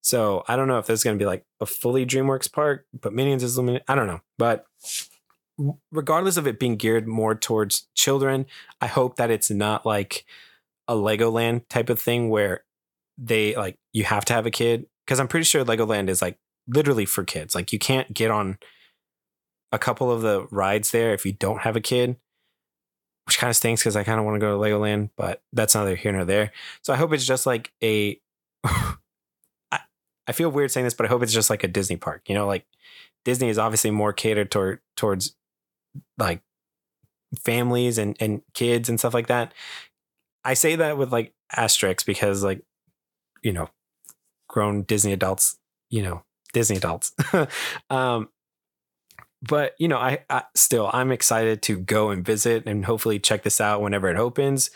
So 0.00 0.44
I 0.46 0.56
don't 0.56 0.68
know 0.68 0.78
if 0.78 0.86
this 0.86 1.00
is 1.00 1.04
going 1.04 1.18
to 1.18 1.22
be 1.22 1.26
like 1.26 1.44
a 1.60 1.66
fully 1.66 2.06
DreamWorks 2.06 2.52
park, 2.52 2.86
but 2.98 3.12
Minions 3.12 3.42
is 3.42 3.58
limited. 3.58 3.82
I 3.88 3.94
don't 3.94 4.06
know. 4.06 4.20
But 4.38 4.64
regardless 5.90 6.36
of 6.36 6.46
it 6.46 6.60
being 6.60 6.76
geared 6.76 7.08
more 7.08 7.34
towards 7.34 7.88
children, 7.94 8.46
I 8.80 8.86
hope 8.86 9.16
that 9.16 9.30
it's 9.30 9.50
not 9.50 9.84
like 9.84 10.24
a 10.86 10.94
Legoland 10.94 11.68
type 11.68 11.90
of 11.90 12.00
thing 12.00 12.30
where 12.30 12.64
they 13.18 13.54
like 13.56 13.76
you 13.92 14.04
have 14.04 14.24
to 14.26 14.32
have 14.32 14.46
a 14.46 14.50
kid 14.50 14.86
because 15.04 15.18
I'm 15.18 15.28
pretty 15.28 15.44
sure 15.44 15.64
Legoland 15.64 16.08
is 16.08 16.22
like 16.22 16.38
literally 16.68 17.04
for 17.04 17.24
kids. 17.24 17.54
Like 17.54 17.72
you 17.72 17.78
can't 17.78 18.14
get 18.14 18.30
on 18.30 18.58
a 19.72 19.78
couple 19.78 20.10
of 20.10 20.22
the 20.22 20.46
rides 20.50 20.92
there 20.92 21.12
if 21.12 21.26
you 21.26 21.32
don't 21.32 21.62
have 21.62 21.76
a 21.76 21.80
kid, 21.80 22.16
which 23.26 23.38
kind 23.38 23.50
of 23.50 23.56
stinks 23.56 23.82
because 23.82 23.96
I 23.96 24.04
kind 24.04 24.18
of 24.18 24.24
want 24.24 24.36
to 24.36 24.40
go 24.40 24.52
to 24.52 24.62
Legoland, 24.62 25.10
but 25.16 25.42
that's 25.52 25.74
neither 25.74 25.96
here 25.96 26.12
nor 26.12 26.24
there. 26.24 26.52
So 26.82 26.92
I 26.92 26.96
hope 26.96 27.12
it's 27.12 27.26
just 27.26 27.46
like 27.46 27.72
a. 27.82 28.20
I, 30.26 30.32
feel 30.32 30.50
weird 30.50 30.70
saying 30.70 30.84
this, 30.84 30.92
but 30.92 31.06
I 31.06 31.08
hope 31.08 31.22
it's 31.22 31.32
just 31.32 31.48
like 31.48 31.64
a 31.64 31.68
Disney 31.68 31.96
park. 31.96 32.28
You 32.28 32.34
know, 32.34 32.46
like 32.46 32.66
Disney 33.24 33.48
is 33.48 33.56
obviously 33.56 33.90
more 33.90 34.12
catered 34.12 34.50
toward 34.50 34.80
towards 34.94 35.34
like 36.18 36.42
families 37.42 37.96
and 37.96 38.14
and 38.20 38.42
kids 38.52 38.90
and 38.90 38.98
stuff 38.98 39.14
like 39.14 39.28
that. 39.28 39.54
I 40.44 40.52
say 40.52 40.76
that 40.76 40.98
with 40.98 41.12
like 41.12 41.32
asterisks 41.56 42.04
because 42.04 42.42
like 42.42 42.62
you 43.42 43.52
know 43.52 43.70
grown 44.48 44.82
Disney 44.82 45.12
adults, 45.12 45.58
you 45.90 46.02
know 46.02 46.24
Disney 46.52 46.76
adults. 46.76 47.12
um, 47.90 48.28
but 49.42 49.74
you 49.78 49.88
know, 49.88 49.98
I, 49.98 50.24
I, 50.28 50.44
still 50.54 50.90
I'm 50.92 51.12
excited 51.12 51.62
to 51.62 51.78
go 51.78 52.10
and 52.10 52.24
visit 52.24 52.64
and 52.66 52.84
hopefully 52.84 53.18
check 53.18 53.42
this 53.42 53.60
out 53.60 53.82
whenever 53.82 54.08
it 54.08 54.16
opens. 54.16 54.70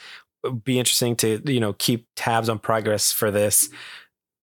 It'd 0.45 0.65
be 0.65 0.79
interesting 0.79 1.17
to 1.17 1.41
you 1.45 1.61
know 1.61 1.73
keep 1.73 2.07
tabs 2.17 2.49
on 2.49 2.59
progress 2.59 3.13
for 3.13 3.31
this 3.31 3.69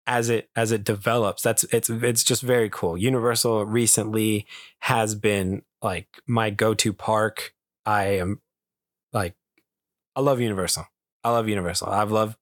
as 0.06 0.30
it 0.30 0.48
as 0.56 0.72
it 0.72 0.84
develops. 0.84 1.42
That's 1.42 1.64
it's 1.64 1.90
it's 1.90 2.24
just 2.24 2.42
very 2.42 2.70
cool. 2.70 2.96
Universal 2.96 3.66
recently 3.66 4.46
has 4.80 5.14
been 5.14 5.62
like 5.82 6.08
my 6.26 6.50
go-to 6.50 6.92
park. 6.92 7.54
I 7.86 8.18
am 8.18 8.40
like 9.12 9.34
I 10.16 10.20
love 10.20 10.40
Universal. 10.40 10.86
I 11.22 11.30
love 11.30 11.48
Universal. 11.48 11.88
I've 11.88 12.10
loved 12.10 12.37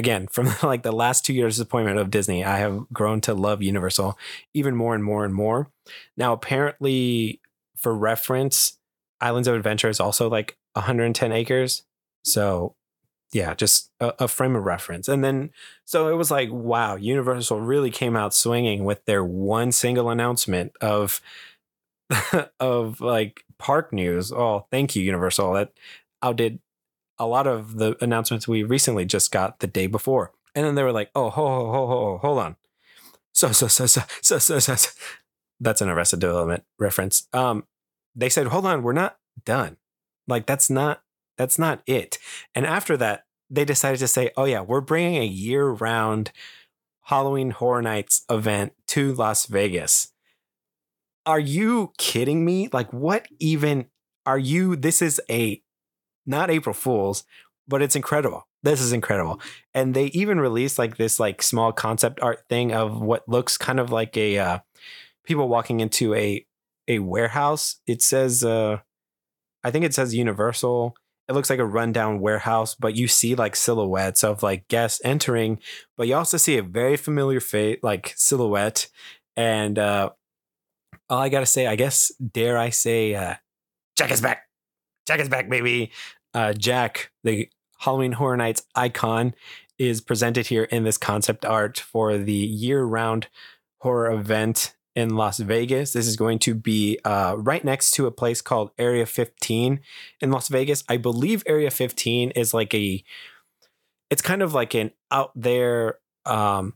again 0.00 0.26
from 0.26 0.48
like 0.64 0.82
the 0.82 0.90
last 0.90 1.24
two 1.24 1.32
years 1.32 1.54
disappointment 1.54 1.98
of 1.98 2.10
Disney. 2.10 2.44
I 2.44 2.58
have 2.58 2.88
grown 2.92 3.20
to 3.22 3.34
love 3.34 3.62
Universal 3.62 4.18
even 4.52 4.74
more 4.74 4.96
and 4.96 5.04
more 5.04 5.24
and 5.24 5.32
more. 5.32 5.70
Now, 6.16 6.32
apparently, 6.32 7.40
for 7.76 7.94
reference, 7.94 8.78
Islands 9.20 9.46
of 9.46 9.54
Adventure 9.54 9.88
is 9.88 10.00
also 10.00 10.28
like 10.28 10.56
110 10.72 11.30
acres. 11.30 11.84
So, 12.24 12.74
yeah, 13.32 13.54
just 13.54 13.90
a, 14.00 14.24
a, 14.24 14.28
frame 14.28 14.56
of 14.56 14.64
reference. 14.64 15.06
And 15.06 15.22
then, 15.22 15.50
so 15.84 16.08
it 16.08 16.14
was 16.14 16.30
like, 16.30 16.50
wow, 16.50 16.96
Universal 16.96 17.60
really 17.60 17.90
came 17.90 18.16
out 18.16 18.34
swinging 18.34 18.84
with 18.84 19.04
their 19.04 19.24
one 19.24 19.70
single 19.70 20.10
announcement 20.10 20.72
of, 20.80 21.20
of 22.60 23.00
like 23.00 23.44
park 23.58 23.92
news. 23.92 24.32
Oh, 24.32 24.66
thank 24.70 24.96
you, 24.96 25.02
Universal. 25.02 25.52
That 25.52 25.72
outdid 26.22 26.58
a 27.20 27.26
lot 27.26 27.46
of 27.46 27.76
the 27.76 27.96
announcements 28.02 28.48
we 28.48 28.64
recently 28.64 29.04
just 29.04 29.30
got 29.30 29.60
the 29.60 29.68
day 29.68 29.86
before. 29.86 30.32
And 30.54 30.66
then 30.66 30.74
they 30.74 30.82
were 30.82 30.90
like, 30.90 31.10
oh, 31.14 31.30
ho, 31.30 31.46
ho, 31.46 31.72
ho, 31.72 31.86
ho, 31.86 32.18
hold 32.18 32.38
on. 32.40 32.56
So, 33.32 33.52
so, 33.52 33.68
so, 33.68 33.86
so, 33.86 34.02
so, 34.22 34.38
so, 34.38 34.58
so, 34.58 34.74
so. 34.74 34.90
That's 35.60 35.82
an 35.82 35.90
Arrested 35.90 36.20
Development 36.20 36.64
reference. 36.78 37.28
Um, 37.34 37.64
they 38.16 38.30
said, 38.30 38.48
hold 38.48 38.64
on, 38.66 38.82
we're 38.82 38.94
not 38.94 39.18
done. 39.44 39.76
Like, 40.26 40.46
that's 40.46 40.70
not, 40.70 41.02
that's 41.36 41.58
not 41.58 41.82
it. 41.86 42.18
And 42.54 42.66
after 42.66 42.96
that, 42.96 43.26
they 43.50 43.64
decided 43.64 43.98
to 43.98 44.08
say, 44.08 44.30
oh, 44.36 44.46
yeah, 44.46 44.62
we're 44.62 44.80
bringing 44.80 45.22
a 45.22 45.26
year 45.26 45.68
round 45.68 46.32
Halloween 47.02 47.50
Horror 47.50 47.82
Nights 47.82 48.24
event 48.30 48.72
to 48.88 49.12
Las 49.12 49.46
Vegas. 49.46 50.12
Are 51.26 51.40
you 51.40 51.92
kidding 51.98 52.44
me? 52.44 52.70
Like, 52.72 52.90
what 52.92 53.26
even 53.38 53.86
are 54.24 54.38
you? 54.38 54.74
This 54.76 55.02
is 55.02 55.20
a 55.30 55.62
not 56.26 56.50
April 56.50 56.74
Fools, 56.74 57.24
but 57.68 57.82
it's 57.82 57.96
incredible. 57.96 58.46
This 58.62 58.80
is 58.80 58.92
incredible. 58.92 59.40
And 59.72 59.94
they 59.94 60.06
even 60.06 60.40
released 60.40 60.78
like 60.78 60.96
this 60.96 61.18
like 61.18 61.42
small 61.42 61.72
concept 61.72 62.20
art 62.20 62.44
thing 62.48 62.72
of 62.72 63.00
what 63.00 63.28
looks 63.28 63.56
kind 63.56 63.80
of 63.80 63.90
like 63.90 64.16
a 64.16 64.38
uh, 64.38 64.58
people 65.24 65.48
walking 65.48 65.80
into 65.80 66.14
a 66.14 66.44
a 66.88 66.98
warehouse. 66.98 67.76
It 67.86 68.02
says 68.02 68.44
uh 68.44 68.78
I 69.62 69.70
think 69.70 69.84
it 69.84 69.94
says 69.94 70.14
Universal. 70.14 70.96
It 71.28 71.34
looks 71.34 71.48
like 71.48 71.60
a 71.60 71.66
rundown 71.66 72.18
warehouse, 72.18 72.74
but 72.74 72.96
you 72.96 73.06
see 73.06 73.36
like 73.36 73.54
silhouettes 73.54 74.24
of 74.24 74.42
like 74.42 74.66
guests 74.66 75.00
entering, 75.04 75.60
but 75.96 76.08
you 76.08 76.16
also 76.16 76.36
see 76.36 76.58
a 76.58 76.62
very 76.62 76.96
familiar 76.96 77.38
face 77.38 77.78
like 77.82 78.12
silhouette 78.16 78.88
and 79.36 79.78
uh 79.78 80.10
all 81.08 81.20
I 81.20 81.28
got 81.28 81.40
to 81.40 81.46
say, 81.46 81.66
I 81.66 81.76
guess 81.76 82.12
dare 82.18 82.58
I 82.58 82.70
say 82.70 83.14
uh 83.14 83.36
Jack 83.96 84.10
is 84.10 84.20
back. 84.20 84.49
Jack 85.06 85.20
is 85.20 85.28
back, 85.28 85.48
baby 85.48 85.90
uh, 86.34 86.52
Jack, 86.52 87.10
the 87.24 87.48
Halloween 87.78 88.12
Horror 88.12 88.36
Nights 88.36 88.62
icon, 88.74 89.34
is 89.78 90.00
presented 90.00 90.48
here 90.48 90.64
in 90.64 90.84
this 90.84 90.98
concept 90.98 91.44
art 91.44 91.78
for 91.78 92.18
the 92.18 92.32
year 92.32 92.84
round 92.84 93.28
horror 93.80 94.10
event 94.10 94.74
in 94.94 95.16
Las 95.16 95.38
Vegas. 95.38 95.92
This 95.92 96.06
is 96.06 96.16
going 96.16 96.38
to 96.40 96.54
be 96.54 96.98
uh, 97.04 97.36
right 97.38 97.64
next 97.64 97.92
to 97.92 98.06
a 98.06 98.10
place 98.10 98.42
called 98.42 98.72
Area 98.76 99.06
15 99.06 99.80
in 100.20 100.30
Las 100.30 100.48
Vegas. 100.48 100.84
I 100.88 100.98
believe 100.98 101.42
Area 101.46 101.70
15 101.70 102.32
is 102.32 102.52
like 102.52 102.74
a, 102.74 103.02
it's 104.10 104.22
kind 104.22 104.42
of 104.42 104.52
like 104.52 104.74
an 104.74 104.90
out 105.10 105.32
there, 105.34 105.98
um, 106.26 106.74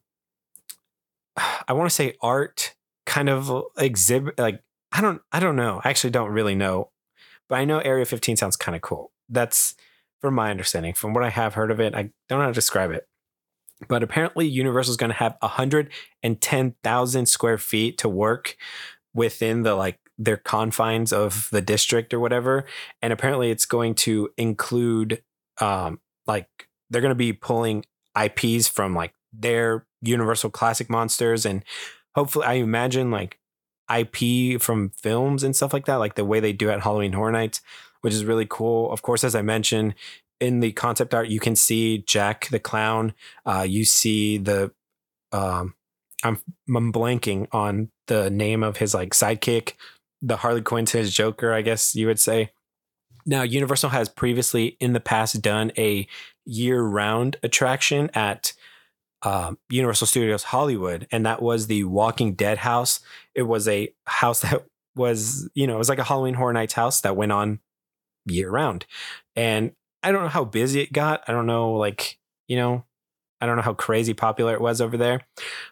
I 1.37 1.73
want 1.73 1.91
to 1.91 1.95
say 1.95 2.15
art 2.23 2.75
kind 3.05 3.29
of 3.29 3.65
exhibit. 3.77 4.39
Like 4.39 4.63
I 4.93 5.01
don't, 5.01 5.21
I 5.33 5.41
don't 5.41 5.57
know. 5.57 5.81
I 5.85 5.91
actually 5.91 6.11
don't 6.11 6.31
really 6.31 6.55
know, 6.55 6.91
but 7.49 7.57
I 7.57 7.65
know 7.65 7.79
Area 7.79 8.05
15 8.05 8.37
sounds 8.37 8.57
kind 8.57 8.75
of 8.75 8.83
cool 8.83 9.13
that's 9.29 9.75
from 10.21 10.35
my 10.35 10.51
understanding. 10.51 10.95
From 10.95 11.13
what 11.15 11.25
I 11.25 11.31
have 11.31 11.55
heard 11.55 11.71
of 11.71 11.81
it, 11.81 11.95
I 11.95 12.11
don't 12.29 12.39
know 12.39 12.41
how 12.41 12.47
to 12.49 12.53
describe 12.53 12.91
it. 12.91 13.07
But 13.89 14.03
apparently, 14.03 14.47
Universal 14.47 14.93
is 14.93 14.97
going 14.97 15.11
to 15.11 15.17
have 15.17 15.37
110,000 15.41 17.27
square 17.27 17.59
feet 17.59 17.99
to 17.99 18.09
work 18.09 18.57
within 19.13 19.63
the 19.63 19.75
like 19.75 19.99
their 20.17 20.37
confines 20.37 21.13
of 21.13 21.49
the 21.51 21.61
district 21.61 22.15
or 22.15 22.21
whatever. 22.21 22.65
And 23.03 23.13
apparently, 23.13 23.51
it's 23.51 23.67
going 23.67 23.95
to 23.97 24.31
include 24.39 25.23
um, 25.61 26.01
like 26.27 26.49
they're 26.89 27.03
going 27.03 27.11
to 27.11 27.17
be 27.17 27.33
pulling 27.33 27.85
IPs 28.19 28.69
from 28.69 28.95
like 28.95 29.13
their 29.33 29.87
Universal 30.01 30.51
Classic 30.51 30.89
monsters, 30.89 31.45
and 31.45 31.65
hopefully, 32.15 32.47
I 32.47 32.55
imagine 32.55 33.11
like 33.11 33.39
IP 33.95 34.61
from 34.61 34.91
films 34.91 35.43
and 35.43 35.55
stuff 35.55 35.73
like 35.73 35.87
that, 35.87 35.97
like 35.97 36.15
the 36.15 36.25
way 36.25 36.41
they 36.41 36.53
do 36.53 36.71
at 36.71 36.83
Halloween 36.83 37.13
Horror 37.13 37.33
Nights, 37.33 37.61
which 38.01 38.15
is 38.15 38.25
really 38.25 38.47
cool. 38.49 38.91
Of 38.93 39.03
course, 39.03 39.25
as 39.25 39.35
I 39.35 39.43
mentioned 39.43 39.95
in 40.41 40.61
the 40.61 40.73
concept 40.73 41.15
art, 41.15 41.29
you 41.29 41.41
can 41.41 41.57
see 41.57 41.99
Jack 41.99 42.49
the 42.49 42.59
Clown. 42.59 43.15
Uh, 43.47 43.67
you 43.69 43.85
see 43.85 44.39
the 44.39 44.73
um, 45.33 45.75
I'm 46.23 46.39
I'm 46.69 46.93
blanking 46.93 47.47
on 47.53 47.91
the 48.07 48.31
name 48.31 48.63
of 48.63 48.79
his 48.79 48.95
like 48.95 49.11
sidekick, 49.11 49.75
the 50.23 50.37
Harley 50.37 50.63
Quinn 50.63 50.87
to 50.87 50.99
his 50.99 51.15
Joker, 51.15 51.53
I 51.53 51.63
guess 51.63 51.95
you 51.95 52.07
would 52.07 52.21
say. 52.21 52.51
Now, 53.27 53.43
Universal 53.43 53.91
has 53.91 54.09
previously 54.09 54.77
in 54.81 54.93
the 54.93 55.01
past 55.01 55.41
done 55.41 55.73
a 55.79 56.07
year-round 56.45 57.37
attraction 57.43 58.11
at 58.13 58.53
um, 59.25 59.59
Universal 59.71 60.07
Studios 60.07 60.45
Hollywood, 60.45 61.07
and 61.11 61.25
that 61.27 61.43
was 61.43 61.67
the 61.67 61.85
Walking 61.85 62.35
Dead 62.35 62.59
house. 62.59 63.01
It 63.35 63.43
was 63.43 63.67
a 63.67 63.93
house 64.07 64.41
that 64.41 64.65
was, 64.95 65.49
you 65.55 65.67
know, 65.67 65.75
it 65.75 65.79
was 65.79 65.89
like 65.89 65.99
a 65.99 66.05
Halloween 66.05 66.35
Horror 66.35 66.53
Nights 66.53 66.75
house 66.75 67.01
that 67.01 67.17
went 67.17 67.33
on 67.33 67.61
year 68.27 68.51
round. 68.51 68.87
And 69.35 69.73
I 70.03 70.13
don't 70.13 70.23
know 70.23 70.29
how 70.29 70.45
busy 70.45 70.81
it 70.81 70.93
got. 70.93 71.25
I 71.27 71.33
don't 71.33 71.47
know, 71.47 71.73
like, 71.73 72.19
you 72.47 72.57
know, 72.57 72.85
I 73.41 73.47
don't 73.47 73.57
know 73.57 73.63
how 73.63 73.75
crazy 73.75 74.15
popular 74.15 74.55
it 74.55 74.61
was 74.61 74.81
over 74.81 74.97
there, 74.97 75.23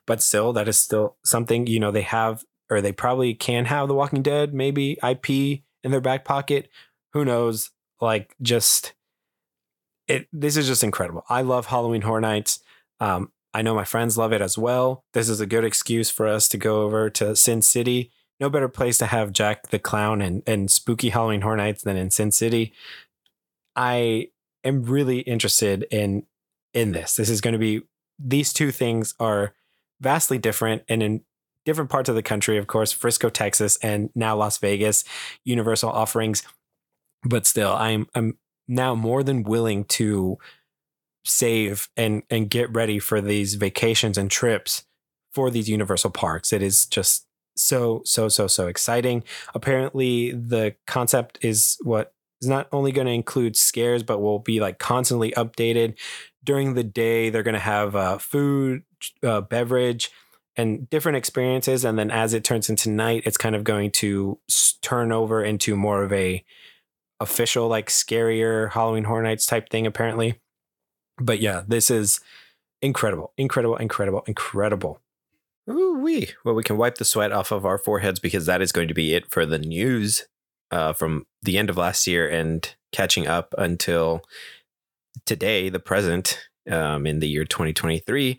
but 0.06 0.22
still, 0.22 0.52
that 0.54 0.68
is 0.68 0.78
still 0.78 1.16
something, 1.24 1.66
you 1.66 1.78
know, 1.80 1.90
they 1.90 2.02
have, 2.02 2.44
or 2.70 2.80
they 2.80 2.92
probably 2.92 3.34
can 3.34 3.66
have 3.66 3.88
The 3.88 3.94
Walking 3.94 4.22
Dead, 4.22 4.52
maybe 4.52 4.98
IP 5.02 5.62
in 5.84 5.90
their 5.90 6.00
back 6.00 6.24
pocket. 6.24 6.68
Who 7.12 7.24
knows? 7.24 7.70
Like, 8.00 8.34
just, 8.42 8.94
it, 10.08 10.26
this 10.32 10.56
is 10.56 10.66
just 10.66 10.82
incredible. 10.82 11.24
I 11.28 11.42
love 11.42 11.66
Halloween 11.66 12.02
Horror 12.02 12.20
Nights. 12.20 12.60
Um, 12.98 13.30
I 13.54 13.62
know 13.62 13.74
my 13.74 13.84
friends 13.84 14.16
love 14.16 14.32
it 14.32 14.40
as 14.40 14.56
well. 14.56 15.04
This 15.12 15.28
is 15.28 15.40
a 15.40 15.46
good 15.46 15.64
excuse 15.64 16.10
for 16.10 16.26
us 16.26 16.48
to 16.48 16.56
go 16.56 16.82
over 16.82 17.10
to 17.10 17.36
Sin 17.36 17.62
City. 17.62 18.10
No 18.40 18.48
better 18.48 18.68
place 18.68 18.98
to 18.98 19.06
have 19.06 19.32
Jack 19.32 19.68
the 19.68 19.78
Clown 19.78 20.22
and, 20.22 20.42
and 20.46 20.70
spooky 20.70 21.10
Halloween 21.10 21.42
Horror 21.42 21.56
Nights 21.56 21.82
than 21.82 21.96
in 21.96 22.10
Sin 22.10 22.30
City. 22.30 22.72
I 23.76 24.28
am 24.64 24.82
really 24.82 25.20
interested 25.20 25.86
in 25.90 26.24
in 26.74 26.92
this. 26.92 27.16
This 27.16 27.28
is 27.28 27.40
going 27.40 27.52
to 27.52 27.58
be 27.58 27.82
these 28.18 28.52
two 28.52 28.70
things 28.70 29.14
are 29.20 29.54
vastly 30.00 30.38
different 30.38 30.82
and 30.88 31.02
in 31.02 31.20
different 31.64 31.90
parts 31.90 32.08
of 32.08 32.14
the 32.14 32.22
country, 32.22 32.58
of 32.58 32.66
course, 32.66 32.92
Frisco, 32.92 33.28
Texas, 33.28 33.76
and 33.82 34.10
now 34.14 34.36
Las 34.36 34.58
Vegas, 34.58 35.04
Universal 35.44 35.90
offerings. 35.90 36.42
But 37.24 37.46
still, 37.46 37.72
I'm 37.72 38.06
I'm 38.14 38.38
now 38.66 38.94
more 38.94 39.22
than 39.22 39.42
willing 39.42 39.84
to 39.84 40.38
save 41.24 41.88
and 41.96 42.22
and 42.30 42.50
get 42.50 42.72
ready 42.74 42.98
for 42.98 43.20
these 43.20 43.54
vacations 43.54 44.18
and 44.18 44.30
trips 44.30 44.84
for 45.32 45.50
these 45.50 45.68
universal 45.68 46.10
parks. 46.10 46.52
It 46.52 46.62
is 46.62 46.86
just 46.86 47.26
so 47.56 48.02
so 48.04 48.28
so 48.28 48.46
so 48.46 48.66
exciting. 48.66 49.24
Apparently 49.54 50.32
the 50.32 50.74
concept 50.86 51.38
is 51.42 51.76
what 51.82 52.12
is 52.40 52.48
not 52.48 52.68
only 52.72 52.92
going 52.92 53.06
to 53.06 53.12
include 53.12 53.56
scares 53.56 54.02
but 54.02 54.20
will 54.20 54.38
be 54.38 54.60
like 54.60 54.78
constantly 54.78 55.32
updated. 55.32 55.98
During 56.44 56.74
the 56.74 56.84
day 56.84 57.30
they're 57.30 57.42
going 57.42 57.54
to 57.54 57.60
have 57.60 57.94
uh, 57.94 58.18
food 58.18 58.82
uh, 59.22 59.42
beverage 59.42 60.10
and 60.56 60.88
different 60.90 61.16
experiences 61.16 61.84
and 61.84 61.98
then 61.98 62.10
as 62.10 62.34
it 62.34 62.44
turns 62.44 62.68
into 62.68 62.90
night 62.90 63.22
it's 63.24 63.38
kind 63.38 63.54
of 63.54 63.64
going 63.64 63.90
to 63.90 64.38
turn 64.82 65.12
over 65.12 65.42
into 65.42 65.76
more 65.76 66.02
of 66.02 66.12
a 66.12 66.44
official 67.20 67.68
like 67.68 67.88
scarier 67.88 68.70
halloween 68.72 69.04
horror 69.04 69.22
nights 69.22 69.46
type 69.46 69.70
thing 69.70 69.86
apparently 69.86 70.41
but 71.24 71.40
yeah, 71.40 71.62
this 71.66 71.90
is 71.90 72.20
incredible, 72.80 73.32
incredible, 73.36 73.76
incredible, 73.76 74.22
incredible. 74.26 75.00
Ooh 75.70 75.98
wee. 76.02 76.30
Well, 76.44 76.54
we 76.54 76.64
can 76.64 76.76
wipe 76.76 76.96
the 76.98 77.04
sweat 77.04 77.32
off 77.32 77.52
of 77.52 77.64
our 77.64 77.78
foreheads 77.78 78.18
because 78.18 78.46
that 78.46 78.60
is 78.60 78.72
going 78.72 78.88
to 78.88 78.94
be 78.94 79.14
it 79.14 79.30
for 79.30 79.46
the 79.46 79.58
news 79.58 80.26
uh, 80.70 80.92
from 80.92 81.26
the 81.42 81.56
end 81.56 81.70
of 81.70 81.76
last 81.76 82.06
year 82.06 82.28
and 82.28 82.74
catching 82.90 83.26
up 83.26 83.54
until 83.56 84.22
today, 85.24 85.68
the 85.68 85.78
present, 85.78 86.48
um, 86.70 87.06
in 87.06 87.20
the 87.20 87.28
year 87.28 87.44
2023. 87.44 88.38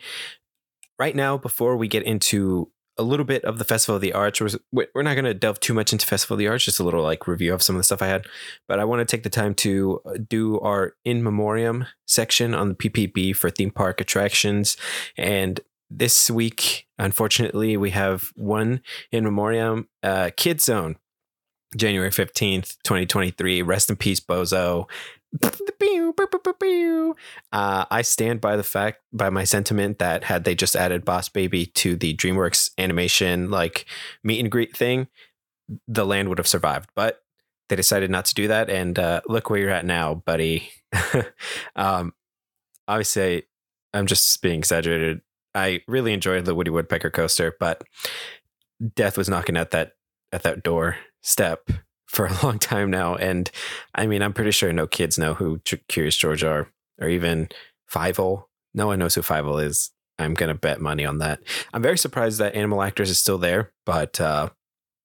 Right 1.00 1.16
now, 1.16 1.38
before 1.38 1.78
we 1.78 1.88
get 1.88 2.04
into 2.04 2.70
a 2.98 3.04
little 3.04 3.26
bit 3.26 3.44
of 3.46 3.58
the 3.58 3.66
Festival 3.66 3.96
of 3.96 4.02
the 4.02 4.14
Arts, 4.14 4.40
we're 4.72 4.88
not 4.96 5.14
going 5.16 5.26
to 5.26 5.34
delve 5.34 5.60
too 5.60 5.74
much 5.74 5.92
into 5.92 6.06
Festival 6.06 6.36
of 6.36 6.40
the 6.40 6.48
Arts, 6.48 6.66
just 6.66 6.80
a 6.80 6.84
little 6.84 7.04
like 7.04 7.28
review 7.28 7.54
of 7.54 7.64
some 7.64 7.76
of 7.76 7.80
the 7.80 7.84
stuff 7.84 8.02
I 8.02 8.08
had. 8.08 8.28
But 8.68 8.80
I 8.80 8.86
want 8.86 9.00
to 9.00 9.06
take 9.06 9.24
the 9.24 9.30
time 9.30 9.56
to 9.56 10.02
uh, 10.06 10.14
do 10.28 10.60
our 10.60 10.96
in 11.04 11.24
memoriam 11.24 11.86
section 12.08 12.54
on 12.54 12.70
the 12.70 12.76
PPB 12.76 13.36
for 13.36 13.50
theme 13.50 13.72
park 13.72 14.00
attractions. 14.00 14.78
And 15.18 15.60
this 15.90 16.30
week, 16.30 16.88
unfortunately, 17.00 17.78
we 17.78 17.92
have 17.92 18.32
one 18.36 18.82
in 19.12 19.24
memoriam, 19.24 19.88
uh, 20.02 20.32
Kid 20.36 20.62
Zone, 20.62 20.98
January 21.76 22.10
15th, 22.10 22.78
2023. 22.84 23.62
Rest 23.62 23.90
in 23.90 23.96
peace, 23.96 24.20
Bozo. 24.20 24.88
Uh, 27.52 27.86
I 27.90 28.02
stand 28.02 28.42
by 28.42 28.56
the 28.56 28.64
fact, 28.64 29.02
by 29.12 29.30
my 29.30 29.44
sentiment 29.44 30.00
that 30.00 30.24
had 30.24 30.44
they 30.44 30.56
just 30.56 30.76
added 30.76 31.06
Boss 31.06 31.30
Baby 31.30 31.66
to 31.68 31.96
the 31.96 32.14
DreamWorks 32.14 32.72
animation 32.78 33.50
like 33.50 33.86
meet 34.24 34.40
and 34.40 34.52
greet 34.52 34.76
thing, 34.76 35.08
the 35.88 36.06
land 36.06 36.30
would 36.30 36.38
have 36.38 36.48
survived. 36.48 36.90
But 36.96 37.24
they 37.70 37.76
decided 37.76 38.12
not 38.12 38.26
to 38.26 38.36
do 38.36 38.48
that, 38.48 38.70
and 38.70 38.98
uh, 39.00 39.22
look 39.28 39.50
where 39.50 39.60
you're 39.60 39.70
at 39.70 39.86
now, 39.86 40.16
buddy. 40.16 40.70
um, 41.76 42.14
obviously, 42.88 43.44
I'm 43.94 44.06
just 44.06 44.42
being 44.42 44.60
exaggerated. 44.60 45.22
I 45.56 45.82
really 45.88 46.14
enjoyed 46.14 46.46
the 46.46 46.56
Woody 46.56 46.72
Woodpecker 46.72 47.10
coaster, 47.10 47.56
but 47.60 47.84
death 48.96 49.18
was 49.18 49.30
knocking 49.30 49.58
at 49.58 49.72
that 49.72 49.94
at 50.32 50.44
that 50.44 50.64
door 50.64 50.98
step 51.22 51.70
for 52.14 52.28
a 52.28 52.34
long 52.44 52.60
time 52.60 52.90
now. 52.90 53.16
And 53.16 53.52
I 53.94 54.08
mean, 54.08 54.22
I'm 54.22 54.34
pretty 54.34 54.52
sure 54.52 54.72
no 54.72 54.88
kids 54.88 55.18
know 55.18 55.34
who 55.34 55.60
Curious 55.90 56.16
George 56.16 56.44
are, 56.44 56.70
or 57.02 57.10
even 57.10 57.50
Fievel. 57.92 58.46
No 58.74 58.88
one 58.88 59.00
knows 59.00 59.16
who 59.16 59.22
Fievel 59.22 59.62
is. 59.62 59.92
I'm 60.20 60.36
gonna 60.36 60.56
bet 60.56 60.80
money 60.80 61.06
on 61.06 61.18
that. 61.18 61.40
I'm 61.74 61.82
very 61.82 61.98
surprised 61.98 62.40
that 62.40 62.56
Animal 62.56 62.84
Actors 62.84 63.10
is 63.10 63.20
still 63.20 63.40
there, 63.40 63.74
but 63.86 64.22
uh, 64.22 64.50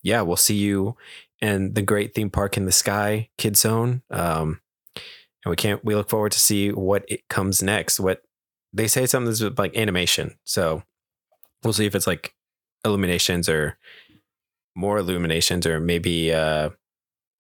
yeah, 0.02 0.20
we'll 0.20 0.36
see 0.36 0.56
you 0.56 0.96
in 1.40 1.72
the 1.72 1.82
great 1.82 2.14
theme 2.14 2.30
park 2.30 2.56
in 2.56 2.66
the 2.66 2.72
sky, 2.72 3.30
Kid 3.38 3.56
Zone. 3.56 4.02
Um, 4.10 4.60
and 4.94 5.50
we 5.50 5.56
can't. 5.56 5.82
We 5.84 5.94
look 5.94 6.10
forward 6.10 6.32
to 6.32 6.38
see 6.38 6.70
what 6.70 7.04
it 7.08 7.26
comes 7.28 7.62
next. 7.62 7.98
What 7.98 8.22
they 8.72 8.86
say 8.86 9.06
something's 9.06 9.42
like 9.42 9.76
animation, 9.76 10.38
so 10.44 10.82
we'll 11.64 11.72
see 11.72 11.86
if 11.86 11.94
it's 11.94 12.06
like 12.06 12.34
illuminations 12.84 13.48
or 13.48 13.78
more 14.76 14.98
illuminations 14.98 15.66
or 15.66 15.80
maybe 15.80 16.32
uh 16.32 16.70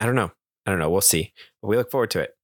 I 0.00 0.06
don't 0.06 0.14
know. 0.14 0.32
I 0.66 0.70
don't 0.70 0.80
know. 0.80 0.90
We'll 0.90 1.00
see. 1.00 1.32
But 1.60 1.68
we 1.68 1.76
look 1.76 1.90
forward 1.90 2.10
to 2.12 2.20
it. 2.20 2.34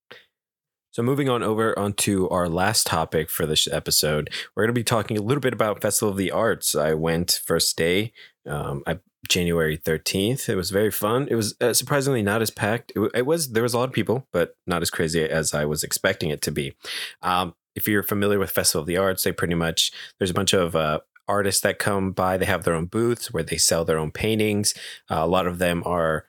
So 0.95 1.03
moving 1.03 1.29
on 1.29 1.43
over 1.43 1.77
onto 1.77 2.29
our 2.29 2.49
last 2.49 2.87
topic 2.87 3.29
for 3.29 3.47
this 3.47 3.67
episode, 3.67 4.31
we're 4.55 4.63
going 4.63 4.75
to 4.75 4.79
be 4.79 4.85
talking 4.85 5.19
a 5.19 5.23
little 5.23 5.41
bit 5.41 5.53
about 5.53 5.83
Festival 5.83 6.11
of 6.11 6.17
the 6.17 6.31
Arts. 6.31 6.77
I 6.77 6.95
went 6.95 7.41
first 7.45 7.77
day, 7.77 8.13
um, 8.49 8.85
I, 8.87 9.01
January 9.29 9.77
thirteenth. 9.77 10.49
It 10.49 10.55
was 10.55 10.71
very 10.71 10.93
fun. 10.93 11.27
It 11.29 11.35
was 11.35 11.57
uh, 11.61 11.73
surprisingly 11.73 12.23
not 12.23 12.43
as 12.43 12.51
packed. 12.51 12.93
It, 12.95 13.11
it, 13.13 13.27
was 13.27 13.51
there 13.53 13.65
was 13.65 13.75
a 13.75 13.79
lot 13.79 13.89
of 13.89 13.93
people, 13.93 14.29
but 14.33 14.55
not 14.69 14.83
as 14.83 14.91
crazy 14.91 15.25
as 15.25 15.53
I 15.53 15.65
was 15.65 15.83
expecting 15.83 16.31
it 16.31 16.43
to 16.43 16.53
be. 16.53 16.77
Um, 17.23 17.57
if 17.75 17.89
you're 17.89 18.05
familiar 18.05 18.39
with 18.39 18.53
Festival 18.53 18.83
of 18.83 18.87
the 18.87 18.97
Arts, 18.97 19.25
they 19.25 19.33
pretty 19.33 19.57
much 19.57 19.91
there's 20.19 20.31
a 20.31 20.35
bunch 20.35 20.53
of 20.53 20.77
uh, 20.77 21.01
artists 21.27 21.61
that 21.63 21.81
come 21.81 22.13
by. 22.13 22.37
They 22.37 22.45
have 22.45 22.63
their 22.63 22.75
own 22.75 22.87
booths 22.87 23.33
where 23.33 23.43
they 23.43 23.57
sell 23.57 23.85
their 23.85 23.99
own 23.99 24.13
paintings. 24.13 24.75
Uh, 25.11 25.21
a 25.23 25.27
lot 25.27 25.49
of 25.49 25.59
them 25.59 25.83
are 25.85 26.27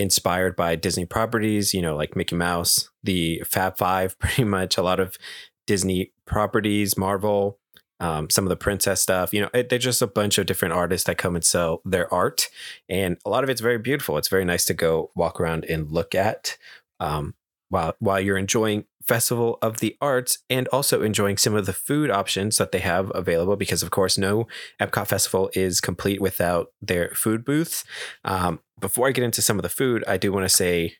inspired 0.00 0.56
by 0.56 0.76
Disney 0.76 1.04
properties, 1.04 1.74
you 1.74 1.82
know, 1.82 1.94
like 1.94 2.16
Mickey 2.16 2.36
Mouse, 2.36 2.90
the 3.02 3.42
Fab 3.46 3.76
Five, 3.76 4.18
pretty 4.18 4.44
much 4.44 4.76
a 4.76 4.82
lot 4.82 5.00
of 5.00 5.18
Disney 5.66 6.12
properties, 6.24 6.96
Marvel, 6.96 7.58
um, 8.00 8.30
some 8.30 8.44
of 8.44 8.48
the 8.48 8.56
princess 8.56 9.00
stuff. 9.00 9.32
You 9.32 9.42
know, 9.42 9.50
it, 9.52 9.68
they're 9.68 9.78
just 9.78 10.02
a 10.02 10.06
bunch 10.06 10.38
of 10.38 10.46
different 10.46 10.74
artists 10.74 11.06
that 11.06 11.18
come 11.18 11.36
and 11.36 11.44
sell 11.44 11.82
their 11.84 12.12
art, 12.12 12.48
and 12.88 13.18
a 13.24 13.30
lot 13.30 13.44
of 13.44 13.50
it's 13.50 13.60
very 13.60 13.78
beautiful. 13.78 14.16
It's 14.16 14.28
very 14.28 14.44
nice 14.44 14.64
to 14.66 14.74
go 14.74 15.10
walk 15.14 15.40
around 15.40 15.64
and 15.66 15.90
look 15.90 16.14
at 16.14 16.56
um, 16.98 17.34
while 17.70 17.94
while 17.98 18.20
you're 18.20 18.36
enjoying 18.36 18.84
Festival 19.02 19.58
of 19.62 19.78
the 19.78 19.96
Arts 20.00 20.38
and 20.50 20.68
also 20.68 21.02
enjoying 21.02 21.38
some 21.38 21.54
of 21.54 21.64
the 21.64 21.72
food 21.72 22.10
options 22.10 22.58
that 22.58 22.70
they 22.70 22.80
have 22.80 23.10
available 23.14 23.56
because, 23.56 23.82
of 23.82 23.90
course, 23.90 24.18
no 24.18 24.46
Epcot 24.78 25.06
Festival 25.06 25.50
is 25.54 25.80
complete 25.80 26.20
without 26.20 26.72
their 26.82 27.08
food 27.10 27.44
booths. 27.44 27.84
Um, 28.24 28.60
before 28.78 29.08
I 29.08 29.12
get 29.12 29.24
into 29.24 29.40
some 29.40 29.58
of 29.58 29.62
the 29.62 29.68
food, 29.68 30.04
I 30.06 30.18
do 30.18 30.32
want 30.32 30.44
to 30.44 30.54
say, 30.54 30.96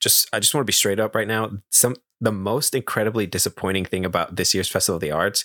just 0.00 0.28
I 0.32 0.40
just 0.40 0.52
want 0.54 0.62
to 0.64 0.70
be 0.70 0.72
straight 0.72 0.98
up 0.98 1.14
right 1.14 1.28
now. 1.28 1.50
Some 1.70 1.96
the 2.20 2.32
most 2.32 2.74
incredibly 2.74 3.26
disappointing 3.26 3.84
thing 3.84 4.04
about 4.04 4.36
this 4.36 4.52
year's 4.52 4.68
Festival 4.68 4.96
of 4.96 5.02
the 5.02 5.12
Arts 5.12 5.44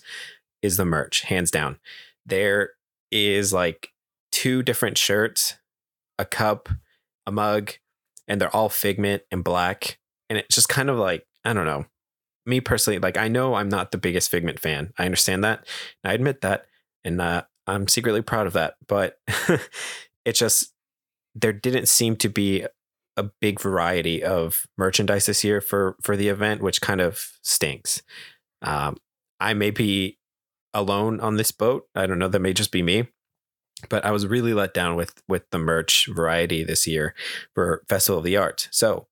is 0.62 0.78
the 0.78 0.86
merch, 0.86 1.22
hands 1.22 1.51
down. 1.51 1.78
There 2.26 2.72
is 3.12 3.53
like 3.53 3.89
two 4.32 4.64
different 4.64 4.97
shirts, 4.97 5.56
a 6.18 6.26
cup, 6.26 6.70
a 7.26 7.32
mug, 7.32 7.74
and 8.28 8.41
they're 8.41 8.56
all 8.56 8.70
figment 8.70 9.24
and 9.32 9.43
black. 9.43 9.99
And 10.30 10.40
it's 10.40 10.56
just 10.56 10.70
kind 10.70 10.90
of 10.90 10.98
like 10.98 11.26
I 11.44 11.54
don't 11.54 11.66
know. 11.66 11.86
me 12.46 12.60
personally, 12.60 13.00
like 13.00 13.18
I 13.18 13.28
know 13.28 13.56
I'm 13.56 13.70
not 13.70 13.92
the 13.92 13.98
biggest 13.98 14.30
Figment 14.32 14.60
fan. 14.60 14.94
I 14.98 15.06
understand 15.06 15.44
that. 15.44 15.66
And 16.04 16.12
I 16.12 16.14
admit 16.14 16.42
that. 16.42 16.66
And 17.04 17.22
uh, 17.22 17.44
I'm 17.68 17.88
secretly 17.88 18.22
proud 18.22 18.48
of 18.48 18.54
that. 18.54 18.76
But 18.88 19.20
it 20.26 20.34
just, 20.34 20.74
there 21.36 21.54
didn't 21.54 21.88
seem 21.88 22.16
to 22.18 22.30
be 22.30 22.66
a 23.18 23.24
big 23.42 23.60
variety 23.62 24.24
of 24.24 24.66
merchandise 24.78 25.26
this 25.26 25.44
year 25.44 25.62
for 25.62 25.96
for 26.02 26.18
the 26.18 26.28
event, 26.28 26.62
which 26.62 26.82
kind 26.82 27.02
of 27.02 27.32
stinks. 27.42 28.02
Um, 28.62 28.98
I 29.40 29.54
may 29.54 29.72
be 29.72 30.18
alone 30.74 31.20
on 31.20 31.38
this 31.38 31.52
boat. 31.52 31.88
I 31.96 32.08
don't 32.08 32.20
know. 32.20 32.28
That 32.28 32.42
may 32.42 32.54
just 32.54 32.72
be 32.72 32.84
me, 32.84 33.08
but 33.90 34.04
I 34.06 34.12
was 34.12 34.28
really 34.28 34.54
let 34.54 34.74
down 34.74 34.96
with 34.96 35.22
with 35.28 35.50
the 35.52 35.60
merch 35.60 36.08
variety 36.08 36.64
this 36.64 36.88
year 36.88 37.16
for 37.54 37.84
Festival 37.88 38.20
of 38.20 38.26
the 38.26 38.38
Arts. 38.38 38.68
So 38.72 39.08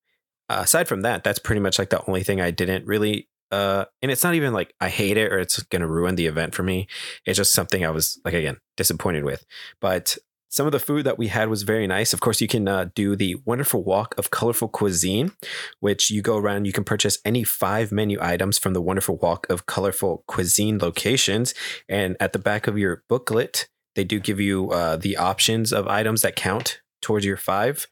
aside 0.50 0.88
from 0.88 1.02
that, 1.02 1.24
that's 1.24 1.40
pretty 1.40 1.62
much 1.62 1.80
like 1.80 1.90
the 1.90 2.04
only 2.08 2.24
thing 2.24 2.42
I 2.42 2.52
didn't 2.52 2.86
really. 2.86 3.30
Uh, 3.52 3.86
and 4.02 4.12
it's 4.12 4.24
not 4.24 4.34
even 4.34 4.52
like 4.52 4.74
I 4.82 4.90
hate 4.90 5.16
it 5.16 5.32
or 5.32 5.38
it's 5.38 5.62
going 5.64 5.82
to 5.82 5.88
ruin 5.88 6.16
the 6.16 6.26
event 6.26 6.56
for 6.56 6.64
me. 6.64 6.88
It's 7.26 7.38
just 7.38 7.54
something 7.54 7.86
I 7.86 7.92
was 7.92 8.20
like 8.26 8.34
again 8.34 8.58
disappointed 8.78 9.24
with. 9.24 9.46
But 9.80 10.18
some 10.54 10.68
of 10.68 10.72
the 10.72 10.80
food 10.80 11.04
that 11.06 11.18
we 11.18 11.30
had 11.30 11.50
was 11.50 11.64
very 11.64 11.88
nice. 11.88 12.14
Of 12.14 12.20
course, 12.20 12.40
you 12.40 12.48
can 12.48 12.68
uh, 12.68 12.90
do 12.94 13.16
the 13.16 13.38
wonderful 13.44 13.84
walk 13.84 14.16
of 14.20 14.30
colorful 14.30 14.68
cuisine, 14.68 15.32
which 15.80 16.12
you 16.12 16.22
go 16.22 16.38
around. 16.38 16.66
You 16.66 16.72
can 16.72 16.84
purchase 16.84 17.18
any 17.26 17.44
five 17.44 17.92
menu 17.92 18.20
items 18.22 18.60
from 18.60 18.74
the 18.74 18.82
wonderful 18.82 19.18
walk 19.18 19.48
of 19.50 19.66
colorful 19.66 20.24
cuisine 20.28 20.78
locations. 20.78 21.56
And 21.90 22.16
at 22.20 22.34
the 22.34 22.40
back 22.40 22.68
of 22.68 22.78
your 22.78 23.04
booklet, 23.10 23.68
they 23.96 24.04
do 24.04 24.20
give 24.20 24.40
you 24.40 24.70
uh, 24.70 24.96
the 24.96 25.18
options 25.18 25.74
of 25.74 25.88
items 25.88 26.22
that 26.22 26.36
count 26.36 26.82
towards 27.02 27.26
your 27.26 27.38
five 27.38 27.88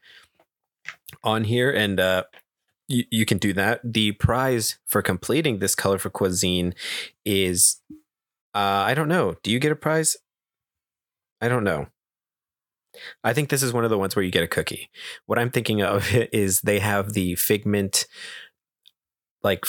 on 1.24 1.42
here. 1.42 1.72
And 1.72 1.98
uh, 1.98 2.24
you, 2.88 3.04
you 3.10 3.26
can 3.26 3.38
do 3.38 3.52
that. 3.54 3.80
The 3.84 4.12
prize 4.12 4.78
for 4.86 5.02
completing 5.02 5.58
this 5.58 5.74
colorful 5.74 6.10
cuisine 6.10 6.74
is 7.24 7.80
uh, 8.54 8.84
I 8.86 8.94
don't 8.94 9.08
know. 9.08 9.36
Do 9.42 9.50
you 9.50 9.58
get 9.58 9.72
a 9.72 9.76
prize? 9.76 10.16
I 11.40 11.48
don't 11.48 11.64
know. 11.64 11.86
I 13.24 13.32
think 13.32 13.48
this 13.48 13.62
is 13.62 13.72
one 13.72 13.84
of 13.84 13.90
the 13.90 13.98
ones 13.98 14.14
where 14.14 14.24
you 14.24 14.30
get 14.30 14.44
a 14.44 14.48
cookie. 14.48 14.90
What 15.26 15.38
I'm 15.38 15.50
thinking 15.50 15.82
of 15.82 16.14
is 16.32 16.60
they 16.60 16.78
have 16.78 17.14
the 17.14 17.34
figment 17.36 18.06
like 19.42 19.64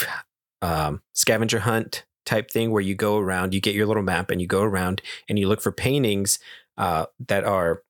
um, 0.61 1.01
scavenger 1.13 1.59
hunt 1.59 2.05
type 2.25 2.51
thing 2.51 2.71
where 2.71 2.81
you 2.81 2.95
go 2.95 3.17
around, 3.17 3.53
you 3.53 3.61
get 3.61 3.75
your 3.75 3.85
little 3.85 4.03
map 4.03 4.29
and 4.29 4.39
you 4.39 4.47
go 4.47 4.61
around 4.61 5.01
and 5.27 5.37
you 5.39 5.47
look 5.47 5.61
for 5.61 5.71
paintings 5.71 6.39
uh, 6.77 7.05
that 7.27 7.43
are 7.43 7.83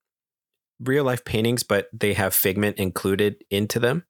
real 0.80 1.04
life 1.04 1.24
paintings, 1.24 1.64
but 1.64 1.88
they 1.94 2.14
have 2.14 2.34
figment 2.34 2.78
included 2.78 3.44
into 3.50 3.80
them. 3.80 4.04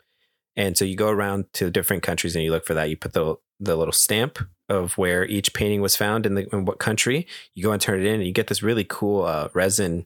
And 0.56 0.78
so 0.78 0.86
you 0.86 0.96
go 0.96 1.10
around 1.10 1.46
to 1.54 1.72
different 1.72 2.04
countries 2.04 2.36
and 2.36 2.44
you 2.44 2.52
look 2.52 2.66
for 2.66 2.74
that. 2.74 2.90
You 2.90 2.98
put 2.98 3.14
the 3.14 3.36
the 3.60 3.76
little 3.76 3.94
stamp 3.94 4.40
of 4.70 4.98
where 4.98 5.26
each 5.26 5.54
painting 5.54 5.82
was 5.82 5.96
found 5.96 6.26
in 6.26 6.66
what 6.66 6.80
country. 6.80 7.28
You 7.56 7.64
go 7.64 7.72
and 7.72 7.82
turn 7.82 8.00
it 8.00 8.06
in, 8.06 8.16
and 8.16 8.26
you 8.26 8.34
get 8.34 8.48
this 8.48 8.64
really 8.64 8.84
cool 8.84 9.26
uh, 9.26 9.50
resin 9.54 10.06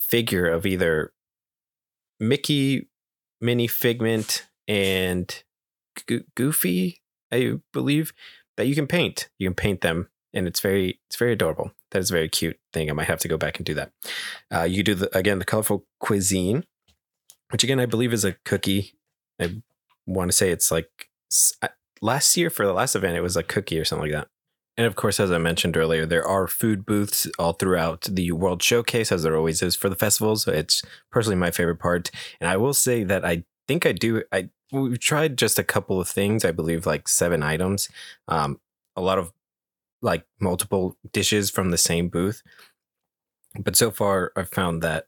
figure 0.00 0.48
of 0.48 0.66
either 0.66 1.12
Mickey, 2.18 2.88
Minnie 3.40 3.66
Figment, 3.66 4.46
and 4.66 5.42
Goofy, 6.34 7.02
I 7.32 7.54
believe, 7.72 8.12
that 8.56 8.66
you 8.66 8.74
can 8.74 8.86
paint. 8.86 9.28
You 9.38 9.48
can 9.48 9.54
paint 9.54 9.80
them, 9.80 10.08
and 10.32 10.46
it's 10.46 10.60
very 10.60 11.00
it's 11.08 11.16
very 11.16 11.32
adorable. 11.32 11.72
That 11.90 12.00
is 12.00 12.10
a 12.10 12.14
very 12.14 12.28
cute 12.28 12.58
thing. 12.72 12.90
I 12.90 12.92
might 12.92 13.06
have 13.06 13.20
to 13.20 13.28
go 13.28 13.36
back 13.36 13.58
and 13.58 13.66
do 13.66 13.74
that. 13.74 13.92
Uh, 14.54 14.64
you 14.64 14.82
do 14.82 14.94
the 14.94 15.16
again 15.16 15.38
the 15.38 15.44
colorful 15.44 15.86
cuisine, 16.00 16.64
which 17.50 17.64
again 17.64 17.80
I 17.80 17.86
believe 17.86 18.12
is 18.12 18.24
a 18.24 18.36
cookie. 18.44 18.94
I 19.40 19.62
want 20.06 20.30
to 20.30 20.36
say 20.36 20.50
it's 20.50 20.70
like 20.70 21.10
last 22.00 22.36
year 22.36 22.50
for 22.50 22.66
the 22.66 22.72
last 22.72 22.94
event 22.94 23.16
it 23.16 23.22
was 23.22 23.36
a 23.36 23.42
cookie 23.42 23.78
or 23.78 23.84
something 23.84 24.10
like 24.10 24.20
that. 24.20 24.28
And 24.76 24.86
of 24.86 24.94
course, 24.94 25.18
as 25.18 25.32
I 25.32 25.38
mentioned 25.38 25.76
earlier, 25.76 26.06
there 26.06 26.26
are 26.26 26.46
food 26.46 26.86
booths 26.86 27.26
all 27.36 27.52
throughout 27.52 28.02
the 28.02 28.30
World 28.30 28.62
Showcase, 28.62 29.10
as 29.10 29.24
there 29.24 29.36
always 29.36 29.60
is 29.60 29.74
for 29.74 29.88
the 29.88 29.96
festivals. 29.96 30.46
It's 30.46 30.82
personally 31.10 31.36
my 31.36 31.50
favorite 31.50 31.80
part. 31.80 32.12
And 32.40 32.48
I 32.48 32.56
will 32.56 32.74
say 32.74 33.02
that 33.02 33.24
I 33.24 33.42
think 33.66 33.84
I 33.84 33.92
do. 33.92 34.22
I 34.30 34.50
we've 34.70 35.00
tried 35.00 35.36
just 35.36 35.58
a 35.58 35.64
couple 35.64 36.00
of 36.00 36.08
things. 36.08 36.44
I 36.44 36.52
believe 36.52 36.86
like 36.86 37.08
seven 37.08 37.42
items. 37.42 37.88
Um, 38.28 38.60
a 38.94 39.00
lot 39.00 39.18
of 39.18 39.32
like 40.00 40.24
multiple 40.40 40.96
dishes 41.12 41.50
from 41.50 41.72
the 41.72 41.78
same 41.78 42.08
booth. 42.08 42.42
But 43.58 43.74
so 43.74 43.90
far, 43.90 44.30
I've 44.36 44.50
found 44.50 44.80
that 44.82 45.07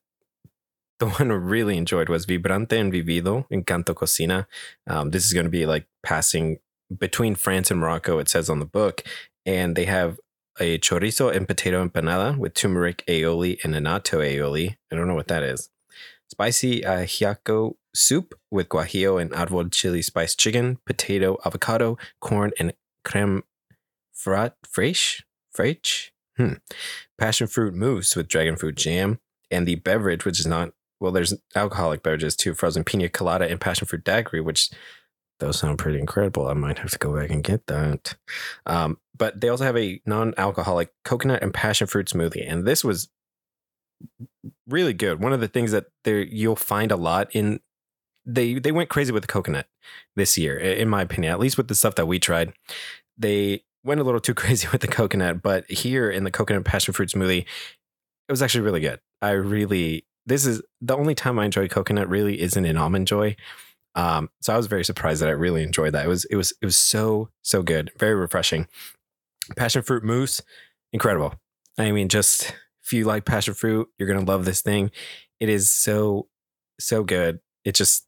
the 1.01 1.09
one 1.09 1.31
I 1.31 1.35
really 1.35 1.77
enjoyed 1.77 2.09
was 2.09 2.27
Vibrante 2.27 2.79
and 2.79 2.93
Vivido 2.93 3.47
Encanto 3.51 3.95
Cocina. 3.95 4.47
Um, 4.87 5.11
this 5.11 5.27
is 5.27 5.33
going 5.33 5.45
to 5.45 5.51
be 5.51 5.67
like 5.67 5.87
passing 6.03 6.59
between 6.97 7.35
France 7.35 7.71
and 7.71 7.81
Morocco, 7.81 8.19
it 8.19 8.29
says 8.29 8.49
on 8.49 8.61
the 8.61 8.67
book 8.67 9.03
and 9.47 9.77
they 9.77 9.87
have 9.87 10.19
a 10.59 10.79
chorizo 10.79 11.35
and 11.35 11.49
potato 11.49 11.87
empanada 11.87 12.37
with 12.37 12.55
turmeric 12.55 13.05
aioli 13.09 13.59
and 13.65 13.75
annatto 13.75 14.19
aioli. 14.19 14.77
I 14.93 14.97
don't 14.97 15.09
know 15.09 15.15
what 15.15 15.29
that 15.29 15.43
is. 15.43 15.71
Spicy 16.29 16.83
ajiaco 16.83 17.75
soup 17.95 18.35
with 18.51 18.69
guajillo 18.69 19.21
and 19.21 19.31
árbol 19.33 19.73
chili 19.73 20.03
spice 20.03 20.35
chicken, 20.35 20.79
potato, 20.87 21.39
avocado, 21.45 21.99
corn, 22.21 22.53
and 22.59 22.73
creme 23.05 23.43
frat 24.13 24.57
fraiche. 24.63 25.23
Fraiche? 25.57 26.11
Hmm. 26.37 26.55
Passion 27.19 27.47
fruit 27.47 27.75
mousse 27.75 28.15
with 28.15 28.29
dragon 28.29 28.57
fruit 28.57 28.77
jam, 28.77 29.19
and 29.51 29.67
the 29.67 29.75
beverage, 29.75 30.25
which 30.25 30.39
is 30.39 30.47
not 30.47 30.73
well, 31.01 31.13
there's 31.13 31.35
alcoholic 31.57 32.03
beverages 32.03 32.37
too, 32.37 32.55
frozen 32.55 32.85
pina 32.85 33.09
colada 33.09 33.49
and 33.49 33.61
passion 33.61 33.87
fruit 33.87 34.05
daiquiri, 34.05 34.41
which 34.41 34.71
those 35.41 35.59
sound 35.59 35.79
pretty 35.79 35.99
incredible. 35.99 36.47
I 36.47 36.55
might 36.55 36.79
have 36.79 36.91
to 36.91 36.99
go 36.99 37.17
back 37.17 37.31
and 37.31 37.43
get 37.43 37.67
that. 37.67 38.15
Um, 38.67 38.99
but 39.17 39.41
they 39.41 39.49
also 39.49 39.65
have 39.65 39.77
a 39.77 40.01
non-alcoholic 40.07 40.93
coconut 41.05 41.43
and 41.43 41.53
passion 41.53 41.87
fruit 41.87 42.09
smoothie, 42.09 42.51
and 42.51 42.67
this 42.67 42.85
was 42.85 43.09
really 44.69 44.93
good. 44.93 45.23
One 45.23 45.33
of 45.33 45.41
the 45.41 45.49
things 45.49 45.73
that 45.73 45.87
there 46.05 46.21
you'll 46.21 46.57
find 46.57 46.93
a 46.93 46.97
lot 46.97 47.29
in 47.35 47.61
they 48.27 48.55
they 48.55 48.73
went 48.73 48.91
crazy 48.91 49.13
with 49.13 49.23
the 49.23 49.33
coconut 49.33 49.67
this 50.17 50.39
year, 50.39 50.57
in 50.59 50.89
my 50.89 51.03
opinion. 51.03 51.33
At 51.33 51.41
least 51.41 51.57
with 51.57 51.69
the 51.69 51.75
stuff 51.75 51.95
that 51.97 52.07
we 52.07 52.19
tried, 52.19 52.53
they 53.19 53.65
went 53.83 54.01
a 54.01 54.05
little 54.05 54.21
too 54.21 54.35
crazy 54.43 54.69
with 54.71 54.81
the 54.81 54.89
coconut. 54.89 55.43
But 55.43 55.71
here 55.71 56.11
in 56.11 56.25
the 56.25 56.31
coconut 56.31 56.65
passion 56.65 56.95
fruit 56.95 57.11
smoothie, 57.11 57.43
it 57.43 58.33
was 58.33 58.43
actually 58.43 58.63
really 58.63 58.81
good. 58.81 59.01
I 59.23 59.31
really 59.33 60.05
this 60.27 60.47
is 60.47 60.63
the 60.81 60.97
only 60.97 61.15
time 61.15 61.39
I 61.39 61.45
enjoy 61.45 61.69
coconut. 61.69 62.09
Really, 62.09 62.41
isn't 62.41 62.65
in 62.65 62.77
almond 62.77 63.07
joy. 63.07 63.37
Um, 63.95 64.31
so 64.41 64.55
I 64.55 64.57
was 64.57 64.67
very 64.67 64.85
surprised 64.85 65.21
that 65.21 65.29
I 65.29 65.33
really 65.33 65.63
enjoyed 65.63 65.93
that. 65.95 66.05
It 66.05 66.09
was 66.09 66.25
it 66.27 66.37
was 66.37 66.53
it 66.61 66.65
was 66.65 66.77
so 66.77 67.31
so 67.43 67.63
good, 67.63 67.91
very 67.99 68.15
refreshing. 68.15 68.69
Passion 69.57 69.83
fruit 69.83 70.05
mousse, 70.05 70.41
incredible. 70.93 71.35
I 71.79 71.93
mean, 71.93 72.09
just 72.09 72.55
if 72.85 72.93
you 72.93 73.05
like 73.05 73.25
passion 73.25 73.55
fruit, 73.55 73.89
you're 73.99 74.09
gonna 74.09 74.25
love 74.27 74.45
this 74.45 74.63
thing. 74.63 74.91
It 75.41 75.49
is 75.49 75.71
so 75.71 76.29
so 76.79 77.03
good. 77.03 77.41
It 77.65 77.75
just 77.75 78.07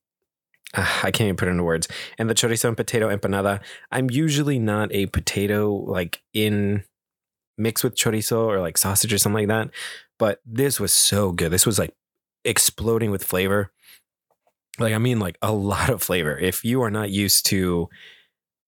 uh, 0.74 0.86
I 1.02 1.10
can't 1.10 1.26
even 1.26 1.36
put 1.36 1.48
it 1.48 1.52
into 1.52 1.64
words. 1.64 1.88
And 2.18 2.30
the 2.30 2.34
chorizo 2.34 2.68
and 2.68 2.76
potato 2.76 3.14
empanada. 3.14 3.60
I'm 3.90 4.10
usually 4.10 4.58
not 4.58 4.92
a 4.92 5.06
potato 5.06 5.72
like 5.72 6.22
in 6.32 6.84
mixed 7.58 7.84
with 7.84 7.94
chorizo 7.94 8.46
or 8.46 8.60
like 8.60 8.78
sausage 8.78 9.12
or 9.12 9.18
something 9.18 9.48
like 9.48 9.66
that. 9.66 9.74
But 10.18 10.40
this 10.46 10.78
was 10.78 10.92
so 10.92 11.32
good. 11.32 11.50
This 11.50 11.66
was 11.66 11.78
like 11.78 11.94
exploding 12.44 13.10
with 13.10 13.24
flavor 13.24 13.72
like 14.78 14.94
I 14.94 14.98
mean 14.98 15.18
like 15.18 15.38
a 15.42 15.52
lot 15.52 15.90
of 15.90 16.02
flavor. 16.02 16.36
If 16.38 16.64
you 16.64 16.82
are 16.82 16.90
not 16.90 17.10
used 17.10 17.46
to 17.46 17.88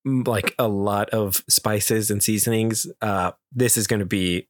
mm, 0.06 0.26
like 0.26 0.54
a 0.58 0.68
lot 0.68 1.10
of 1.10 1.42
spices 1.48 2.10
and 2.10 2.22
seasonings, 2.22 2.86
uh, 3.00 3.32
this 3.52 3.76
is 3.76 3.86
going 3.86 4.00
to 4.00 4.06
be 4.06 4.48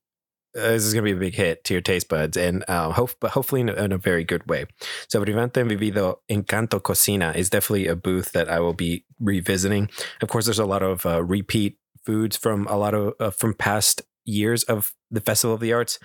uh, 0.56 0.70
this 0.70 0.84
is 0.84 0.94
going 0.94 1.04
to 1.04 1.10
be 1.10 1.16
a 1.16 1.20
big 1.20 1.34
hit 1.34 1.64
to 1.64 1.74
your 1.74 1.80
taste 1.80 2.08
buds, 2.08 2.36
and 2.36 2.64
uh, 2.68 2.92
hope, 2.92 3.10
but 3.20 3.32
hopefully 3.32 3.60
in 3.60 3.68
a, 3.68 3.72
in 3.72 3.90
a, 3.90 3.98
very 3.98 4.22
good 4.22 4.48
way. 4.48 4.66
So, 5.08 5.20
Vibrante 5.20 5.68
Vivido 5.68 6.20
Encanto 6.30 6.80
Cocina 6.80 7.32
is 7.34 7.50
definitely 7.50 7.88
a 7.88 7.96
booth 7.96 8.30
that 8.32 8.48
I 8.48 8.60
will 8.60 8.72
be 8.72 9.04
revisiting. 9.18 9.90
Of 10.22 10.28
course, 10.28 10.44
there's 10.44 10.60
a 10.60 10.64
lot 10.64 10.84
of 10.84 11.04
uh, 11.06 11.24
repeat 11.24 11.78
foods 12.06 12.36
from 12.36 12.68
a 12.68 12.76
lot 12.76 12.94
of 12.94 13.14
uh, 13.18 13.30
from 13.30 13.54
past 13.54 14.02
years 14.24 14.62
of 14.64 14.94
the 15.10 15.20
Festival 15.20 15.54
of 15.54 15.60
the 15.60 15.72
Arts. 15.72 15.98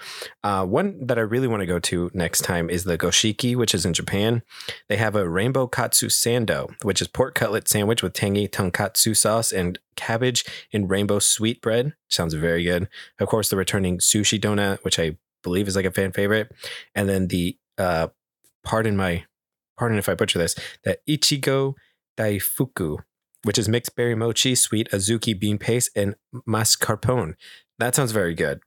Uh, 0.44 0.66
one 0.66 1.06
that 1.06 1.18
I 1.18 1.22
really 1.22 1.48
want 1.48 1.62
to 1.62 1.66
go 1.66 1.80
to 1.80 2.12
next 2.14 2.42
time 2.42 2.70
is 2.70 2.84
the 2.84 2.98
Goshiki, 2.98 3.56
which 3.56 3.74
is 3.74 3.86
in 3.86 3.94
Japan. 3.94 4.44
They 4.88 4.98
have 4.98 5.16
a 5.16 5.28
rainbow 5.28 5.68
katsu 5.68 6.08
sando, 6.08 6.74
which 6.84 7.02
is 7.02 7.08
pork 7.08 7.36
cutlet 7.36 7.68
sandwich 7.68 8.04
with 8.04 8.14
tangy 8.14 8.48
tonkatsu 8.48 9.16
sauce 9.16 9.52
and 9.52 9.80
cabbage 9.96 10.46
and 10.72 10.90
rainbow 10.90 11.20
sweet 11.20 11.62
bread. 11.62 11.94
Sounds 12.10 12.34
very 12.34 12.64
good. 12.64 12.88
Of 13.20 13.28
course, 13.28 13.50
the 13.50 13.58
returning 13.58 14.00
sushi 14.00 14.40
donut, 14.40 14.84
which 14.84 15.00
I 15.00 15.18
believe 15.44 15.68
is 15.68 15.76
like 15.76 15.86
a 15.86 15.92
fan 15.92 16.12
favorite, 16.12 16.52
and 16.94 17.08
then 17.08 17.28
the 17.28 17.58
uh, 17.78 18.08
pardon 18.64 18.98
my 18.98 19.26
pardon 19.78 19.98
if 19.98 20.10
I 20.10 20.14
butcher 20.16 20.40
this, 20.40 20.56
the 20.84 21.00
Ichigo 21.08 21.74
Daifuku, 22.18 22.98
which 23.44 23.58
is 23.58 23.70
mixed 23.70 23.96
berry 23.96 24.16
mochi, 24.16 24.56
sweet 24.56 24.90
azuki 24.92 25.40
bean 25.40 25.58
paste, 25.58 25.90
and 25.96 26.16
mascarpone. 26.48 27.36
That 27.80 27.96
sounds 27.96 28.12
very 28.12 28.36
good. 28.36 28.62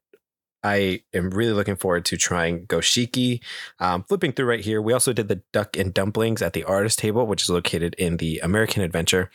I 0.64 1.02
am 1.12 1.30
really 1.30 1.52
looking 1.52 1.76
forward 1.76 2.04
to 2.06 2.16
trying 2.16 2.66
Goshiki. 2.66 3.40
Um, 3.78 4.04
flipping 4.04 4.32
through 4.32 4.46
right 4.46 4.60
here, 4.60 4.80
we 4.80 4.92
also 4.92 5.12
did 5.12 5.28
the 5.28 5.42
duck 5.52 5.76
and 5.76 5.92
dumplings 5.92 6.40
at 6.40 6.52
the 6.52 6.64
artist 6.64 6.98
table, 6.98 7.26
which 7.26 7.42
is 7.42 7.50
located 7.50 7.94
in 7.98 8.18
the 8.18 8.38
American 8.38 8.82
Adventure. 8.82 9.30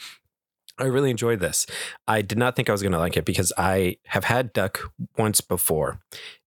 I 0.80 0.86
really 0.86 1.10
enjoyed 1.10 1.40
this. 1.40 1.66
I 2.08 2.22
did 2.22 2.38
not 2.38 2.56
think 2.56 2.70
I 2.70 2.72
was 2.72 2.82
going 2.82 2.92
to 2.92 3.00
like 3.00 3.18
it 3.18 3.26
because 3.26 3.52
I 3.58 3.98
have 4.06 4.26
had 4.26 4.54
duck 4.54 4.80
once 5.18 5.42
before, 5.42 6.00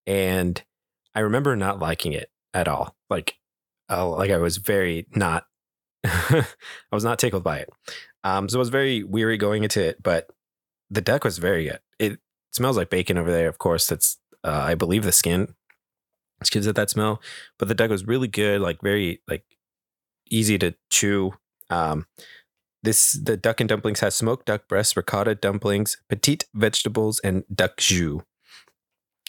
and 0.07 0.61
I 1.13 1.19
remember 1.19 1.55
not 1.55 1.79
liking 1.79 2.13
it 2.13 2.31
at 2.53 2.67
all. 2.67 2.95
Like, 3.09 3.37
uh, 3.89 4.07
like 4.09 4.31
I 4.31 4.37
was 4.37 4.57
very 4.57 5.05
not. 5.15 5.45
I 6.03 6.45
was 6.91 7.03
not 7.03 7.19
tickled 7.19 7.43
by 7.43 7.59
it. 7.59 7.69
Um, 8.23 8.49
so 8.49 8.57
I 8.57 8.59
was 8.59 8.69
very 8.69 9.03
weary 9.03 9.37
going 9.37 9.63
into 9.63 9.83
it, 9.83 10.01
but 10.01 10.29
the 10.89 11.01
duck 11.01 11.23
was 11.23 11.37
very 11.37 11.65
good. 11.65 11.79
Smells 12.51 12.77
like 12.77 12.89
bacon 12.89 13.17
over 13.17 13.31
there. 13.31 13.47
Of 13.47 13.57
course, 13.57 13.87
that's 13.87 14.17
uh, 14.43 14.63
I 14.67 14.75
believe 14.75 15.03
the 15.03 15.11
skin 15.11 15.55
gives 16.49 16.65
it 16.65 16.75
that 16.75 16.89
smell. 16.89 17.21
But 17.59 17.67
the 17.67 17.75
duck 17.75 17.91
was 17.91 18.07
really 18.07 18.27
good, 18.27 18.61
like 18.61 18.81
very 18.81 19.21
like 19.27 19.43
easy 20.29 20.57
to 20.57 20.73
chew. 20.89 21.33
Um, 21.69 22.07
this 22.83 23.11
the 23.11 23.37
duck 23.37 23.59
and 23.59 23.69
dumplings 23.69 23.99
has 23.99 24.15
smoked 24.15 24.47
duck 24.47 24.67
breasts, 24.67 24.97
ricotta 24.97 25.35
dumplings, 25.35 25.97
petite 26.09 26.45
vegetables, 26.53 27.19
and 27.19 27.43
duck 27.53 27.77
jus. 27.77 28.21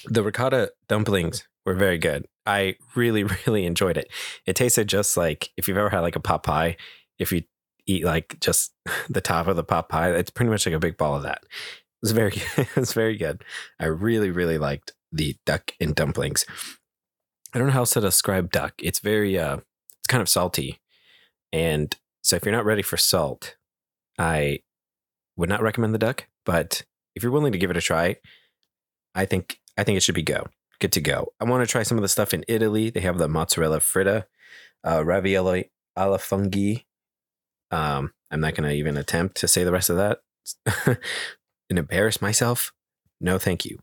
The 0.07 0.23
ricotta 0.23 0.73
dumplings 0.89 1.47
were 1.66 1.75
very 1.75 1.99
good. 1.99 2.27
I 2.47 2.77
really, 2.95 3.25
really 3.47 3.66
enjoyed 3.66 3.97
it. 3.97 4.11
It 4.47 4.57
tasted 4.57 4.89
just 4.89 5.16
like 5.16 5.51
if 5.57 5.68
you've 5.68 5.77
ever 5.77 5.91
had 5.91 6.01
like 6.01 6.16
a 6.16 6.20
pot 6.20 6.45
pie. 6.45 6.77
If 7.18 7.31
you 7.31 7.43
eat 7.87 8.05
like 8.05 8.41
just 8.41 8.73
the 9.11 9.20
top 9.20 9.49
of 9.49 9.57
the 9.57 9.64
pot 9.64 9.89
pie, 9.89 10.11
it's 10.12 10.31
pretty 10.31 10.51
much 10.51 10.66
like 10.66 10.75
a 10.75 10.81
big 10.81 10.97
ball 10.97 11.16
of 11.16 11.23
that. 11.25 11.45
Was 12.03 12.12
very, 12.12 12.34
it 12.57 12.76
was 12.76 12.92
very 12.92 13.16
good. 13.16 13.44
I 13.78 13.86
really, 13.86 14.30
really 14.30 14.59
liked 14.59 14.92
the 15.12 15.36
duck 15.46 15.72
and 15.80 15.94
dumplings. 15.94 16.44
I 17.55 17.59
don't 17.59 17.68
know 17.68 17.72
how 17.72 17.80
else 17.80 17.92
to 17.92 18.00
describe 18.00 18.50
duck. 18.50 18.74
It's 18.78 18.98
very, 18.98 19.38
uh, 19.38 19.59
it's 19.98 20.09
kind 20.09 20.22
of 20.22 20.28
salty, 20.28 20.80
and 21.53 21.96
so 22.22 22.36
if 22.36 22.44
you're 22.44 22.55
not 22.55 22.64
ready 22.64 22.82
for 22.82 22.96
salt, 22.96 23.57
I 24.18 24.61
would 25.36 25.48
not 25.48 25.62
recommend 25.62 25.94
the 25.94 25.98
duck. 25.98 26.26
But 26.44 26.84
if 27.14 27.22
you're 27.22 27.32
willing 27.32 27.53
to 27.53 27.59
give 27.59 27.70
it 27.70 27.76
a 27.76 27.80
try, 27.82 28.16
I 29.14 29.26
think 29.26 29.61
I 29.76 29.84
think 29.84 29.96
it 29.96 30.03
should 30.03 30.14
be 30.14 30.22
go. 30.22 30.46
Good 30.80 30.92
to 30.92 31.00
go. 31.00 31.32
I 31.40 31.44
want 31.44 31.66
to 31.66 31.70
try 31.70 31.82
some 31.82 31.98
of 31.98 32.03
the 32.03 32.09
stuff 32.09 32.34
in 32.34 32.44
Italy. 32.48 32.90
They 32.90 33.00
have 33.00 33.18
the 33.18 33.28
mozzarella 33.28 33.78
fritta, 33.80 34.24
uh, 34.84 35.05
ravioli 35.05 35.70
alla 35.96 36.18
funghi. 36.18 36.84
Um, 37.70 38.12
I'm 38.30 38.40
not 38.40 38.55
going 38.55 38.68
to 38.68 38.74
even 38.74 38.96
attempt 38.96 39.36
to 39.38 39.48
say 39.48 39.64
the 39.64 39.72
rest 39.72 39.90
of 39.90 39.96
that 39.96 40.18
and 41.73 41.79
embarrass 41.79 42.20
myself. 42.20 42.73
No, 43.18 43.39
thank 43.39 43.64
you. 43.64 43.79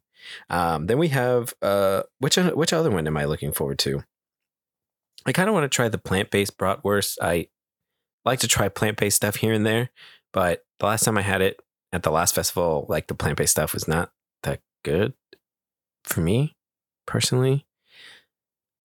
Um, 0.49 0.85
then 0.85 0.99
we 0.99 1.07
have 1.07 1.55
uh, 1.61 2.03
which 2.19 2.35
which 2.37 2.71
other 2.71 2.91
one 2.91 3.07
am 3.07 3.17
I 3.17 3.25
looking 3.25 3.51
forward 3.51 3.79
to? 3.79 4.03
I 5.25 5.31
kind 5.31 5.49
of 5.49 5.53
want 5.53 5.63
to 5.63 5.75
try 5.75 5.89
the 5.89 5.97
plant 5.97 6.29
based 6.29 6.57
bratwurst. 6.57 7.17
I 7.19 7.47
like 8.25 8.39
to 8.41 8.47
try 8.47 8.69
plant 8.69 8.97
based 8.97 9.15
stuff 9.17 9.37
here 9.37 9.53
and 9.53 9.65
there, 9.65 9.89
but 10.31 10.63
the 10.79 10.85
last 10.85 11.03
time 11.03 11.17
I 11.17 11.23
had 11.23 11.41
it 11.41 11.59
at 11.91 12.03
the 12.03 12.11
last 12.11 12.35
festival, 12.35 12.85
like 12.87 13.07
the 13.07 13.15
plant 13.15 13.37
based 13.37 13.51
stuff 13.51 13.73
was 13.73 13.87
not 13.87 14.11
that 14.43 14.61
good 14.83 15.13
for 16.03 16.21
me 16.21 16.55
personally. 17.07 17.65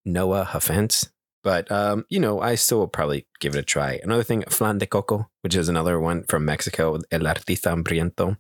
Noah 0.05 0.49
offense. 0.55 1.11
But 1.45 1.71
um, 1.71 2.07
you 2.09 2.19
know, 2.19 2.41
I 2.41 2.57
still 2.57 2.79
will 2.79 2.89
probably 2.89 3.27
give 3.39 3.55
it 3.55 3.59
a 3.59 3.63
try. 3.63 4.01
Another 4.03 4.25
thing, 4.25 4.43
flan 4.49 4.79
de 4.79 4.87
coco, 4.87 5.31
which 5.43 5.55
is 5.55 5.69
another 5.69 6.01
one 6.01 6.25
from 6.25 6.45
Mexico, 6.45 6.99
el 7.13 7.21
artista 7.21 7.71
hambriento. 7.71 8.39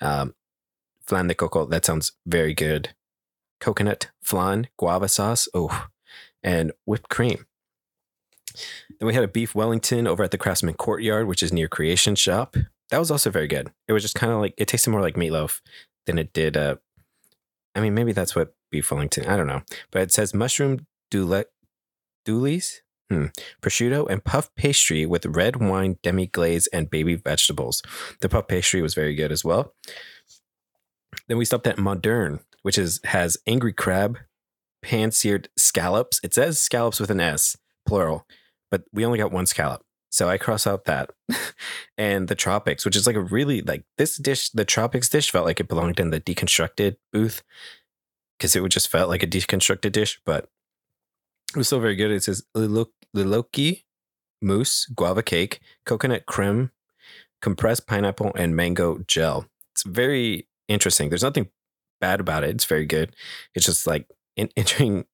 Um, 0.00 0.34
flan 1.06 1.28
de 1.28 1.34
coco, 1.34 1.66
that 1.66 1.84
sounds 1.84 2.12
very 2.26 2.54
good. 2.54 2.94
Coconut 3.60 4.10
flan, 4.22 4.68
guava 4.78 5.08
sauce, 5.08 5.48
oh, 5.54 5.88
and 6.42 6.72
whipped 6.86 7.10
cream. 7.10 7.46
Then 8.98 9.06
we 9.06 9.14
had 9.14 9.24
a 9.24 9.28
beef 9.28 9.54
Wellington 9.54 10.06
over 10.06 10.24
at 10.24 10.30
the 10.30 10.38
Craftsman 10.38 10.74
Courtyard, 10.74 11.26
which 11.26 11.42
is 11.42 11.52
near 11.52 11.68
Creation 11.68 12.14
Shop. 12.14 12.56
That 12.90 12.98
was 12.98 13.10
also 13.10 13.30
very 13.30 13.48
good. 13.48 13.70
It 13.86 13.92
was 13.92 14.02
just 14.02 14.14
kind 14.14 14.32
of 14.32 14.40
like 14.40 14.54
it 14.56 14.68
tasted 14.68 14.90
more 14.90 15.02
like 15.02 15.16
meatloaf 15.16 15.60
than 16.06 16.18
it 16.18 16.32
did. 16.32 16.56
Uh, 16.56 16.76
I 17.74 17.80
mean, 17.80 17.92
maybe 17.92 18.12
that's 18.12 18.34
what 18.34 18.54
beef 18.70 18.90
Wellington. 18.90 19.26
I 19.26 19.36
don't 19.36 19.46
know, 19.46 19.62
but 19.90 20.00
it 20.00 20.12
says 20.12 20.32
mushroom 20.32 20.86
doule, 21.10 21.44
doulis, 22.26 22.80
hmm, 23.10 23.26
prosciutto, 23.62 24.08
and 24.10 24.24
puff 24.24 24.54
pastry 24.56 25.06
with 25.06 25.26
red 25.26 25.56
wine 25.56 25.98
demi 26.02 26.26
glaze 26.26 26.66
and 26.68 26.90
baby 26.90 27.14
vegetables. 27.14 27.82
The 28.20 28.28
puff 28.28 28.48
pastry 28.48 28.82
was 28.82 28.94
very 28.94 29.14
good 29.14 29.32
as 29.32 29.44
well. 29.44 29.74
Then 31.28 31.38
we 31.38 31.44
stopped 31.44 31.66
at 31.66 31.78
Modern, 31.78 32.40
which 32.62 32.78
is 32.78 33.00
has 33.04 33.36
angry 33.46 33.72
crab, 33.72 34.18
pan 34.82 35.12
seared 35.12 35.48
scallops. 35.56 36.20
It 36.22 36.34
says 36.34 36.58
scallops 36.58 37.00
with 37.00 37.10
an 37.10 37.20
S, 37.20 37.56
plural, 37.86 38.26
but 38.70 38.84
we 38.92 39.04
only 39.04 39.18
got 39.18 39.32
one 39.32 39.46
scallop. 39.46 39.82
So 40.10 40.28
I 40.28 40.38
cross 40.38 40.66
out 40.66 40.84
that. 40.86 41.10
and 41.98 42.28
the 42.28 42.34
tropics, 42.34 42.84
which 42.84 42.96
is 42.96 43.06
like 43.06 43.16
a 43.16 43.20
really 43.20 43.60
like 43.62 43.84
this 43.98 44.16
dish, 44.16 44.50
the 44.50 44.64
tropics 44.64 45.08
dish 45.08 45.30
felt 45.30 45.46
like 45.46 45.60
it 45.60 45.68
belonged 45.68 46.00
in 46.00 46.10
the 46.10 46.20
deconstructed 46.20 46.96
booth 47.12 47.42
because 48.38 48.54
it 48.54 48.60
would 48.60 48.72
just 48.72 48.88
felt 48.88 49.08
like 49.08 49.22
a 49.22 49.26
deconstructed 49.26 49.92
dish, 49.92 50.20
but 50.24 50.48
it 51.56 51.60
was 51.60 51.68
still 51.68 51.80
very 51.80 51.96
good. 51.96 52.10
It 52.10 52.22
says 52.22 52.44
lilikoi 52.54 53.84
mousse, 54.42 54.84
guava 54.94 55.22
cake, 55.22 55.60
coconut 55.86 56.26
creme, 56.26 56.70
compressed 57.40 57.86
pineapple, 57.86 58.32
and 58.36 58.54
mango 58.54 58.98
gel. 59.06 59.46
It's 59.72 59.82
very 59.82 60.48
interesting. 60.68 61.08
There's 61.08 61.22
nothing 61.22 61.48
bad 61.98 62.20
about 62.20 62.44
it. 62.44 62.50
It's 62.50 62.66
very 62.66 62.84
good. 62.84 63.16
It's 63.54 63.64
just 63.64 63.86
like 63.86 64.06
an 64.36 64.50
interesting, 64.56 65.06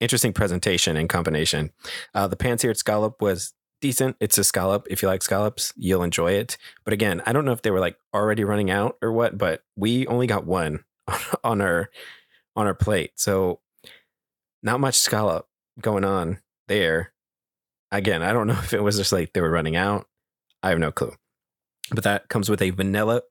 interesting 0.00 0.34
presentation 0.34 0.98
and 0.98 1.08
combination. 1.08 1.70
Uh, 2.14 2.28
the 2.28 2.36
pan-seared 2.36 2.76
scallop 2.76 3.22
was 3.22 3.54
decent. 3.80 4.16
It's 4.20 4.36
a 4.36 4.44
scallop. 4.44 4.86
If 4.90 5.00
you 5.00 5.08
like 5.08 5.22
scallops, 5.22 5.72
you'll 5.76 6.02
enjoy 6.02 6.32
it. 6.32 6.58
But 6.84 6.92
again, 6.92 7.22
I 7.24 7.32
don't 7.32 7.46
know 7.46 7.52
if 7.52 7.62
they 7.62 7.70
were 7.70 7.80
like 7.80 7.96
already 8.12 8.44
running 8.44 8.70
out 8.70 8.98
or 9.00 9.12
what. 9.12 9.38
But 9.38 9.62
we 9.76 10.06
only 10.08 10.26
got 10.26 10.44
one 10.44 10.84
on 11.44 11.62
our 11.62 11.88
on 12.54 12.66
our 12.66 12.74
plate, 12.74 13.12
so 13.14 13.60
not 14.62 14.80
much 14.80 14.96
scallop 14.96 15.46
going 15.80 16.04
on 16.04 16.38
there. 16.68 17.12
Again, 17.90 18.22
I 18.22 18.32
don't 18.32 18.46
know 18.46 18.58
if 18.62 18.72
it 18.72 18.82
was 18.82 18.96
just 18.96 19.12
like 19.12 19.32
they 19.32 19.40
were 19.40 19.50
running 19.50 19.76
out. 19.76 20.06
I 20.62 20.70
have 20.70 20.78
no 20.78 20.92
clue. 20.92 21.12
But 21.90 22.04
that 22.04 22.28
comes 22.28 22.48
with 22.48 22.62
a 22.62 22.70
vanilla 22.70 23.22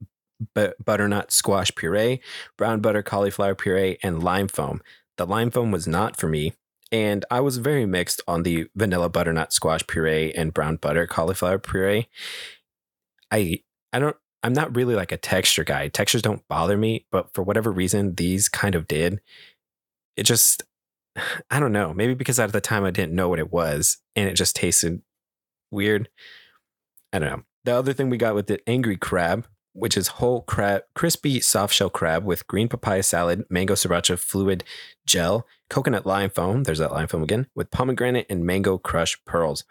but 0.55 0.83
butternut 0.83 1.31
squash 1.31 1.73
puree, 1.75 2.21
brown 2.57 2.79
butter 2.79 3.03
cauliflower 3.03 3.55
puree, 3.55 3.97
and 4.01 4.23
lime 4.23 4.47
foam. 4.47 4.81
The 5.17 5.25
lime 5.25 5.51
foam 5.51 5.71
was 5.71 5.87
not 5.87 6.17
for 6.17 6.27
me, 6.27 6.53
and 6.91 7.25
I 7.29 7.41
was 7.41 7.57
very 7.57 7.85
mixed 7.85 8.21
on 8.27 8.43
the 8.43 8.67
vanilla 8.75 9.09
butternut 9.09 9.53
squash 9.53 9.85
puree 9.85 10.31
and 10.33 10.53
brown 10.53 10.77
butter 10.77 11.07
cauliflower 11.07 11.59
puree. 11.59 12.07
I 13.31 13.61
I 13.91 13.99
don't 13.99 14.15
I'm 14.43 14.53
not 14.53 14.75
really 14.75 14.95
like 14.95 15.11
a 15.11 15.17
texture 15.17 15.63
guy. 15.63 15.89
Textures 15.89 16.21
don't 16.21 16.47
bother 16.47 16.77
me, 16.77 17.05
but 17.11 17.33
for 17.33 17.43
whatever 17.43 17.71
reason, 17.71 18.15
these 18.15 18.47
kind 18.47 18.75
of 18.75 18.87
did. 18.87 19.19
It 20.15 20.23
just 20.23 20.63
I 21.49 21.60
don't 21.60 21.72
know. 21.72 21.93
Maybe 21.93 22.14
because 22.14 22.39
at 22.39 22.51
the 22.51 22.62
time 22.62 22.84
I 22.84 22.91
didn't 22.91 23.16
know 23.16 23.30
what 23.30 23.39
it 23.39 23.51
was 23.51 23.97
and 24.16 24.30
it 24.30 24.34
just 24.34 24.55
tasted 24.55 25.01
weird. 25.72 26.10
I 27.12 27.20
don't 27.20 27.30
know. 27.30 27.43
The 27.66 27.76
other 27.76 27.93
thing 27.93 28.10
we 28.10 28.18
got 28.18 28.36
with 28.36 28.47
the 28.47 28.62
angry 28.68 28.97
crab 28.97 29.47
which 29.74 29.97
is 29.97 30.07
whole 30.07 30.41
crab, 30.41 30.84
crispy 30.95 31.39
soft 31.39 31.74
shell 31.74 31.89
crab 31.89 32.26
with 32.26 32.47
green 32.47 32.68
papaya 32.68 33.03
salad, 33.03 33.45
mango 33.49 33.76
sriracha 33.76 34.18
fluid 34.18 34.64
gel, 35.05 35.45
coconut 35.70 36.05
lime 36.05 36.30
foam. 36.30 36.64
There's 36.64 36.80
that 36.80 36.91
lime 36.91 37.07
foam 37.07 37.24
again 37.24 37.47
with 37.55 37.72
pomegranate 37.72 38.26
and 38.30 38.45
mango 38.45 38.78
crush 38.78 39.18
pearls. 39.26 39.64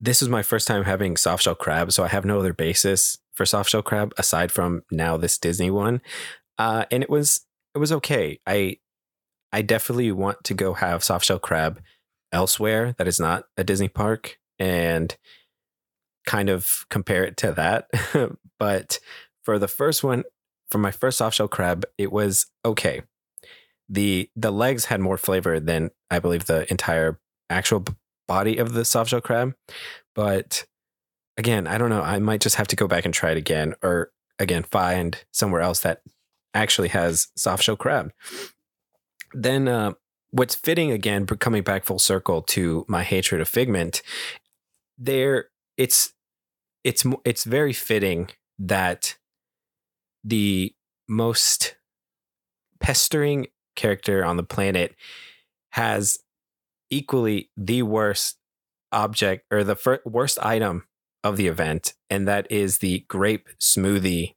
This 0.00 0.20
was 0.20 0.28
my 0.28 0.42
first 0.42 0.66
time 0.66 0.84
having 0.84 1.16
soft 1.16 1.44
shell 1.44 1.54
crab, 1.54 1.92
so 1.92 2.02
I 2.02 2.08
have 2.08 2.24
no 2.24 2.40
other 2.40 2.52
basis 2.52 3.18
for 3.34 3.46
soft 3.46 3.70
shell 3.70 3.82
crab 3.82 4.12
aside 4.18 4.50
from 4.50 4.82
now 4.90 5.16
this 5.16 5.38
Disney 5.38 5.70
one, 5.70 6.00
uh, 6.58 6.86
and 6.90 7.02
it 7.02 7.10
was 7.10 7.46
it 7.74 7.78
was 7.78 7.92
okay. 7.92 8.40
I 8.46 8.78
I 9.52 9.62
definitely 9.62 10.12
want 10.12 10.44
to 10.44 10.54
go 10.54 10.74
have 10.74 11.04
soft 11.04 11.26
shell 11.26 11.38
crab 11.38 11.80
elsewhere 12.32 12.94
that 12.98 13.08
is 13.08 13.20
not 13.20 13.44
a 13.56 13.64
Disney 13.64 13.88
park, 13.88 14.38
and 14.58 15.16
kind 16.26 16.48
of 16.48 16.86
compare 16.88 17.24
it 17.24 17.36
to 17.38 17.52
that. 17.52 17.88
but 18.58 18.98
for 19.42 19.58
the 19.58 19.68
first 19.68 20.04
one, 20.04 20.24
for 20.70 20.78
my 20.78 20.90
first 20.90 21.18
soft 21.18 21.36
shell 21.36 21.48
crab, 21.48 21.84
it 21.98 22.12
was 22.12 22.46
okay. 22.64 23.02
The 23.88 24.30
the 24.36 24.50
legs 24.50 24.86
had 24.86 25.00
more 25.00 25.18
flavor 25.18 25.60
than 25.60 25.90
I 26.10 26.18
believe 26.18 26.46
the 26.46 26.70
entire 26.70 27.20
actual 27.50 27.84
body 28.26 28.56
of 28.56 28.72
the 28.72 28.84
soft 28.84 29.10
shell 29.10 29.20
crab. 29.20 29.54
But 30.14 30.64
again, 31.36 31.66
I 31.66 31.76
don't 31.78 31.90
know. 31.90 32.02
I 32.02 32.18
might 32.18 32.40
just 32.40 32.56
have 32.56 32.68
to 32.68 32.76
go 32.76 32.86
back 32.86 33.04
and 33.04 33.12
try 33.12 33.32
it 33.32 33.36
again, 33.36 33.74
or 33.82 34.12
again 34.38 34.62
find 34.62 35.22
somewhere 35.32 35.60
else 35.60 35.80
that 35.80 36.02
actually 36.54 36.88
has 36.88 37.28
soft 37.36 37.64
shell 37.64 37.76
crab. 37.76 38.12
Then 39.34 39.68
uh, 39.68 39.92
what's 40.30 40.54
fitting 40.54 40.90
again, 40.90 41.26
coming 41.26 41.62
back 41.62 41.84
full 41.84 41.98
circle 41.98 42.42
to 42.42 42.84
my 42.88 43.02
hatred 43.02 43.40
of 43.40 43.48
Figment, 43.48 44.02
there 44.98 45.46
it's 45.76 46.12
it's 46.84 47.04
it's 47.24 47.44
very 47.44 47.72
fitting 47.72 48.30
that 48.58 49.16
the 50.24 50.74
most 51.08 51.76
pestering 52.80 53.46
character 53.76 54.24
on 54.24 54.36
the 54.36 54.42
planet 54.42 54.94
has 55.70 56.18
equally 56.90 57.50
the 57.56 57.82
worst 57.82 58.36
object 58.92 59.46
or 59.50 59.64
the 59.64 60.00
worst 60.04 60.38
item 60.44 60.84
of 61.24 61.36
the 61.36 61.46
event, 61.46 61.94
and 62.10 62.28
that 62.28 62.50
is 62.50 62.78
the 62.78 63.04
grape 63.08 63.48
smoothie 63.60 64.34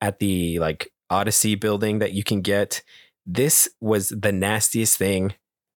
at 0.00 0.18
the 0.18 0.58
like 0.58 0.92
Odyssey 1.10 1.54
building 1.54 1.98
that 2.00 2.12
you 2.12 2.24
can 2.24 2.40
get. 2.40 2.82
This 3.26 3.68
was 3.80 4.10
the 4.10 4.32
nastiest 4.32 4.98
thing 4.98 5.34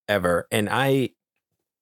ever. 0.09 0.47
And 0.51 0.68
I, 0.70 1.11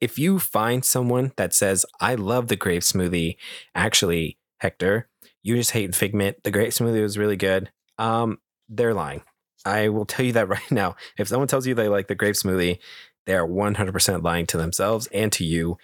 if 0.01 0.19
you 0.19 0.39
find 0.39 0.85
someone 0.85 1.33
that 1.37 1.55
says, 1.55 1.87
I 2.01 2.15
love 2.15 2.49
the 2.49 2.57
grape 2.57 2.83
smoothie, 2.83 3.37
actually, 3.75 4.39
Hector, 4.59 5.09
you 5.43 5.57
just 5.57 5.73
hate 5.73 5.95
Figment. 5.95 6.43
The 6.43 6.51
grape 6.51 6.71
smoothie 6.71 7.03
was 7.03 7.19
really 7.19 7.37
good. 7.37 7.71
Um, 7.99 8.39
they're 8.69 8.95
lying. 8.95 9.23
I 9.65 9.89
will 9.89 10.05
tell 10.05 10.25
you 10.25 10.33
that 10.33 10.49
right 10.49 10.71
now. 10.71 10.97
If 11.19 11.29
someone 11.29 11.49
tells 11.49 11.67
you 11.67 11.75
they 11.75 11.89
like 11.89 12.09
the 12.09 12.15
grape 12.15 12.35
smoothie, 12.35 12.79
they 13.27 13.35
are 13.35 13.47
100% 13.47 14.23
lying 14.23 14.47
to 14.47 14.57
themselves 14.57 15.07
and 15.09 15.33
to 15.33 15.45
you. 15.45 15.79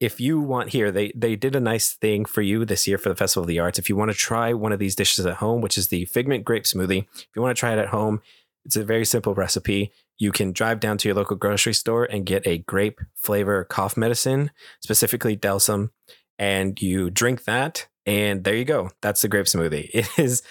If 0.00 0.18
you 0.18 0.40
want 0.40 0.70
here, 0.70 0.90
they 0.90 1.12
they 1.14 1.36
did 1.36 1.54
a 1.54 1.60
nice 1.60 1.92
thing 1.92 2.24
for 2.24 2.40
you 2.40 2.64
this 2.64 2.88
year 2.88 2.96
for 2.96 3.10
the 3.10 3.14
Festival 3.14 3.42
of 3.42 3.48
the 3.48 3.58
Arts. 3.58 3.78
If 3.78 3.90
you 3.90 3.96
want 3.96 4.10
to 4.10 4.16
try 4.16 4.54
one 4.54 4.72
of 4.72 4.78
these 4.78 4.96
dishes 4.96 5.26
at 5.26 5.36
home, 5.36 5.60
which 5.60 5.76
is 5.76 5.88
the 5.88 6.06
Figment 6.06 6.42
Grape 6.42 6.64
Smoothie, 6.64 7.06
if 7.12 7.28
you 7.36 7.42
want 7.42 7.54
to 7.54 7.60
try 7.60 7.74
it 7.74 7.78
at 7.78 7.88
home, 7.88 8.22
it's 8.64 8.76
a 8.76 8.84
very 8.84 9.04
simple 9.04 9.34
recipe. 9.34 9.92
You 10.18 10.32
can 10.32 10.52
drive 10.52 10.80
down 10.80 10.98
to 10.98 11.08
your 11.08 11.16
local 11.16 11.36
grocery 11.36 11.74
store 11.74 12.04
and 12.04 12.26
get 12.26 12.46
a 12.46 12.58
grape 12.58 13.00
flavor 13.16 13.64
cough 13.64 13.96
medicine, 13.96 14.50
specifically 14.80 15.36
Delsym, 15.36 15.90
and 16.38 16.80
you 16.80 17.10
drink 17.10 17.44
that, 17.44 17.88
and 18.06 18.44
there 18.44 18.56
you 18.56 18.64
go. 18.64 18.90
That's 19.02 19.22
the 19.22 19.28
grape 19.28 19.46
smoothie. 19.46 19.90
It 19.94 20.08
is 20.18 20.42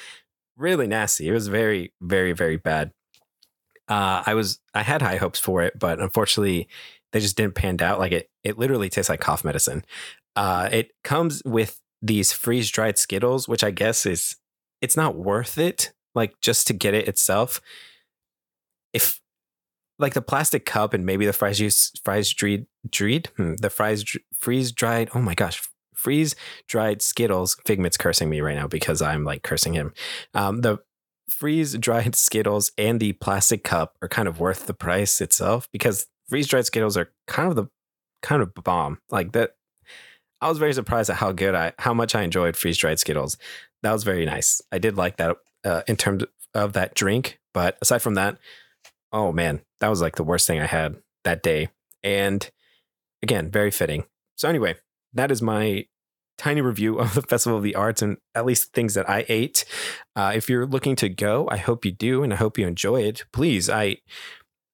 really 0.58 0.88
nasty. 0.88 1.28
It 1.28 1.34
was 1.34 1.48
very, 1.48 1.94
very, 2.02 2.34
very 2.34 2.58
bad. 2.58 2.92
Uh, 3.88 4.22
I 4.26 4.34
was 4.36 4.60
I 4.74 4.84
had 4.84 5.02
high 5.02 5.18
hopes 5.18 5.40
for 5.40 5.64
it, 5.64 5.80
but 5.80 6.00
unfortunately, 6.00 6.68
they 7.12 7.20
just 7.20 7.38
didn't 7.38 7.56
pan 7.56 7.82
out. 7.82 8.00
Like 8.00 8.12
it, 8.12 8.30
it 8.44 8.58
literally 8.60 8.90
tastes 8.90 9.10
like 9.10 9.20
cough 9.20 9.44
medicine. 9.44 9.84
Uh, 10.36 10.70
it 10.72 10.92
comes 11.04 11.42
with 11.44 11.82
these 12.02 12.32
freeze 12.32 12.70
dried 12.70 12.98
Skittles, 12.98 13.48
which 13.48 13.64
I 13.64 13.72
guess 13.72 14.06
is 14.06 14.36
it's 14.82 14.96
not 14.96 15.16
worth 15.16 15.58
it. 15.58 15.92
Like 16.14 16.34
just 16.42 16.68
to 16.68 16.74
get 16.74 16.94
it 16.94 17.08
itself. 17.08 17.62
If 18.94 19.22
like 20.00 20.14
the 20.14 20.22
plastic 20.22 20.66
cup 20.66 20.94
and 20.94 21.06
maybe 21.06 21.26
the 21.26 21.34
fries 21.34 21.58
juice, 21.58 21.92
fries 22.04 22.32
dried, 22.32 22.66
dried, 22.90 23.28
hmm, 23.36 23.56
the 23.56 23.70
fries 23.70 24.06
freeze 24.34 24.72
dried. 24.72 25.10
Oh 25.14 25.22
my 25.22 25.36
gosh, 25.36 25.62
freeze 25.94 26.36
dried 26.68 27.02
Skittles. 27.02 27.58
Figment's 27.66 27.98
cursing 27.98 28.30
me 28.30 28.42
right 28.42 28.56
now 28.56 28.68
because 28.68 29.02
I'm 29.02 29.26
like 29.26 29.44
cursing 29.44 29.74
him. 29.74 29.94
Um, 30.34 30.62
the 30.62 30.80
freeze 31.30 31.78
dried 31.78 32.16
Skittles 32.16 32.72
and 32.78 33.00
the 33.00 33.14
plastic 33.14 33.64
cup 33.64 33.98
are 34.02 34.08
kind 34.08 34.28
of 34.28 34.40
worth 34.40 34.66
the 34.66 34.74
price 34.74 35.22
itself 35.22 35.68
because 35.72 36.08
freeze 36.30 36.48
dried 36.48 36.66
Skittles 36.66 36.98
are 36.98 37.12
kind 37.28 37.50
of 37.50 37.56
the 37.56 37.68
kind 38.22 38.42
of 38.42 38.54
bomb. 38.54 39.00
Like 39.10 39.34
that, 39.34 39.52
I 40.42 40.48
was 40.48 40.58
very 40.58 40.74
surprised 40.74 41.10
at 41.10 41.18
how 41.18 41.34
good 41.34 41.56
I, 41.56 41.74
how 41.78 41.94
much 41.94 42.16
I 42.16 42.24
enjoyed 42.24 42.56
freeze 42.56 42.78
dried 42.78 43.00
Skittles. 43.00 43.38
That 43.84 43.92
was 43.92 44.04
very 44.04 44.26
nice. 44.26 44.62
I 44.72 44.78
did 44.78 44.98
like 44.98 45.18
that 45.18 45.38
uh, 45.66 45.82
in 45.88 45.98
terms 45.98 46.24
of 46.54 46.74
that 46.74 46.96
drink, 46.96 47.40
but 47.54 47.78
aside 47.82 48.02
from 48.02 48.16
that, 48.16 48.38
oh 49.12 49.32
man, 49.32 49.62
that 49.80 49.90
was 49.90 50.02
like 50.02 50.16
the 50.16 50.24
worst 50.24 50.48
thing 50.48 50.60
I 50.60 50.66
had 50.66 50.98
that 51.24 51.44
day. 51.44 51.70
And 52.04 52.50
again, 53.22 53.50
very 53.50 53.72
fitting. 53.72 54.06
So 54.36 54.48
anyway, 54.48 54.76
that 55.14 55.32
is 55.32 55.42
my 55.42 55.86
tiny 56.38 56.62
review 56.62 56.98
of 57.00 57.14
the 57.14 57.22
Festival 57.22 57.58
of 57.58 57.64
the 57.64 57.76
Arts 57.76 58.02
and 58.02 58.18
at 58.34 58.46
least 58.46 58.74
things 58.74 58.94
that 58.94 59.10
I 59.10 59.26
ate. 59.28 59.66
Uh, 60.16 60.32
if 60.34 60.50
you're 60.50 60.66
looking 60.66 60.96
to 60.98 61.10
go, 61.10 61.48
I 61.52 61.58
hope 61.58 61.86
you 61.86 61.92
do, 61.92 62.24
and 62.24 62.34
I 62.34 62.38
hope 62.38 62.58
you 62.58 62.66
enjoy 62.66 63.02
it. 63.02 63.26
Please, 63.32 63.70
I 63.70 63.98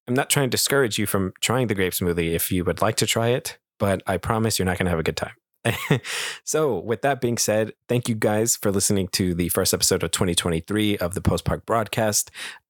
I'm 0.08 0.14
not 0.14 0.30
trying 0.30 0.48
to 0.48 0.52
discourage 0.52 1.00
you 1.00 1.08
from 1.08 1.34
trying 1.42 1.68
the 1.68 1.76
grape 1.76 1.94
smoothie 1.94 2.34
if 2.34 2.52
you 2.52 2.64
would 2.64 2.82
like 2.82 2.96
to 2.98 3.08
try 3.08 3.30
it, 3.30 3.58
but 3.80 4.04
I 4.06 4.18
promise 4.18 4.60
you're 4.60 4.66
not 4.66 4.78
going 4.78 4.86
to 4.86 4.92
have 4.92 5.00
a 5.00 5.04
good 5.04 5.18
time. 5.18 5.34
so, 6.44 6.78
with 6.78 7.02
that 7.02 7.22
being 7.22 7.40
said, 7.40 7.74
thank 7.90 8.08
you 8.08 8.14
guys 8.14 8.56
for 8.56 8.72
listening 8.72 9.08
to 9.10 9.34
the 9.34 9.50
first 9.50 9.74
episode 9.74 10.04
of 10.04 10.12
2023 10.12 11.00
of 11.00 11.16
the 11.16 11.22
Post 11.22 11.44
Park 11.44 11.66
broadcast. 11.66 12.30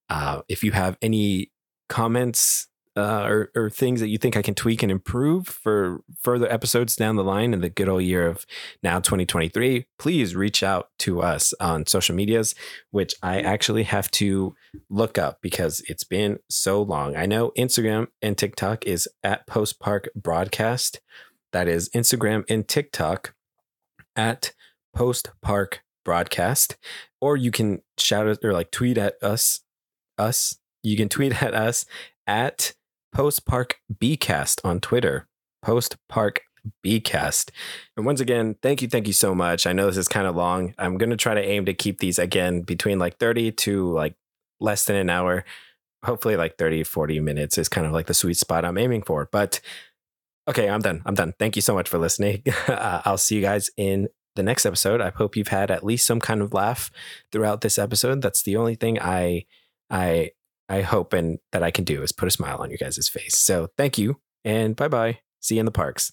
Uh, 0.09 0.41
if 0.47 0.63
you 0.63 0.71
have 0.71 0.97
any 1.01 1.51
comments 1.89 2.67
uh, 2.97 3.25
or, 3.25 3.51
or 3.55 3.69
things 3.69 3.99
that 3.99 4.07
you 4.07 4.17
think 4.17 4.37
I 4.37 4.41
can 4.41 4.55
tweak 4.55 4.81
and 4.81 4.91
improve 4.91 5.47
for 5.47 5.99
further 6.21 6.49
episodes 6.51 6.95
down 6.95 7.17
the 7.17 7.23
line 7.23 7.53
in 7.53 7.59
the 7.59 7.69
good 7.69 7.89
old 7.89 8.03
year 8.03 8.25
of 8.25 8.45
now 8.81 8.99
2023, 8.99 9.85
please 9.99 10.35
reach 10.35 10.63
out 10.63 10.89
to 10.99 11.21
us 11.21 11.53
on 11.59 11.87
social 11.87 12.15
medias, 12.15 12.55
which 12.91 13.13
I 13.21 13.41
actually 13.41 13.83
have 13.83 14.09
to 14.11 14.55
look 14.89 15.17
up 15.17 15.39
because 15.41 15.81
it's 15.89 16.05
been 16.05 16.39
so 16.49 16.81
long. 16.81 17.17
I 17.17 17.25
know 17.25 17.51
Instagram 17.57 18.07
and 18.21 18.37
TikTok 18.37 18.85
is 18.85 19.09
at 19.23 19.45
Post 19.45 19.79
Park 19.79 20.07
Broadcast. 20.15 21.01
That 21.51 21.67
is 21.67 21.89
Instagram 21.89 22.45
and 22.49 22.65
TikTok 22.65 23.33
at 24.15 24.53
Post 24.93 25.31
Park 25.41 25.83
Broadcast. 26.05 26.77
Or 27.19 27.35
you 27.35 27.51
can 27.51 27.81
shout 27.97 28.27
it 28.27 28.39
or 28.43 28.53
like 28.53 28.71
tweet 28.71 28.97
at 28.97 29.15
us. 29.21 29.61
Us. 30.17 30.59
You 30.85 30.95
can 30.95 31.09
tweet 31.09 31.41
at 31.41 31.53
us 31.53 31.85
at 32.27 32.73
Post 33.11 33.45
Park 33.45 33.79
Bcast 33.93 34.61
on 34.63 34.79
Twitter. 34.79 35.27
Post 35.61 35.97
Park 36.07 36.41
Bcast. 36.85 37.49
And 37.97 38.05
once 38.05 38.19
again, 38.19 38.55
thank 38.61 38.81
you, 38.81 38.87
thank 38.87 39.07
you 39.07 39.13
so 39.13 39.33
much. 39.33 39.65
I 39.65 39.73
know 39.73 39.87
this 39.87 39.97
is 39.97 40.07
kind 40.07 40.27
of 40.27 40.35
long. 40.35 40.75
I'm 40.77 40.97
gonna 40.97 41.17
try 41.17 41.33
to 41.33 41.43
aim 41.43 41.65
to 41.65 41.73
keep 41.73 41.99
these 41.99 42.19
again 42.19 42.61
between 42.61 42.99
like 42.99 43.17
30 43.17 43.51
to 43.53 43.91
like 43.91 44.15
less 44.59 44.85
than 44.85 44.95
an 44.95 45.09
hour. 45.09 45.43
Hopefully, 46.03 46.37
like 46.37 46.57
30, 46.57 46.83
40 46.83 47.19
minutes 47.19 47.57
is 47.57 47.67
kind 47.67 47.87
of 47.87 47.93
like 47.93 48.05
the 48.05 48.13
sweet 48.13 48.37
spot 48.37 48.63
I'm 48.63 48.77
aiming 48.77 49.01
for. 49.01 49.27
But 49.31 49.61
okay, 50.47 50.69
I'm 50.69 50.81
done. 50.81 51.01
I'm 51.05 51.15
done. 51.15 51.33
Thank 51.39 51.55
you 51.55 51.63
so 51.63 51.73
much 51.73 51.89
for 51.89 51.97
listening. 51.97 52.43
uh, 52.67 53.01
I'll 53.05 53.17
see 53.17 53.37
you 53.37 53.41
guys 53.41 53.71
in 53.75 54.07
the 54.35 54.43
next 54.43 54.67
episode. 54.67 55.01
I 55.01 55.09
hope 55.09 55.35
you've 55.35 55.47
had 55.47 55.71
at 55.71 55.83
least 55.83 56.05
some 56.05 56.19
kind 56.19 56.43
of 56.43 56.53
laugh 56.53 56.91
throughout 57.31 57.61
this 57.61 57.79
episode. 57.79 58.21
That's 58.21 58.43
the 58.43 58.55
only 58.55 58.75
thing 58.75 58.99
I 58.99 59.45
I 59.89 60.31
I 60.69 60.81
hope 60.81 61.13
and 61.13 61.39
that 61.51 61.63
I 61.63 61.71
can 61.71 61.83
do 61.83 62.01
is 62.01 62.11
put 62.11 62.27
a 62.27 62.31
smile 62.31 62.57
on 62.57 62.69
your 62.69 62.77
guys' 62.77 63.07
face. 63.07 63.37
So 63.37 63.67
thank 63.77 63.97
you 63.97 64.19
and 64.43 64.75
bye 64.75 64.87
bye. 64.87 65.19
See 65.41 65.55
you 65.55 65.59
in 65.59 65.65
the 65.65 65.71
parks. 65.71 66.11